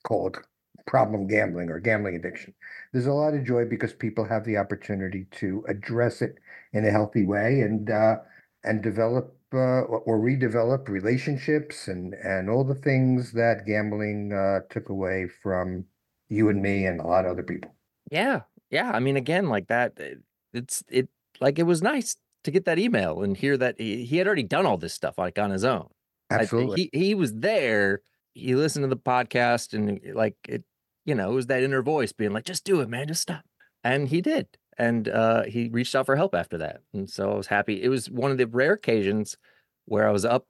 called 0.04 0.40
problem 0.86 1.28
gambling 1.28 1.70
or 1.70 1.80
gambling 1.80 2.16
addiction. 2.16 2.54
There's 2.92 3.06
a 3.06 3.14
lot 3.14 3.34
of 3.34 3.46
joy 3.46 3.66
because 3.66 3.94
people 3.94 4.26
have 4.26 4.44
the 4.44 4.58
opportunity 4.58 5.26
to 5.32 5.64
address 5.68 6.22
it 6.22 6.36
in 6.74 6.86
a 6.86 6.92
healthy 6.92 7.26
way 7.26 7.62
and, 7.62 7.90
uh, 7.90 8.18
and 8.64 8.82
develop, 8.82 9.38
uh, 9.54 9.82
or 9.82 10.20
redevelop 10.20 10.90
relationships 10.90 11.88
and, 11.88 12.14
and 12.16 12.50
all 12.50 12.64
the 12.64 12.76
things 12.76 13.32
that 13.34 13.66
gambling, 13.66 14.34
uh, 14.34 14.60
took 14.70 14.90
away 14.90 15.28
from 15.28 15.86
you 16.30 16.50
and 16.50 16.62
me 16.62 16.86
and 16.86 17.00
a 17.00 17.08
lot 17.08 17.26
of 17.26 17.32
other 17.32 17.44
people. 17.44 17.72
Yeah. 18.12 18.42
Yeah. 18.70 18.92
I 18.92 19.00
mean, 19.00 19.18
again, 19.18 19.48
like 19.50 19.68
that, 19.68 20.00
it's 20.54 20.84
it 20.90 21.10
like 21.40 21.60
it 21.60 21.64
was 21.64 21.82
nice 21.82 22.16
to 22.44 22.52
get 22.52 22.66
that 22.66 22.80
email 22.80 23.22
and 23.22 23.38
hear 23.38 23.58
that 23.58 23.80
he, 23.80 24.06
he 24.06 24.18
had 24.18 24.28
already 24.28 24.44
done 24.44 24.66
all 24.66 24.78
this 24.78 24.94
stuff 24.94 25.18
like 25.18 25.40
on 25.40 25.52
his 25.52 25.64
own. 25.64 25.88
I- 26.34 26.42
Absolutely. 26.42 26.90
he 26.94 27.00
he 27.00 27.16
was 27.16 27.34
there. 27.34 28.02
He 28.34 28.56
listened 28.56 28.84
to 28.84 28.88
the 28.90 28.98
podcast 28.98 29.74
and 29.74 30.00
like 30.16 30.36
it, 30.48 30.64
you 31.06 31.16
know, 31.16 31.32
it 31.32 31.36
was 31.36 31.48
that 31.48 31.64
inner 31.64 31.82
voice 31.82 32.12
being 32.12 32.32
like, 32.34 32.46
just 32.46 32.64
do 32.66 32.82
it, 32.82 32.90
man, 32.90 33.08
just 33.08 33.22
stop. 33.22 33.44
And 33.84 34.08
he 34.08 34.22
did. 34.22 34.48
And 34.78 35.08
uh 35.08 35.44
he 35.44 35.70
reached 35.70 35.94
out 35.96 36.06
for 36.08 36.16
help 36.16 36.34
after 36.36 36.58
that. 36.60 36.82
And 36.94 37.10
so 37.10 37.32
I 37.32 37.36
was 37.36 37.48
happy. 37.48 37.82
It 37.84 37.90
was 37.90 38.10
one 38.10 38.32
of 38.32 38.38
the 38.38 38.48
rare 38.48 38.74
occasions 38.74 39.38
where 39.86 40.08
I 40.08 40.12
was 40.12 40.26
up 40.26 40.48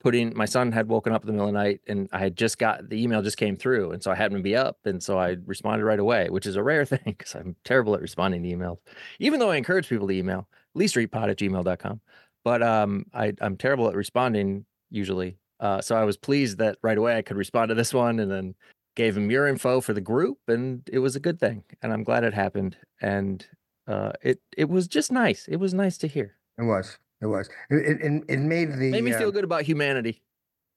putting 0.00 0.34
my 0.34 0.46
son 0.46 0.72
had 0.72 0.88
woken 0.88 1.12
up 1.12 1.22
in 1.22 1.26
the 1.26 1.32
middle 1.34 1.48
of 1.48 1.52
the 1.52 1.58
night 1.58 1.80
and 1.86 2.08
I 2.10 2.18
had 2.20 2.34
just 2.36 2.56
got 2.58 2.88
the 2.88 3.02
email 3.02 3.20
just 3.22 3.36
came 3.36 3.54
through. 3.56 3.92
And 3.92 4.02
so 4.02 4.10
I 4.10 4.14
happened 4.14 4.38
to 4.38 4.42
be 4.42 4.56
up. 4.56 4.78
And 4.86 5.02
so 5.02 5.18
I 5.18 5.36
responded 5.44 5.84
right 5.84 5.98
away, 5.98 6.30
which 6.30 6.46
is 6.46 6.56
a 6.56 6.62
rare 6.62 6.84
thing 6.86 7.00
because 7.04 7.34
I'm 7.34 7.54
terrible 7.64 7.94
at 7.94 8.00
responding 8.00 8.42
to 8.42 8.48
emails. 8.48 8.78
Even 9.18 9.38
though 9.40 9.50
I 9.50 9.56
encourage 9.56 9.88
people 9.88 10.08
to 10.08 10.14
email, 10.14 10.48
leestreetpod 10.76 11.30
at 11.30 11.36
gmail.com. 11.38 12.00
But 12.44 12.62
um 12.62 13.04
I, 13.12 13.34
I'm 13.42 13.56
terrible 13.56 13.88
at 13.88 13.94
responding 13.94 14.64
usually. 14.90 15.38
Uh, 15.60 15.80
so 15.80 15.96
I 15.96 16.04
was 16.04 16.16
pleased 16.16 16.58
that 16.58 16.78
right 16.82 16.96
away 16.98 17.16
I 17.16 17.22
could 17.22 17.36
respond 17.36 17.68
to 17.68 17.74
this 17.74 17.92
one 17.92 18.18
and 18.18 18.30
then 18.30 18.54
gave 18.96 19.16
him 19.16 19.30
your 19.30 19.46
info 19.46 19.80
for 19.80 19.92
the 19.92 20.00
group 20.00 20.38
and 20.48 20.82
it 20.92 20.98
was 21.00 21.16
a 21.16 21.20
good 21.20 21.38
thing. 21.38 21.64
And 21.82 21.92
I'm 21.92 22.02
glad 22.04 22.24
it 22.24 22.34
happened. 22.34 22.76
And 23.00 23.46
uh, 23.86 24.12
it 24.22 24.40
it 24.56 24.68
was 24.68 24.88
just 24.88 25.10
nice. 25.12 25.46
It 25.48 25.56
was 25.56 25.74
nice 25.74 25.98
to 25.98 26.06
hear. 26.06 26.36
It 26.58 26.64
was. 26.64 26.98
It 27.20 27.26
was. 27.26 27.48
It, 27.70 28.00
it, 28.00 28.24
it 28.28 28.38
made 28.38 28.72
the 28.78 28.90
Made 28.90 29.04
me 29.04 29.12
uh, 29.12 29.18
feel 29.18 29.32
good 29.32 29.44
about 29.44 29.62
humanity. 29.62 30.22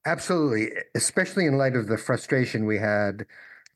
absolutely, 0.05 0.70
especially 0.95 1.45
in 1.45 1.57
light 1.57 1.76
of 1.76 1.88
the 1.88 1.97
frustration 1.97 2.66
we 2.66 2.78
had 2.78 3.26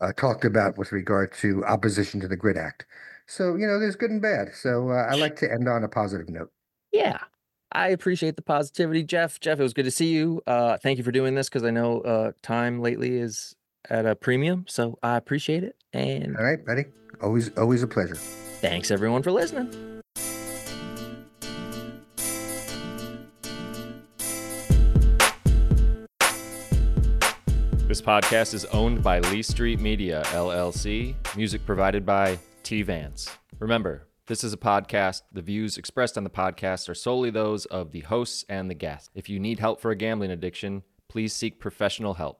uh, 0.02 0.12
talked 0.18 0.46
about 0.46 0.78
with 0.78 0.92
regard 0.92 1.32
to 1.34 1.64
opposition 1.66 2.20
to 2.20 2.28
the 2.28 2.36
Grit 2.36 2.58
Act. 2.58 2.86
So 3.28 3.56
you 3.56 3.66
know, 3.68 3.80
there's 3.80 3.96
good 3.96 4.12
and 4.12 4.22
bad. 4.22 4.54
So 4.54 4.90
uh, 4.92 5.08
I 5.10 5.16
like 5.16 5.36
to 5.38 5.52
end 5.52 5.68
on 5.70 5.84
a 5.84 5.88
positive 5.90 6.30
note. 6.30 6.52
Yeah. 6.92 7.20
I 7.72 7.90
appreciate 7.90 8.36
the 8.36 8.42
positivity, 8.42 9.04
Jeff. 9.04 9.40
Jeff, 9.40 9.60
it 9.60 9.64
was 9.64 9.74
good 9.74 9.86
to 9.86 9.92
see 9.92 10.14
you. 10.14 10.42
Uh, 10.48 10.78
thank 10.78 10.98
you 10.98 11.04
for 11.04 11.12
doing 11.12 11.36
this 11.36 11.50
because 11.50 11.64
I 11.64 11.72
know 11.72 12.02
uh, 12.02 12.32
time 12.42 12.80
lately 12.82 13.18
is 13.18 13.56
at 13.90 14.06
a 14.06 14.16
premium. 14.16 14.66
So 14.68 14.98
I 15.04 15.18
appreciate 15.18 15.64
it. 15.64 15.76
And 15.94 16.38
All 16.38 16.44
right, 16.44 16.64
buddy, 16.66 16.86
Always, 17.22 17.56
always 17.58 17.84
a 17.84 17.88
pleasure. 17.88 18.16
thanks 18.16 18.92
everyone 18.92 19.24
for 19.24 19.32
listening. 19.32 20.02
This 27.88 28.02
podcast 28.02 28.54
is 28.54 28.66
owned 28.66 29.02
by 29.02 29.20
Lee 29.20 29.42
Street 29.42 29.80
Media, 29.80 30.22
LLC. 30.28 31.16
Music 31.38 31.66
provided 31.66 32.06
by 32.06 32.38
T 32.64 32.82
Vance. 32.82 33.30
Remember, 33.60 34.06
this 34.28 34.44
is 34.44 34.52
a 34.52 34.58
podcast. 34.58 35.24
The 35.32 35.42
views 35.42 35.78
expressed 35.78 36.18
on 36.18 36.26
the 36.26 36.30
podcast 36.30 36.90
are 36.90 36.94
solely 36.94 37.30
those 37.30 37.66
of 37.66 37.92
the 37.92 38.02
hosts 38.02 38.44
and 38.50 38.70
the 38.70 38.76
guests. 38.76 39.10
If 39.16 39.30
you 39.30 39.40
need 39.40 39.60
help 39.60 39.80
for 39.80 39.90
a 39.90 39.96
gambling 39.96 40.32
addiction, 40.32 40.84
please 41.08 41.34
seek 41.34 41.60
professional 41.60 42.16
help. 42.16 42.36